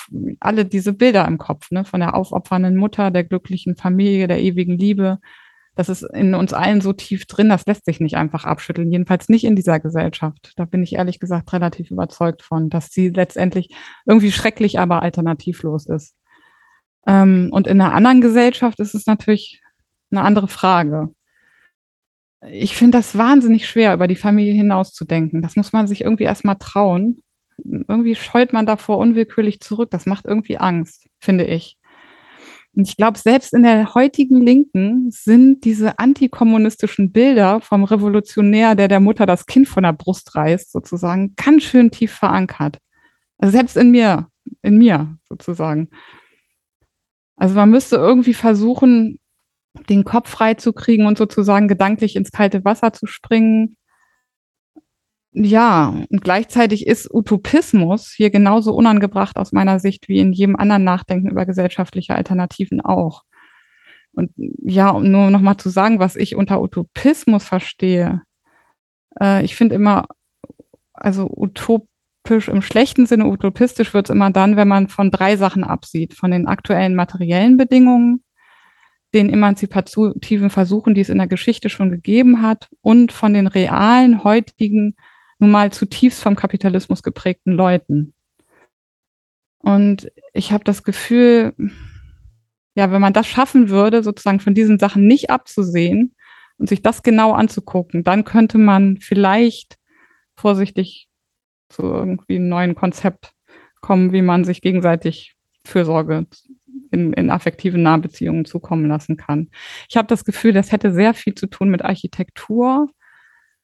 alle 0.41 0.65
diese 0.65 0.95
Bilder 0.95 1.29
im 1.29 1.37
Kopf, 1.37 1.71
ne, 1.71 1.85
von 1.85 2.01
der 2.01 2.15
aufopfernden 2.15 2.77
Mutter, 2.77 3.11
der 3.11 3.25
glücklichen 3.25 3.77
Familie, 3.77 4.27
der 4.27 4.41
ewigen 4.41 4.79
Liebe. 4.79 5.19
Das 5.75 5.91
ist 5.91 6.05
in 6.15 6.35
uns 6.35 6.55
allen 6.55 6.81
so 6.81 6.95
tief 6.95 7.27
drin, 7.27 7.51
das 7.51 7.67
lässt 7.67 7.85
sich 7.85 8.01
nicht 8.01 8.17
einfach 8.17 8.45
abschütteln, 8.47 8.91
jedenfalls 8.91 9.29
nicht 9.29 9.45
in 9.45 9.57
dieser 9.57 9.79
Gesellschaft. 9.79 10.55
Da 10.57 10.65
bin 10.65 10.83
ich 10.83 10.95
ehrlich 10.95 11.21
gesagt 11.21 11.53
relativ 11.53 11.91
überzeugt 11.91 12.41
von, 12.41 12.71
dass 12.71 12.89
sie 12.89 13.11
letztendlich 13.11 13.77
irgendwie 14.07 14.33
schrecklich, 14.33 14.79
aber 14.79 15.03
alternativlos 15.03 15.85
ist. 15.85 16.16
Ähm, 17.07 17.49
und 17.53 17.67
in 17.67 17.81
einer 17.81 17.95
anderen 17.95 18.21
Gesellschaft 18.21 18.81
ist 18.81 18.95
es 18.95 19.07
natürlich 19.07 19.63
eine 20.11 20.23
andere 20.23 20.49
Frage. 20.49 21.11
Ich 22.49 22.77
finde 22.77 22.99
das 22.99 23.17
wahnsinnig 23.17 23.69
schwer, 23.69 23.95
über 23.95 24.07
die 24.07 24.17
Familie 24.17 24.53
hinauszudenken. 24.53 25.43
Das 25.43 25.57
muss 25.57 25.73
man 25.73 25.87
sich 25.89 26.03
irgendwie 26.03 26.25
erstmal 26.25 26.57
trauen 26.57 27.23
irgendwie 27.65 28.15
scheut 28.15 28.53
man 28.53 28.67
davor 28.67 28.99
unwillkürlich 28.99 29.61
zurück. 29.61 29.91
Das 29.91 30.07
macht 30.07 30.27
irgendwie 30.27 30.59
Angst, 30.59 31.09
finde 31.19 31.45
ich. 31.45 31.77
Und 32.75 32.87
ich 32.87 32.97
glaube, 32.97 33.19
selbst 33.19 33.55
in 33.55 33.63
der 33.63 33.95
heutigen 33.95 34.43
Linken 34.43 35.11
sind 35.11 35.65
diese 35.65 35.99
antikommunistischen 35.99 37.11
Bilder 37.11 37.63
vom 37.63 37.85
Revolutionär, 37.85 38.75
der 38.75 38.89
der 38.89 39.01
Mutter 39.01 39.25
das 39.25 39.47
Kind 39.47 39.67
von 39.67 39.83
der 39.83 39.95
Brust 39.95 40.35
reißt, 40.35 40.73
sozusagen, 40.73 41.35
ganz 41.37 41.63
schön 41.63 41.91
tief 41.91 42.13
verankert. 42.13 42.79
Also 43.39 43.53
selbst 43.53 43.79
in 43.79 43.91
mir, 43.91 44.29
in 44.63 44.77
mir 44.77 45.17
sozusagen. 45.27 45.89
Also 47.37 47.55
man 47.55 47.71
müsste 47.71 47.97
irgendwie 47.97 48.35
versuchen, 48.35 49.19
den 49.91 50.05
Kopf 50.05 50.31
frei 50.31 50.55
zu 50.55 50.73
kriegen 50.73 51.07
und 51.07 51.19
sozusagen 51.19 51.69
gedanklich 51.69 52.17
ins 52.17 52.31
kalte 52.31 52.65
Wasser 52.65 52.93
zu 52.93 53.07
springen 53.07 53.77
ja, 55.39 55.89
und 56.11 56.23
gleichzeitig 56.23 56.87
ist 56.87 57.13
Utopismus 57.13 58.11
hier 58.11 58.31
genauso 58.31 58.75
unangebracht 58.75 59.37
aus 59.37 59.53
meiner 59.53 59.79
Sicht 59.81 60.09
wie 60.09 60.19
in 60.19 60.33
jedem 60.33 60.57
anderen 60.57 60.83
Nachdenken 60.83 61.29
über 61.29 61.45
gesellschaftliche 61.45 62.15
Alternativen 62.15 62.81
auch. 62.81 63.23
Und 64.15 64.31
ja, 64.37 64.89
um 64.89 65.11
nur 65.11 65.31
nochmal 65.31 65.59
zu 65.59 65.69
sagen, 65.69 65.99
was 65.99 66.17
ich 66.17 66.37
unter 66.37 66.63
Utopismus 66.63 67.45
verstehe. 67.45 68.23
Äh, 69.21 69.45
ich 69.45 69.57
finde 69.57 69.75
immer, 69.75 70.07
also 70.95 71.27
utopisch 72.27 72.49
im 72.49 72.63
schlechten 72.63 73.07
Sinne, 73.07 73.27
utopistisch 73.27 73.95
wird 73.95 74.09
es 74.09 74.15
immer 74.15 74.31
dann, 74.31 74.57
wenn 74.57 74.69
man 74.69 74.89
von 74.89 75.11
drei 75.11 75.37
Sachen 75.37 75.65
absieht. 75.65 76.15
Von 76.15 76.31
den 76.31 76.47
aktuellen 76.47 76.95
materiellen 76.95 77.57
Bedingungen, 77.57 78.25
den 79.15 79.31
emanzipativen 79.31 80.51
Versuchen, 80.51 80.95
die 80.95 81.01
es 81.01 81.09
in 81.09 81.19
der 81.19 81.29
Geschichte 81.29 81.71
schon 81.71 81.91
gegeben 81.91 82.43
hat, 82.43 82.69
und 82.81 83.13
von 83.13 83.33
den 83.33 83.47
realen, 83.47 84.25
heutigen 84.25 84.97
nun 85.39 85.51
mal 85.51 85.71
zutiefst 85.73 86.23
vom 86.23 86.35
Kapitalismus 86.35 87.03
geprägten 87.03 87.53
Leuten. 87.53 88.15
Und 89.59 90.11
ich 90.33 90.53
habe 90.53 90.65
das 90.65 90.83
Gefühl, 90.83 91.55
ja, 92.75 92.91
wenn 92.91 93.01
man 93.01 93.13
das 93.13 93.27
schaffen 93.27 93.69
würde, 93.69 94.03
sozusagen 94.03 94.41
von 94.41 94.55
diesen 94.55 94.79
Sachen 94.79 95.07
nicht 95.07 95.31
abzusehen 95.31 96.15
und 96.59 96.69
sich 96.69 96.83
das 96.83 97.03
genau 97.03 97.33
anzugucken, 97.33 98.03
dann 98.03 98.25
könnte 98.25 98.59
man 98.59 98.99
vielleicht 98.99 99.77
vorsichtig 100.35 101.09
zu 101.69 101.83
irgendwie 101.83 102.37
einem 102.37 102.49
neuen 102.49 102.75
Konzept 102.75 103.33
kommen, 103.81 104.13
wie 104.13 104.23
man 104.23 104.45
sich 104.45 104.61
gegenseitig 104.61 105.37
Fürsorge 105.65 106.27
in, 106.91 107.13
in 107.13 107.31
affektive 107.31 107.79
Nahbeziehungen 107.79 108.45
zukommen 108.45 108.87
lassen 108.87 109.17
kann. 109.17 109.51
Ich 109.89 109.97
habe 109.97 110.09
das 110.09 110.25
Gefühl, 110.25 110.53
das 110.53 110.73
hätte 110.73 110.93
sehr 110.93 111.15
viel 111.15 111.35
zu 111.35 111.47
tun 111.47 111.69
mit 111.69 111.85
Architektur, 111.85 112.89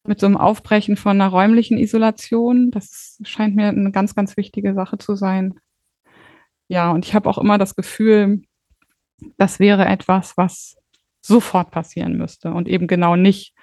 mit 0.04 0.18
so 0.20 0.26
einem 0.26 0.36
Aufbrechen 0.36 0.96
von 0.96 1.20
einer 1.20 1.28
räumlichen 1.28 1.78
Isolation. 1.78 2.70
Das 2.70 3.20
scheint 3.24 3.54
mir 3.54 3.68
eine 3.68 3.92
ganz, 3.92 4.14
ganz 4.14 4.36
wichtige 4.36 4.74
Sache 4.74 4.98
zu 4.98 5.14
sein. 5.14 5.54
Ja, 6.68 6.90
und 6.90 7.04
ich 7.04 7.14
habe 7.14 7.28
auch 7.28 7.38
immer 7.38 7.58
das 7.58 7.76
Gefühl, 7.76 8.42
das 9.36 9.60
wäre 9.60 9.86
etwas, 9.86 10.36
was 10.36 10.76
sofort 11.20 11.70
passieren 11.70 12.16
müsste 12.16 12.52
und 12.52 12.68
eben 12.68 12.88
genau 12.88 13.14
nicht 13.14 13.54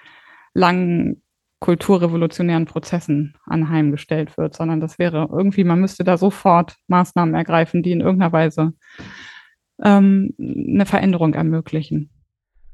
langen 0.54 1.22
kulturrevolutionären 1.60 2.64
Prozessen 2.64 3.36
anheimgestellt 3.44 4.36
wird, 4.36 4.56
sondern 4.56 4.80
das 4.80 4.98
wäre 4.98 5.28
irgendwie, 5.30 5.64
man 5.64 5.80
müsste 5.80 6.04
da 6.04 6.16
sofort 6.16 6.76
Maßnahmen 6.88 7.34
ergreifen, 7.34 7.82
die 7.82 7.92
in 7.92 8.00
irgendeiner 8.00 8.32
Weise 8.32 8.72
ähm, 9.82 10.34
eine 10.38 10.86
Veränderung 10.86 11.34
ermöglichen. 11.34 12.10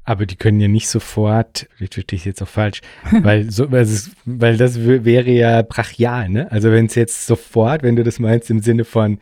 Aber 0.03 0.25
die 0.25 0.37
können 0.37 0.61
ja 0.61 0.69
nicht 0.69 0.87
sofort, 0.87 1.67
ich 1.79 1.93
verstehe 1.93 2.15
ich 2.15 2.23
jetzt 2.23 2.41
auch 2.41 2.47
falsch, 2.47 2.79
weil 3.11 3.51
so, 3.51 3.67
also, 3.67 4.09
weil 4.23 4.55
das 4.55 4.79
wäre 4.85 5.31
ja 5.31 5.61
brachial, 5.63 6.29
ne? 6.29 6.49
Also 6.49 6.71
wenn 6.71 6.85
es 6.85 6.95
jetzt 6.95 7.27
sofort, 7.27 7.83
wenn 7.83 7.97
du 7.97 8.05
das 8.05 8.17
meinst 8.19 8.49
im 8.49 8.61
Sinne 8.61 8.85
von, 8.85 9.19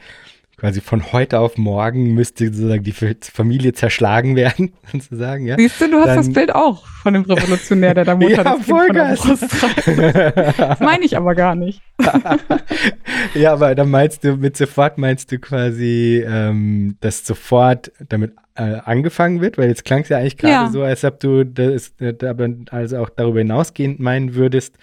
quasi 0.58 0.82
von 0.82 1.12
heute 1.12 1.40
auf 1.40 1.58
morgen 1.58 2.14
müsste 2.14 2.48
sozusagen 2.48 2.84
die 2.84 2.94
Familie 2.94 3.74
zerschlagen 3.74 4.36
werden, 4.36 4.74
sozusagen, 4.92 5.46
ja. 5.46 5.56
Siehst 5.58 5.82
du, 5.82 5.90
du 5.90 5.98
hast 6.00 6.08
Dann, 6.08 6.18
das 6.18 6.34
Bild 6.34 6.56
auch 6.56 6.86
von 6.88 7.14
dem 7.14 7.24
Revolutionär, 7.24 7.94
der 7.94 8.06
da 8.06 8.16
Mutter 8.16 8.32
ja, 8.32 8.44
das 8.44 8.56
kind 8.56 8.66
von 8.66 8.94
der 8.94 9.16
Brust 9.16 10.58
Das 10.58 10.80
meine 10.80 11.04
ich 11.04 11.18
aber 11.18 11.36
gar 11.36 11.56
nicht. 11.56 11.82
ja, 13.34 13.54
aber 13.54 13.76
dann 13.76 13.90
meinst 13.90 14.24
du, 14.24 14.38
mit 14.38 14.56
sofort 14.56 14.98
meinst 14.98 15.32
du 15.32 15.40
quasi, 15.40 16.26
ähm, 16.28 16.98
dass 17.02 17.26
sofort 17.26 17.92
damit 18.08 18.34
äh, 18.56 18.78
angefangen 18.86 19.42
wird, 19.42 19.58
weil 19.58 19.68
jetzt 19.68 19.84
klang 19.84 20.02
es 20.02 20.10
ja 20.10 20.18
eigentlich 20.18 20.38
gerade 20.38 20.54
ja. 20.54 20.70
so, 20.72 20.84
als 20.84 21.04
ob 21.04 21.20
du 21.20 21.44
das 21.44 21.94
äh, 22.00 22.16
aber 22.26 22.50
also 22.72 23.00
auch 23.00 23.10
darüber 23.10 23.40
hinausgehend 23.40 24.00
meinen 24.00 24.36
würdest, 24.36 24.78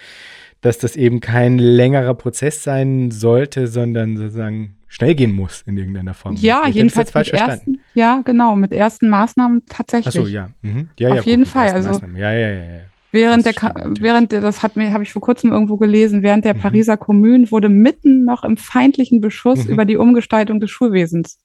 dass 0.60 0.78
das 0.78 0.94
eben 0.96 1.20
kein 1.20 1.58
längerer 1.58 2.14
Prozess 2.14 2.62
sein 2.62 3.10
sollte, 3.10 3.66
sondern 3.66 4.16
sozusagen 4.16 4.76
schnell 4.92 5.14
gehen 5.14 5.32
muss 5.32 5.62
in 5.62 5.78
irgendeiner 5.78 6.12
Form. 6.12 6.36
Ja, 6.36 6.64
ich 6.66 6.74
jedenfalls 6.74 7.14
mit 7.14 7.28
ersten, 7.28 7.80
ja, 7.94 8.20
genau, 8.24 8.54
mit 8.56 8.72
ersten 8.72 9.08
Maßnahmen 9.08 9.62
tatsächlich. 9.66 10.18
Ach 10.18 10.26
so, 10.26 10.28
ja. 10.28 10.50
Mhm. 10.60 10.90
ja 10.98 11.08
Auf 11.08 11.16
ja, 11.16 11.22
jeden 11.22 11.46
Fall. 11.46 11.70
Also, 11.70 11.98
ja, 12.14 12.32
ja, 12.32 12.50
ja, 12.50 12.64
ja. 12.64 12.80
Während 13.10 13.46
das 13.46 13.54
der, 13.54 13.74
während 14.00 14.32
der, 14.32 14.42
das 14.42 14.62
hat 14.62 14.76
mir, 14.76 14.92
habe 14.92 15.02
ich 15.02 15.12
vor 15.12 15.22
kurzem 15.22 15.50
irgendwo 15.50 15.78
gelesen, 15.78 16.22
während 16.22 16.44
der 16.44 16.54
mhm. 16.54 16.60
Pariser 16.60 16.98
Kommune 16.98 17.50
wurde 17.50 17.70
mitten 17.70 18.24
noch 18.24 18.44
im 18.44 18.58
feindlichen 18.58 19.22
Beschuss 19.22 19.64
mhm. 19.64 19.72
über 19.72 19.84
die 19.86 19.96
Umgestaltung 19.96 20.60
des 20.60 20.70
Schulwesens. 20.70 21.38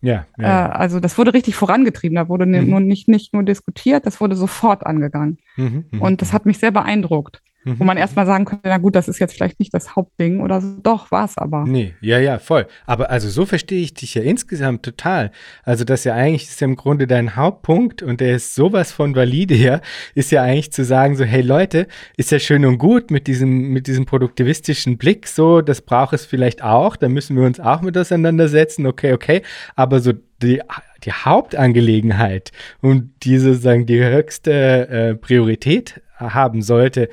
Ja, 0.00 0.26
ja, 0.38 0.44
ja. 0.44 0.66
Äh, 0.66 0.70
also 0.70 1.00
das 1.00 1.18
wurde 1.18 1.34
richtig 1.34 1.56
vorangetrieben. 1.56 2.14
Da 2.16 2.28
wurde 2.28 2.46
mhm. 2.46 2.70
nur 2.70 2.80
nicht, 2.80 3.08
nicht 3.08 3.34
nur 3.34 3.42
diskutiert, 3.42 4.06
das 4.06 4.20
wurde 4.20 4.36
sofort 4.36 4.86
angegangen. 4.86 5.38
Mhm, 5.56 5.86
mhm 5.90 6.02
Und 6.02 6.22
das 6.22 6.32
hat 6.32 6.46
mich 6.46 6.58
sehr 6.58 6.70
beeindruckt. 6.70 7.42
Mhm. 7.64 7.78
Wo 7.78 7.84
man 7.84 7.96
erstmal 7.96 8.26
sagen 8.26 8.44
könnte, 8.44 8.68
na 8.68 8.78
gut, 8.78 8.96
das 8.96 9.08
ist 9.08 9.20
jetzt 9.20 9.34
vielleicht 9.34 9.60
nicht 9.60 9.72
das 9.72 9.94
Hauptding 9.94 10.40
oder 10.40 10.60
so. 10.60 10.76
Doch, 10.82 11.10
war 11.10 11.24
es 11.24 11.38
aber. 11.38 11.64
Nee, 11.64 11.94
ja, 12.00 12.18
ja, 12.18 12.38
voll. 12.38 12.66
Aber 12.86 13.10
also 13.10 13.28
so 13.28 13.46
verstehe 13.46 13.82
ich 13.82 13.94
dich 13.94 14.14
ja 14.14 14.22
insgesamt 14.22 14.82
total. 14.82 15.30
Also 15.62 15.84
das 15.84 16.04
ja 16.04 16.14
eigentlich 16.14 16.44
ist 16.44 16.60
ja 16.60 16.66
im 16.66 16.76
Grunde 16.76 17.06
dein 17.06 17.36
Hauptpunkt 17.36 18.02
und 18.02 18.20
der 18.20 18.34
ist 18.36 18.54
sowas 18.54 18.90
von 18.90 19.14
valide 19.14 19.54
her, 19.54 19.80
ist 20.14 20.32
ja 20.32 20.42
eigentlich 20.42 20.72
zu 20.72 20.84
sagen 20.84 21.16
so, 21.16 21.24
hey 21.24 21.42
Leute, 21.42 21.86
ist 22.16 22.32
ja 22.32 22.38
schön 22.38 22.64
und 22.64 22.78
gut 22.78 23.10
mit 23.10 23.26
diesem, 23.26 23.68
mit 23.68 23.86
diesem 23.86 24.06
produktivistischen 24.06 24.98
Blick 24.98 25.28
so, 25.28 25.60
das 25.60 25.82
braucht 25.82 26.14
es 26.14 26.26
vielleicht 26.26 26.62
auch, 26.62 26.96
da 26.96 27.08
müssen 27.08 27.36
wir 27.36 27.44
uns 27.44 27.60
auch 27.60 27.82
mit 27.82 27.96
auseinandersetzen, 27.96 28.86
okay, 28.86 29.12
okay. 29.12 29.42
Aber 29.76 30.00
so 30.00 30.12
die, 30.42 30.60
die 31.04 31.12
Hauptangelegenheit 31.12 32.50
und 32.80 33.12
diese 33.22 33.52
sozusagen 33.52 33.86
die 33.86 34.02
höchste 34.02 34.88
äh, 34.88 35.14
Priorität 35.14 36.00
haben 36.18 36.62
sollte, 36.62 37.08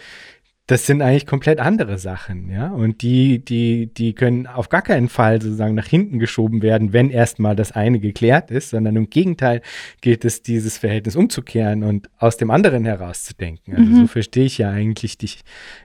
das 0.69 0.85
sind 0.85 1.01
eigentlich 1.01 1.25
komplett 1.25 1.59
andere 1.59 1.97
Sachen, 1.97 2.51
ja. 2.51 2.67
Und 2.67 3.01
die, 3.01 3.43
die, 3.43 3.91
die 3.91 4.13
können 4.13 4.45
auf 4.45 4.69
gar 4.69 4.83
keinen 4.83 5.09
Fall 5.09 5.41
sozusagen 5.41 5.73
nach 5.73 5.87
hinten 5.87 6.19
geschoben 6.19 6.61
werden, 6.61 6.93
wenn 6.93 7.09
erstmal 7.09 7.55
das 7.55 7.71
eine 7.71 7.99
geklärt 7.99 8.51
ist, 8.51 8.69
sondern 8.69 8.95
im 8.95 9.09
Gegenteil 9.09 9.63
gilt 10.01 10.25
es, 10.25 10.43
dieses 10.43 10.77
Verhältnis 10.77 11.15
umzukehren 11.15 11.81
und 11.81 12.07
aus 12.19 12.37
dem 12.37 12.51
anderen 12.51 12.85
herauszudenken. 12.85 13.75
Also 13.75 13.89
mhm. 13.89 13.95
so 13.95 14.07
verstehe 14.07 14.45
ich 14.45 14.59
ja 14.59 14.69
eigentlich 14.69 15.17
dich, 15.17 15.41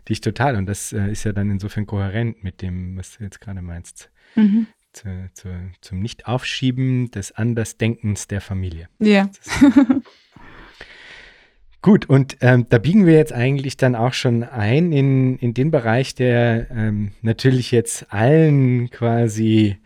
dich 0.07 0.21
total. 0.21 0.55
Und 0.55 0.67
das 0.67 0.93
äh, 0.93 1.11
ist 1.11 1.25
ja 1.25 1.33
dann 1.33 1.51
insofern 1.51 1.87
kohärent 1.87 2.45
mit 2.45 2.61
dem, 2.61 2.99
was 2.99 3.17
du 3.17 3.25
jetzt 3.25 3.41
gerade 3.41 3.63
meinst. 3.63 4.11
Mhm. 4.35 4.67
Zu, 4.93 5.09
zu, 5.33 5.49
zum 5.81 6.01
Nicht-Aufschieben 6.01 7.11
des 7.11 7.33
Andersdenkens 7.33 8.29
der 8.29 8.43
Familie. 8.43 8.91
Ja. 8.99 9.31
Gut, 11.85 12.09
und 12.09 12.39
ähm, 12.41 12.65
da 12.71 12.79
biegen 12.79 13.05
wir 13.05 13.13
jetzt 13.13 13.35
eigentlich 13.35 13.77
dann 13.77 13.95
auch 13.95 14.15
schon 14.15 14.43
ein 14.43 14.91
in, 14.91 15.37
in 15.37 15.53
den 15.53 15.71
Bereich, 15.71 16.15
der 16.15 16.71
ähm, 16.71 17.11
natürlich 17.21 17.73
jetzt 17.73 18.11
allen 18.11 18.89
quasi 18.89 19.77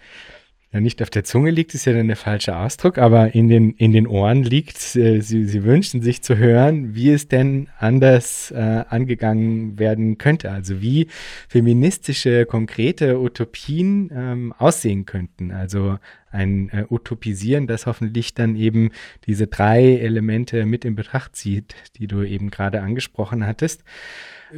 ja, 0.70 0.80
nicht 0.80 1.00
auf 1.00 1.08
der 1.08 1.24
Zunge 1.24 1.50
liegt, 1.50 1.74
ist 1.74 1.86
ja 1.86 1.94
dann 1.94 2.08
der 2.08 2.16
falsche 2.16 2.54
Ausdruck, 2.54 2.98
aber 2.98 3.34
in 3.34 3.48
den, 3.48 3.72
in 3.72 3.92
den 3.92 4.06
Ohren 4.06 4.42
liegt. 4.42 4.96
Äh, 4.96 5.22
sie, 5.22 5.46
sie 5.46 5.64
wünschen 5.64 6.02
sich 6.02 6.20
zu 6.20 6.36
hören, 6.36 6.94
wie 6.94 7.10
es 7.10 7.26
denn 7.26 7.68
anders 7.78 8.50
äh, 8.50 8.84
angegangen 8.88 9.78
werden 9.78 10.18
könnte. 10.18 10.50
Also 10.50 10.82
wie 10.82 11.08
feministische, 11.48 12.44
konkrete 12.44 13.18
Utopien 13.18 14.10
ähm, 14.14 14.52
aussehen 14.58 15.06
könnten. 15.06 15.52
Also 15.52 15.98
ein 16.30 16.68
äh, 16.68 16.84
Utopisieren, 16.90 17.66
das 17.66 17.86
hoffentlich 17.86 18.34
dann 18.34 18.54
eben 18.54 18.90
diese 19.26 19.46
drei 19.46 19.96
Elemente 19.96 20.66
mit 20.66 20.84
in 20.84 20.96
Betracht 20.96 21.34
zieht, 21.34 21.76
die 21.96 22.06
du 22.08 22.22
eben 22.22 22.50
gerade 22.50 22.82
angesprochen 22.82 23.46
hattest. 23.46 23.84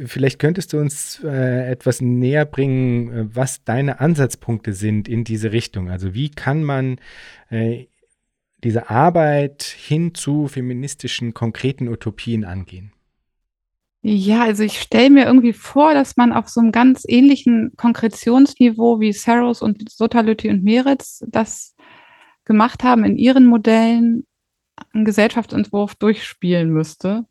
Vielleicht 0.05 0.39
könntest 0.39 0.73
du 0.73 0.79
uns 0.79 1.21
äh, 1.23 1.69
etwas 1.69 2.01
näher 2.01 2.45
bringen, 2.45 3.11
äh, 3.11 3.35
was 3.35 3.63
deine 3.63 3.99
Ansatzpunkte 3.99 4.73
sind 4.73 5.07
in 5.07 5.23
diese 5.23 5.51
Richtung. 5.51 5.89
Also 5.89 6.13
wie 6.13 6.29
kann 6.29 6.63
man 6.63 6.97
äh, 7.49 7.87
diese 8.63 8.89
Arbeit 8.89 9.63
hin 9.63 10.13
zu 10.13 10.47
feministischen, 10.47 11.33
konkreten 11.33 11.87
Utopien 11.87 12.45
angehen? 12.45 12.93
Ja, 14.03 14.43
also 14.43 14.63
ich 14.63 14.79
stelle 14.79 15.11
mir 15.11 15.25
irgendwie 15.25 15.53
vor, 15.53 15.93
dass 15.93 16.17
man 16.17 16.33
auf 16.33 16.49
so 16.49 16.59
einem 16.59 16.71
ganz 16.71 17.03
ähnlichen 17.07 17.73
Konkretionsniveau 17.75 18.99
wie 18.99 19.13
Saros 19.13 19.61
und 19.61 19.91
Sotalütti 19.91 20.49
und 20.49 20.63
Meretz 20.63 21.23
das 21.27 21.75
gemacht 22.45 22.83
haben 22.83 23.03
in 23.03 23.17
ihren 23.17 23.45
Modellen, 23.45 24.25
einen 24.93 25.05
Gesellschaftsentwurf 25.05 25.95
durchspielen 25.95 26.71
müsste 26.71 27.25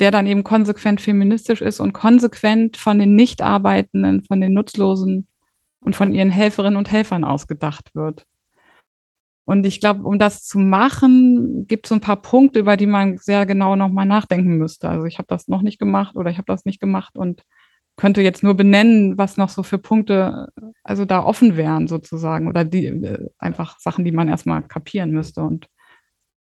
der 0.00 0.10
dann 0.10 0.26
eben 0.26 0.44
konsequent 0.44 1.00
feministisch 1.00 1.60
ist 1.60 1.80
und 1.80 1.92
konsequent 1.92 2.76
von 2.76 2.98
den 2.98 3.14
Nichtarbeitenden, 3.14 4.24
von 4.24 4.40
den 4.40 4.54
Nutzlosen 4.54 5.28
und 5.80 5.96
von 5.96 6.12
ihren 6.12 6.30
Helferinnen 6.30 6.76
und 6.76 6.90
Helfern 6.90 7.24
ausgedacht 7.24 7.94
wird. 7.94 8.26
Und 9.44 9.66
ich 9.66 9.80
glaube, 9.80 10.04
um 10.04 10.18
das 10.18 10.44
zu 10.44 10.58
machen, 10.58 11.66
gibt 11.66 11.86
es 11.86 11.88
so 11.88 11.96
ein 11.96 12.00
paar 12.00 12.22
Punkte, 12.22 12.60
über 12.60 12.76
die 12.76 12.86
man 12.86 13.18
sehr 13.18 13.46
genau 13.46 13.74
nochmal 13.76 14.06
nachdenken 14.06 14.58
müsste. 14.58 14.88
Also 14.88 15.06
ich 15.06 15.18
habe 15.18 15.26
das 15.28 15.48
noch 15.48 15.62
nicht 15.62 15.78
gemacht 15.78 16.16
oder 16.16 16.30
ich 16.30 16.38
habe 16.38 16.46
das 16.46 16.64
nicht 16.64 16.80
gemacht 16.80 17.16
und 17.16 17.42
könnte 17.96 18.22
jetzt 18.22 18.42
nur 18.42 18.54
benennen, 18.54 19.18
was 19.18 19.36
noch 19.36 19.48
so 19.48 19.62
für 19.62 19.78
Punkte 19.78 20.48
also 20.84 21.04
da 21.04 21.22
offen 21.22 21.56
wären 21.56 21.88
sozusagen 21.88 22.48
oder 22.48 22.64
die 22.64 22.86
äh, 22.86 23.28
einfach 23.38 23.78
Sachen, 23.80 24.04
die 24.04 24.12
man 24.12 24.28
erstmal 24.28 24.62
kapieren 24.62 25.10
müsste 25.10 25.42
und 25.42 25.68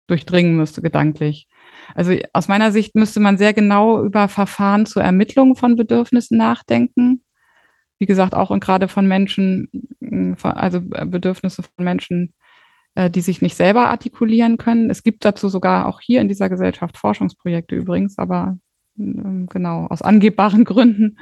durchdringen 0.07 0.57
müsste 0.57 0.81
gedanklich. 0.81 1.47
Also 1.95 2.13
aus 2.33 2.47
meiner 2.47 2.71
Sicht 2.71 2.95
müsste 2.95 3.19
man 3.19 3.37
sehr 3.37 3.53
genau 3.53 4.03
über 4.03 4.27
Verfahren 4.27 4.85
zur 4.85 5.03
Ermittlung 5.03 5.55
von 5.55 5.75
Bedürfnissen 5.75 6.37
nachdenken. 6.37 7.23
Wie 7.99 8.05
gesagt, 8.05 8.33
auch 8.33 8.49
und 8.49 8.63
gerade 8.63 8.87
von 8.87 9.07
Menschen, 9.07 9.69
also 10.41 10.79
äh, 10.93 11.05
Bedürfnisse 11.05 11.63
von 11.63 11.85
Menschen, 11.85 12.33
äh, 12.95 13.09
die 13.09 13.21
sich 13.21 13.41
nicht 13.41 13.55
selber 13.55 13.89
artikulieren 13.89 14.57
können. 14.57 14.89
Es 14.89 15.03
gibt 15.03 15.23
dazu 15.23 15.49
sogar 15.49 15.87
auch 15.87 16.01
hier 16.01 16.21
in 16.21 16.27
dieser 16.27 16.49
Gesellschaft 16.49 16.97
Forschungsprojekte 16.97 17.75
übrigens, 17.75 18.17
aber 18.17 18.57
ähm, 18.97 19.47
genau, 19.49 19.87
aus 19.87 20.01
angebbaren 20.01 20.63
Gründen 20.65 21.17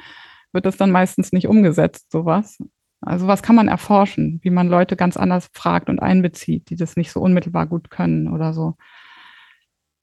wird 0.51 0.65
das 0.65 0.77
dann 0.77 0.91
meistens 0.91 1.31
nicht 1.31 1.47
umgesetzt, 1.47 2.11
sowas. 2.11 2.57
Also 3.01 3.27
was 3.27 3.43
kann 3.43 3.55
man 3.55 3.67
erforschen, 3.67 4.39
wie 4.41 4.49
man 4.49 4.67
Leute 4.67 4.95
ganz 4.95 5.15
anders 5.15 5.49
fragt 5.53 5.89
und 5.89 5.99
einbezieht, 5.99 6.69
die 6.69 6.75
das 6.75 6.97
nicht 6.97 7.11
so 7.11 7.21
unmittelbar 7.21 7.65
gut 7.65 7.89
können 7.89 8.27
oder 8.27 8.53
so 8.53 8.75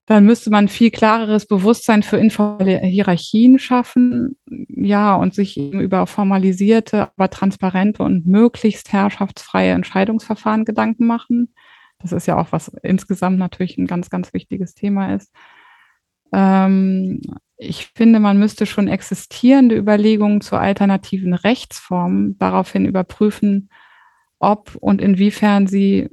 dann 0.07 0.25
müsste 0.25 0.51
man 0.51 0.69
viel 0.69 0.93
klareres 0.93 1.47
Bewusstsein 1.47 2.05
für 2.05 2.17
informelle 2.17 2.79
Hierarchien 2.79 3.59
schaffen, 3.59 4.37
ja, 4.69 5.17
und 5.17 5.35
sich 5.35 5.57
eben 5.59 5.81
über 5.81 6.07
formalisierte, 6.07 7.11
aber 7.17 7.29
transparente 7.29 8.05
und 8.05 8.25
möglichst 8.25 8.93
herrschaftsfreie 8.93 9.73
Entscheidungsverfahren 9.73 10.65
Gedanken 10.65 11.07
machen. 11.07 11.53
Das 11.99 12.13
ist 12.13 12.27
ja 12.27 12.39
auch, 12.39 12.53
was 12.53 12.69
insgesamt 12.83 13.39
natürlich 13.39 13.79
ein 13.79 13.89
ganz, 13.89 14.09
ganz 14.09 14.33
wichtiges 14.33 14.75
Thema 14.75 15.15
ist. 15.15 15.33
Ähm, 16.33 17.21
ich 17.57 17.91
finde, 17.95 18.21
man 18.21 18.39
müsste 18.39 18.67
schon 18.67 18.87
existierende 18.87 19.77
Überlegungen 19.77 20.41
zu 20.41 20.57
alternativen 20.57 21.35
Rechtsformen 21.35 22.39
daraufhin 22.39 22.85
überprüfen, 22.85 23.71
ob 24.39 24.75
und 24.77 25.01
inwiefern 25.01 25.67
sie 25.67 26.09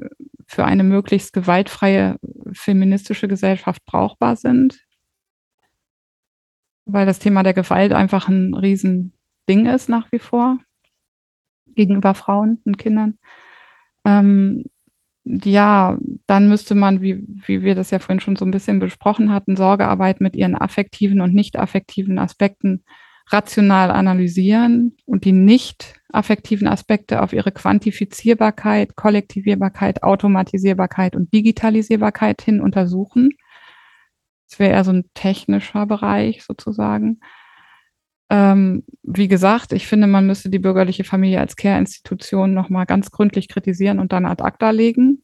für 0.45 0.65
eine 0.65 0.83
möglichst 0.83 1.33
gewaltfreie 1.33 2.17
feministische 2.51 3.27
Gesellschaft 3.27 3.83
brauchbar 3.85 4.35
sind. 4.35 4.79
Weil 6.85 7.05
das 7.05 7.19
Thema 7.19 7.43
der 7.43 7.53
Gewalt 7.53 7.93
einfach 7.93 8.27
ein 8.27 8.53
Riesending 8.53 9.65
ist 9.65 9.89
nach 9.89 10.11
wie 10.11 10.19
vor 10.19 10.59
gegenüber 11.75 12.13
Frauen 12.13 12.61
und 12.65 12.77
Kindern. 12.77 13.17
Ähm, 14.05 14.65
ja, 15.25 15.97
dann 16.27 16.49
müsste 16.49 16.75
man, 16.75 17.01
wie, 17.01 17.25
wie 17.27 17.63
wir 17.63 17.75
das 17.75 17.91
ja 17.91 17.99
vorhin 17.99 18.19
schon 18.19 18.35
so 18.35 18.45
ein 18.45 18.51
bisschen 18.51 18.79
besprochen 18.79 19.31
hatten, 19.31 19.55
Sorgearbeit 19.55 20.19
mit 20.19 20.35
ihren 20.35 20.55
affektiven 20.55 21.21
und 21.21 21.33
nicht 21.33 21.57
affektiven 21.57 22.19
Aspekten 22.19 22.83
rational 23.27 23.91
analysieren 23.91 24.95
und 25.05 25.25
die 25.25 25.31
nicht 25.31 25.99
affektiven 26.11 26.67
Aspekte 26.67 27.21
auf 27.21 27.33
ihre 27.33 27.51
Quantifizierbarkeit, 27.51 28.95
Kollektivierbarkeit, 28.95 30.03
Automatisierbarkeit 30.03 31.15
und 31.15 31.33
Digitalisierbarkeit 31.33 32.41
hin 32.41 32.61
untersuchen. 32.61 33.31
Das 34.49 34.59
wäre 34.59 34.73
eher 34.73 34.83
so 34.83 34.91
ein 34.91 35.09
technischer 35.15 35.85
Bereich 35.85 36.43
sozusagen. 36.43 37.19
Ähm, 38.29 38.83
wie 39.01 39.27
gesagt, 39.27 39.73
ich 39.73 39.87
finde, 39.87 40.07
man 40.07 40.27
müsste 40.27 40.49
die 40.49 40.59
bürgerliche 40.59 41.03
Familie 41.03 41.39
als 41.39 41.55
Care-Institution 41.55 42.53
nochmal 42.53 42.85
ganz 42.85 43.11
gründlich 43.11 43.47
kritisieren 43.47 43.99
und 43.99 44.11
dann 44.13 44.25
ad 44.25 44.43
acta 44.43 44.69
legen. 44.69 45.23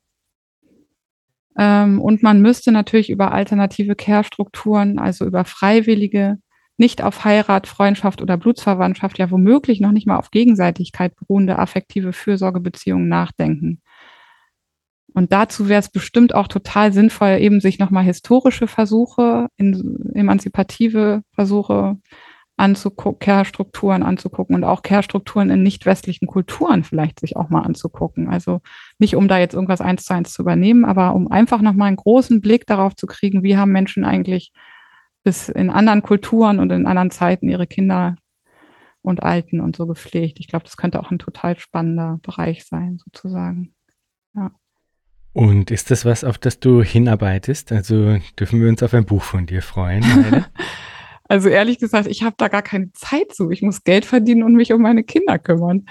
Ähm, 1.57 2.01
und 2.01 2.23
man 2.23 2.41
müsste 2.41 2.71
natürlich 2.71 3.09
über 3.09 3.31
alternative 3.31 3.95
Care-Strukturen, 3.95 4.99
also 4.99 5.25
über 5.25 5.45
freiwillige 5.45 6.37
nicht 6.79 7.03
auf 7.03 7.25
Heirat, 7.25 7.67
Freundschaft 7.67 8.21
oder 8.21 8.37
Blutsverwandtschaft, 8.37 9.17
ja 9.17 9.29
womöglich 9.31 9.81
noch 9.81 9.91
nicht 9.91 10.07
mal 10.07 10.17
auf 10.17 10.31
Gegenseitigkeit 10.31 11.15
beruhende 11.15 11.59
affektive 11.59 12.13
Fürsorgebeziehungen 12.13 13.07
nachdenken. 13.07 13.81
Und 15.13 15.33
dazu 15.33 15.67
wäre 15.67 15.79
es 15.79 15.89
bestimmt 15.89 16.35
auch 16.35 16.47
total 16.47 16.93
sinnvoll, 16.93 17.37
eben 17.39 17.59
sich 17.61 17.79
nochmal 17.79 18.03
historische 18.03 18.67
Versuche, 18.67 19.47
in, 19.57 20.11
emanzipative 20.13 21.23
Versuche 21.33 21.97
anzugucken, 22.57 23.19
Care-Strukturen 23.19 24.03
anzugucken 24.03 24.55
und 24.55 24.63
auch 24.63 24.81
Care-Strukturen 24.81 25.49
in 25.49 25.63
nicht 25.63 25.85
westlichen 25.85 26.27
Kulturen 26.27 26.83
vielleicht 26.83 27.19
sich 27.19 27.37
auch 27.37 27.49
mal 27.49 27.61
anzugucken. 27.61 28.29
Also 28.29 28.59
nicht, 28.99 29.15
um 29.15 29.27
da 29.27 29.39
jetzt 29.39 29.53
irgendwas 29.53 29.81
eins 29.81 30.03
zu 30.05 30.13
eins 30.13 30.33
zu 30.33 30.41
übernehmen, 30.41 30.85
aber 30.85 31.15
um 31.15 31.31
einfach 31.31 31.61
nochmal 31.61 31.87
einen 31.87 31.97
großen 31.97 32.41
Blick 32.41 32.67
darauf 32.67 32.95
zu 32.95 33.07
kriegen, 33.07 33.43
wie 33.43 33.57
haben 33.57 33.71
Menschen 33.71 34.03
eigentlich 34.03 34.51
bis 35.23 35.49
in 35.49 35.69
anderen 35.69 36.01
Kulturen 36.01 36.59
und 36.59 36.71
in 36.71 36.87
anderen 36.87 37.11
Zeiten 37.11 37.49
ihre 37.49 37.67
Kinder 37.67 38.15
und 39.01 39.23
Alten 39.23 39.61
und 39.61 39.75
so 39.75 39.87
gepflegt. 39.87 40.39
Ich 40.39 40.47
glaube, 40.47 40.65
das 40.65 40.77
könnte 40.77 40.99
auch 40.99 41.11
ein 41.11 41.19
total 41.19 41.57
spannender 41.57 42.19
Bereich 42.21 42.65
sein, 42.65 42.99
sozusagen. 43.03 43.73
Ja. 44.35 44.51
Und 45.33 45.71
ist 45.71 45.91
das 45.91 46.05
was, 46.05 46.23
auf 46.23 46.37
das 46.37 46.59
du 46.59 46.81
hinarbeitest? 46.81 47.71
Also 47.71 48.17
dürfen 48.39 48.61
wir 48.61 48.69
uns 48.69 48.83
auf 48.83 48.93
ein 48.93 49.05
Buch 49.05 49.23
von 49.23 49.45
dir 49.45 49.61
freuen? 49.61 50.03
Also 51.31 51.47
ehrlich 51.47 51.77
gesagt, 51.77 52.07
ich 52.07 52.23
habe 52.23 52.35
da 52.39 52.47
gar 52.47 52.63
keine 52.63 52.91
Zeit 52.93 53.35
zu. 53.35 53.51
Ich 53.51 53.61
muss 53.61 53.83
Geld 53.83 54.03
verdienen 54.03 54.41
und 54.41 54.55
mich 54.55 54.73
um 54.73 54.81
meine 54.81 55.03
Kinder 55.03 55.37
kümmern. 55.37 55.85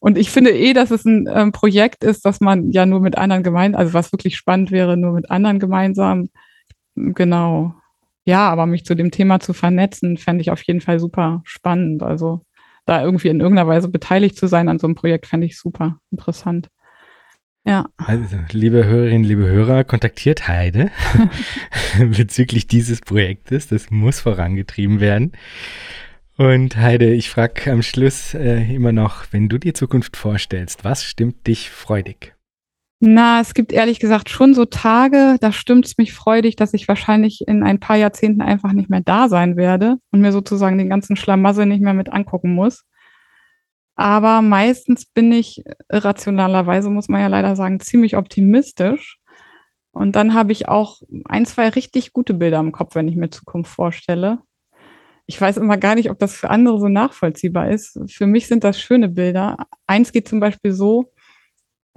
Und 0.00 0.16
ich 0.16 0.30
finde 0.30 0.50
eh, 0.50 0.72
dass 0.72 0.90
es 0.90 1.04
ein 1.04 1.28
ähm, 1.30 1.52
Projekt 1.52 2.04
ist, 2.04 2.24
dass 2.24 2.40
man 2.40 2.70
ja 2.70 2.86
nur 2.86 3.00
mit 3.00 3.18
anderen 3.18 3.42
gemeinsam, 3.42 3.78
also 3.78 3.92
was 3.92 4.12
wirklich 4.12 4.36
spannend 4.36 4.70
wäre, 4.70 4.96
nur 4.96 5.12
mit 5.12 5.30
anderen 5.30 5.58
gemeinsam, 5.58 6.30
genau. 6.94 7.74
Ja, 8.28 8.50
aber 8.50 8.66
mich 8.66 8.84
zu 8.84 8.94
dem 8.94 9.10
Thema 9.10 9.40
zu 9.40 9.54
vernetzen, 9.54 10.18
fände 10.18 10.42
ich 10.42 10.50
auf 10.50 10.60
jeden 10.60 10.82
Fall 10.82 11.00
super 11.00 11.40
spannend. 11.44 12.02
Also 12.02 12.42
da 12.84 13.02
irgendwie 13.02 13.28
in 13.28 13.40
irgendeiner 13.40 13.66
Weise 13.66 13.88
beteiligt 13.88 14.36
zu 14.36 14.48
sein 14.48 14.68
an 14.68 14.78
so 14.78 14.86
einem 14.86 14.96
Projekt, 14.96 15.24
fände 15.24 15.46
ich 15.46 15.58
super 15.58 15.98
interessant. 16.10 16.68
Ja. 17.64 17.86
Also, 17.96 18.36
liebe 18.52 18.84
Hörerinnen, 18.84 19.24
liebe 19.24 19.46
Hörer, 19.46 19.82
kontaktiert 19.82 20.46
Heide 20.46 20.90
bezüglich 21.98 22.66
dieses 22.66 23.00
Projektes. 23.00 23.68
Das 23.68 23.90
muss 23.90 24.20
vorangetrieben 24.20 25.00
werden. 25.00 25.32
Und 26.36 26.76
Heide, 26.76 27.14
ich 27.14 27.30
frage 27.30 27.72
am 27.72 27.80
Schluss 27.80 28.34
äh, 28.34 28.74
immer 28.74 28.92
noch, 28.92 29.24
wenn 29.30 29.48
du 29.48 29.56
dir 29.56 29.72
Zukunft 29.72 30.18
vorstellst, 30.18 30.84
was 30.84 31.02
stimmt 31.02 31.46
dich 31.46 31.70
freudig? 31.70 32.34
Na, 33.00 33.40
es 33.40 33.54
gibt 33.54 33.72
ehrlich 33.72 34.00
gesagt 34.00 34.28
schon 34.28 34.54
so 34.54 34.64
Tage, 34.64 35.36
da 35.40 35.52
stimmt 35.52 35.86
es 35.86 35.98
mich 35.98 36.12
freudig, 36.12 36.56
dass 36.56 36.74
ich 36.74 36.88
wahrscheinlich 36.88 37.42
in 37.46 37.62
ein 37.62 37.78
paar 37.78 37.96
Jahrzehnten 37.96 38.42
einfach 38.42 38.72
nicht 38.72 38.90
mehr 38.90 39.02
da 39.02 39.28
sein 39.28 39.56
werde 39.56 39.98
und 40.10 40.20
mir 40.20 40.32
sozusagen 40.32 40.78
den 40.78 40.88
ganzen 40.88 41.14
Schlamassel 41.14 41.66
nicht 41.66 41.80
mehr 41.80 41.94
mit 41.94 42.12
angucken 42.12 42.54
muss. 42.54 42.84
Aber 43.94 44.42
meistens 44.42 45.06
bin 45.06 45.30
ich 45.32 45.62
irrationalerweise, 45.88 46.90
muss 46.90 47.08
man 47.08 47.20
ja 47.20 47.28
leider 47.28 47.54
sagen, 47.56 47.80
ziemlich 47.80 48.16
optimistisch. 48.16 49.18
Und 49.92 50.16
dann 50.16 50.34
habe 50.34 50.52
ich 50.52 50.68
auch 50.68 51.00
ein, 51.26 51.46
zwei 51.46 51.68
richtig 51.68 52.12
gute 52.12 52.34
Bilder 52.34 52.60
im 52.60 52.72
Kopf, 52.72 52.94
wenn 52.96 53.08
ich 53.08 53.16
mir 53.16 53.30
Zukunft 53.30 53.72
vorstelle 53.72 54.40
ich 55.28 55.38
weiß 55.38 55.58
immer 55.58 55.76
gar 55.76 55.94
nicht, 55.94 56.10
ob 56.10 56.18
das 56.18 56.34
für 56.34 56.48
andere 56.48 56.80
so 56.80 56.88
nachvollziehbar 56.88 57.70
ist. 57.70 58.00
Für 58.10 58.26
mich 58.26 58.46
sind 58.48 58.64
das 58.64 58.80
schöne 58.80 59.10
Bilder. 59.10 59.58
Eins 59.86 60.10
geht 60.10 60.26
zum 60.26 60.40
Beispiel 60.40 60.72
so, 60.72 61.12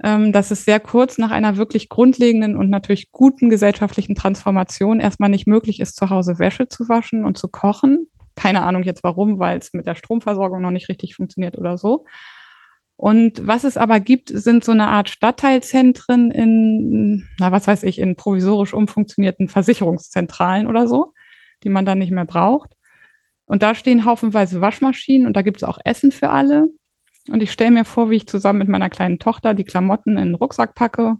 dass 0.02 0.50
es 0.50 0.64
sehr 0.64 0.80
kurz 0.80 1.16
nach 1.18 1.30
einer 1.30 1.56
wirklich 1.56 1.88
grundlegenden 1.88 2.56
und 2.56 2.70
natürlich 2.70 3.12
guten 3.12 3.48
gesellschaftlichen 3.48 4.16
Transformation 4.16 4.98
erstmal 4.98 5.30
nicht 5.30 5.46
möglich 5.46 5.78
ist, 5.78 5.94
zu 5.94 6.10
Hause 6.10 6.40
Wäsche 6.40 6.68
zu 6.68 6.88
waschen 6.88 7.24
und 7.24 7.38
zu 7.38 7.46
kochen. 7.46 8.08
Keine 8.34 8.62
Ahnung 8.62 8.82
jetzt 8.82 9.04
warum, 9.04 9.38
weil 9.38 9.58
es 9.58 9.72
mit 9.72 9.86
der 9.86 9.94
Stromversorgung 9.94 10.60
noch 10.60 10.72
nicht 10.72 10.88
richtig 10.88 11.14
funktioniert 11.14 11.56
oder 11.56 11.78
so. 11.78 12.04
Und 12.96 13.46
was 13.46 13.64
es 13.64 13.76
aber 13.76 14.00
gibt, 14.00 14.28
sind 14.28 14.64
so 14.64 14.72
eine 14.72 14.88
Art 14.88 15.08
Stadtteilzentren 15.08 16.30
in, 16.30 17.28
na 17.38 17.52
was 17.52 17.66
weiß 17.66 17.82
ich, 17.84 17.98
in 17.98 18.16
provisorisch 18.16 18.74
umfunktionierten 18.74 19.48
Versicherungszentralen 19.48 20.66
oder 20.66 20.88
so, 20.88 21.12
die 21.62 21.68
man 21.68 21.84
dann 21.84 21.98
nicht 21.98 22.12
mehr 22.12 22.24
braucht. 22.24 22.74
Und 23.44 23.62
da 23.62 23.74
stehen 23.74 24.04
haufenweise 24.04 24.60
Waschmaschinen 24.60 25.26
und 25.26 25.36
da 25.36 25.42
gibt 25.42 25.58
es 25.58 25.64
auch 25.64 25.78
Essen 25.84 26.12
für 26.12 26.30
alle. 26.30 26.68
Und 27.28 27.42
ich 27.42 27.52
stelle 27.52 27.70
mir 27.70 27.84
vor, 27.84 28.10
wie 28.10 28.16
ich 28.16 28.26
zusammen 28.26 28.60
mit 28.60 28.68
meiner 28.68 28.90
kleinen 28.90 29.18
Tochter 29.18 29.54
die 29.54 29.64
Klamotten 29.64 30.16
in 30.16 30.26
den 30.26 30.34
Rucksack 30.34 30.74
packe 30.74 31.16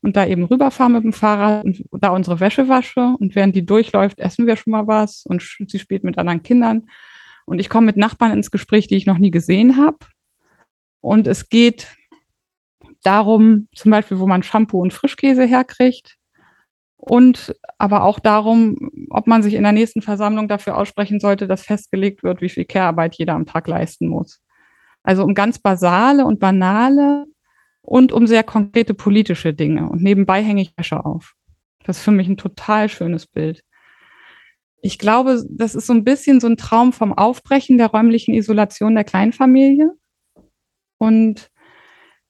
und 0.00 0.16
da 0.16 0.26
eben 0.26 0.44
rüberfahre 0.44 0.90
mit 0.90 1.04
dem 1.04 1.12
Fahrrad 1.12 1.64
und 1.64 1.84
da 1.92 2.10
unsere 2.10 2.40
Wäsche 2.40 2.68
wasche. 2.68 3.14
Und 3.18 3.34
während 3.34 3.54
die 3.54 3.66
durchläuft, 3.66 4.18
essen 4.18 4.46
wir 4.46 4.56
schon 4.56 4.72
mal 4.72 4.86
was 4.86 5.24
und 5.26 5.42
sie 5.42 5.78
spielt 5.78 6.04
mit 6.04 6.18
anderen 6.18 6.42
Kindern. 6.42 6.88
Und 7.44 7.58
ich 7.58 7.68
komme 7.68 7.86
mit 7.86 7.96
Nachbarn 7.96 8.32
ins 8.32 8.50
Gespräch, 8.50 8.86
die 8.86 8.96
ich 8.96 9.06
noch 9.06 9.18
nie 9.18 9.30
gesehen 9.30 9.76
habe. 9.76 9.98
Und 11.00 11.26
es 11.26 11.48
geht 11.48 11.88
darum, 13.02 13.68
zum 13.74 13.90
Beispiel, 13.90 14.18
wo 14.18 14.26
man 14.26 14.42
Shampoo 14.42 14.80
und 14.80 14.92
Frischkäse 14.92 15.44
herkriegt 15.44 16.16
und 16.96 17.54
aber 17.78 18.04
auch 18.04 18.20
darum, 18.20 19.08
ob 19.10 19.26
man 19.26 19.42
sich 19.42 19.54
in 19.54 19.64
der 19.64 19.72
nächsten 19.72 20.02
Versammlung 20.02 20.46
dafür 20.46 20.76
aussprechen 20.76 21.18
sollte, 21.18 21.48
dass 21.48 21.64
festgelegt 21.64 22.22
wird, 22.22 22.40
wie 22.40 22.48
viel 22.48 22.64
Care-Arbeit 22.64 23.16
jeder 23.16 23.34
am 23.34 23.44
Tag 23.46 23.66
leisten 23.66 24.06
muss. 24.06 24.40
Also 25.02 25.24
um 25.24 25.34
ganz 25.34 25.58
basale 25.58 26.24
und 26.24 26.38
banale 26.38 27.26
und 27.82 28.12
um 28.12 28.26
sehr 28.26 28.44
konkrete 28.44 28.94
politische 28.94 29.52
Dinge. 29.54 29.88
Und 29.88 30.02
nebenbei 30.02 30.42
hänge 30.42 30.62
ich 30.62 30.76
Wäsche 30.76 31.04
auf. 31.04 31.34
Das 31.84 31.98
ist 31.98 32.04
für 32.04 32.12
mich 32.12 32.28
ein 32.28 32.36
total 32.36 32.88
schönes 32.88 33.26
Bild. 33.26 33.64
Ich 34.82 34.98
glaube, 34.98 35.44
das 35.48 35.74
ist 35.74 35.86
so 35.86 35.92
ein 35.92 36.04
bisschen 36.04 36.40
so 36.40 36.48
ein 36.48 36.56
Traum 36.56 36.92
vom 36.92 37.12
Aufbrechen 37.12 37.78
der 37.78 37.88
räumlichen 37.88 38.34
Isolation 38.34 38.94
der 38.94 39.04
Kleinfamilie. 39.04 39.92
Und 40.98 41.50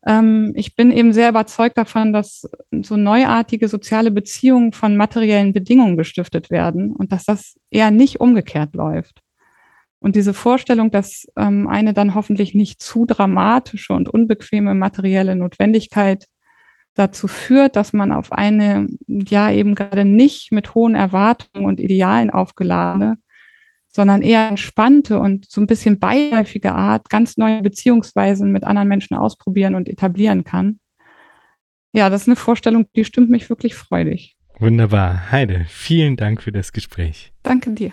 ähm, 0.06 0.52
ich 0.54 0.74
bin 0.74 0.90
eben 0.90 1.12
sehr 1.12 1.30
überzeugt 1.30 1.78
davon, 1.78 2.12
dass 2.12 2.48
so 2.82 2.96
neuartige 2.96 3.68
soziale 3.68 4.10
Beziehungen 4.10 4.72
von 4.72 4.96
materiellen 4.96 5.52
Bedingungen 5.52 5.96
gestiftet 5.96 6.50
werden 6.50 6.94
und 6.94 7.12
dass 7.12 7.24
das 7.24 7.58
eher 7.70 7.90
nicht 7.90 8.20
umgekehrt 8.20 8.74
läuft. 8.74 9.21
Und 10.02 10.16
diese 10.16 10.34
Vorstellung, 10.34 10.90
dass 10.90 11.26
ähm, 11.36 11.68
eine 11.68 11.94
dann 11.94 12.14
hoffentlich 12.14 12.54
nicht 12.54 12.82
zu 12.82 13.06
dramatische 13.06 13.92
und 13.92 14.08
unbequeme 14.08 14.74
materielle 14.74 15.36
Notwendigkeit 15.36 16.26
dazu 16.94 17.28
führt, 17.28 17.76
dass 17.76 17.92
man 17.92 18.12
auf 18.12 18.32
eine, 18.32 18.86
ja 19.06 19.50
eben 19.50 19.74
gerade 19.74 20.04
nicht 20.04 20.52
mit 20.52 20.74
hohen 20.74 20.94
Erwartungen 20.94 21.66
und 21.66 21.80
Idealen 21.80 22.30
aufgeladene 22.30 23.16
sondern 23.92 24.22
eher 24.22 24.48
entspannte 24.48 25.18
und 25.18 25.48
so 25.50 25.60
ein 25.60 25.66
bisschen 25.66 25.98
beiläufige 25.98 26.72
Art 26.72 27.10
ganz 27.10 27.36
neue 27.36 27.62
Beziehungsweisen 27.62 28.50
mit 28.50 28.64
anderen 28.64 28.88
Menschen 28.88 29.16
ausprobieren 29.16 29.74
und 29.74 29.88
etablieren 29.88 30.44
kann. 30.44 30.80
Ja, 31.92 32.08
das 32.08 32.22
ist 32.22 32.28
eine 32.28 32.36
Vorstellung, 32.36 32.86
die 32.96 33.04
stimmt 33.04 33.28
mich 33.28 33.50
wirklich 33.50 33.74
freudig. 33.74 34.34
Wunderbar. 34.58 35.30
Heide, 35.30 35.66
vielen 35.68 36.16
Dank 36.16 36.42
für 36.42 36.52
das 36.52 36.72
Gespräch. 36.72 37.32
Danke 37.42 37.72
dir. 37.72 37.92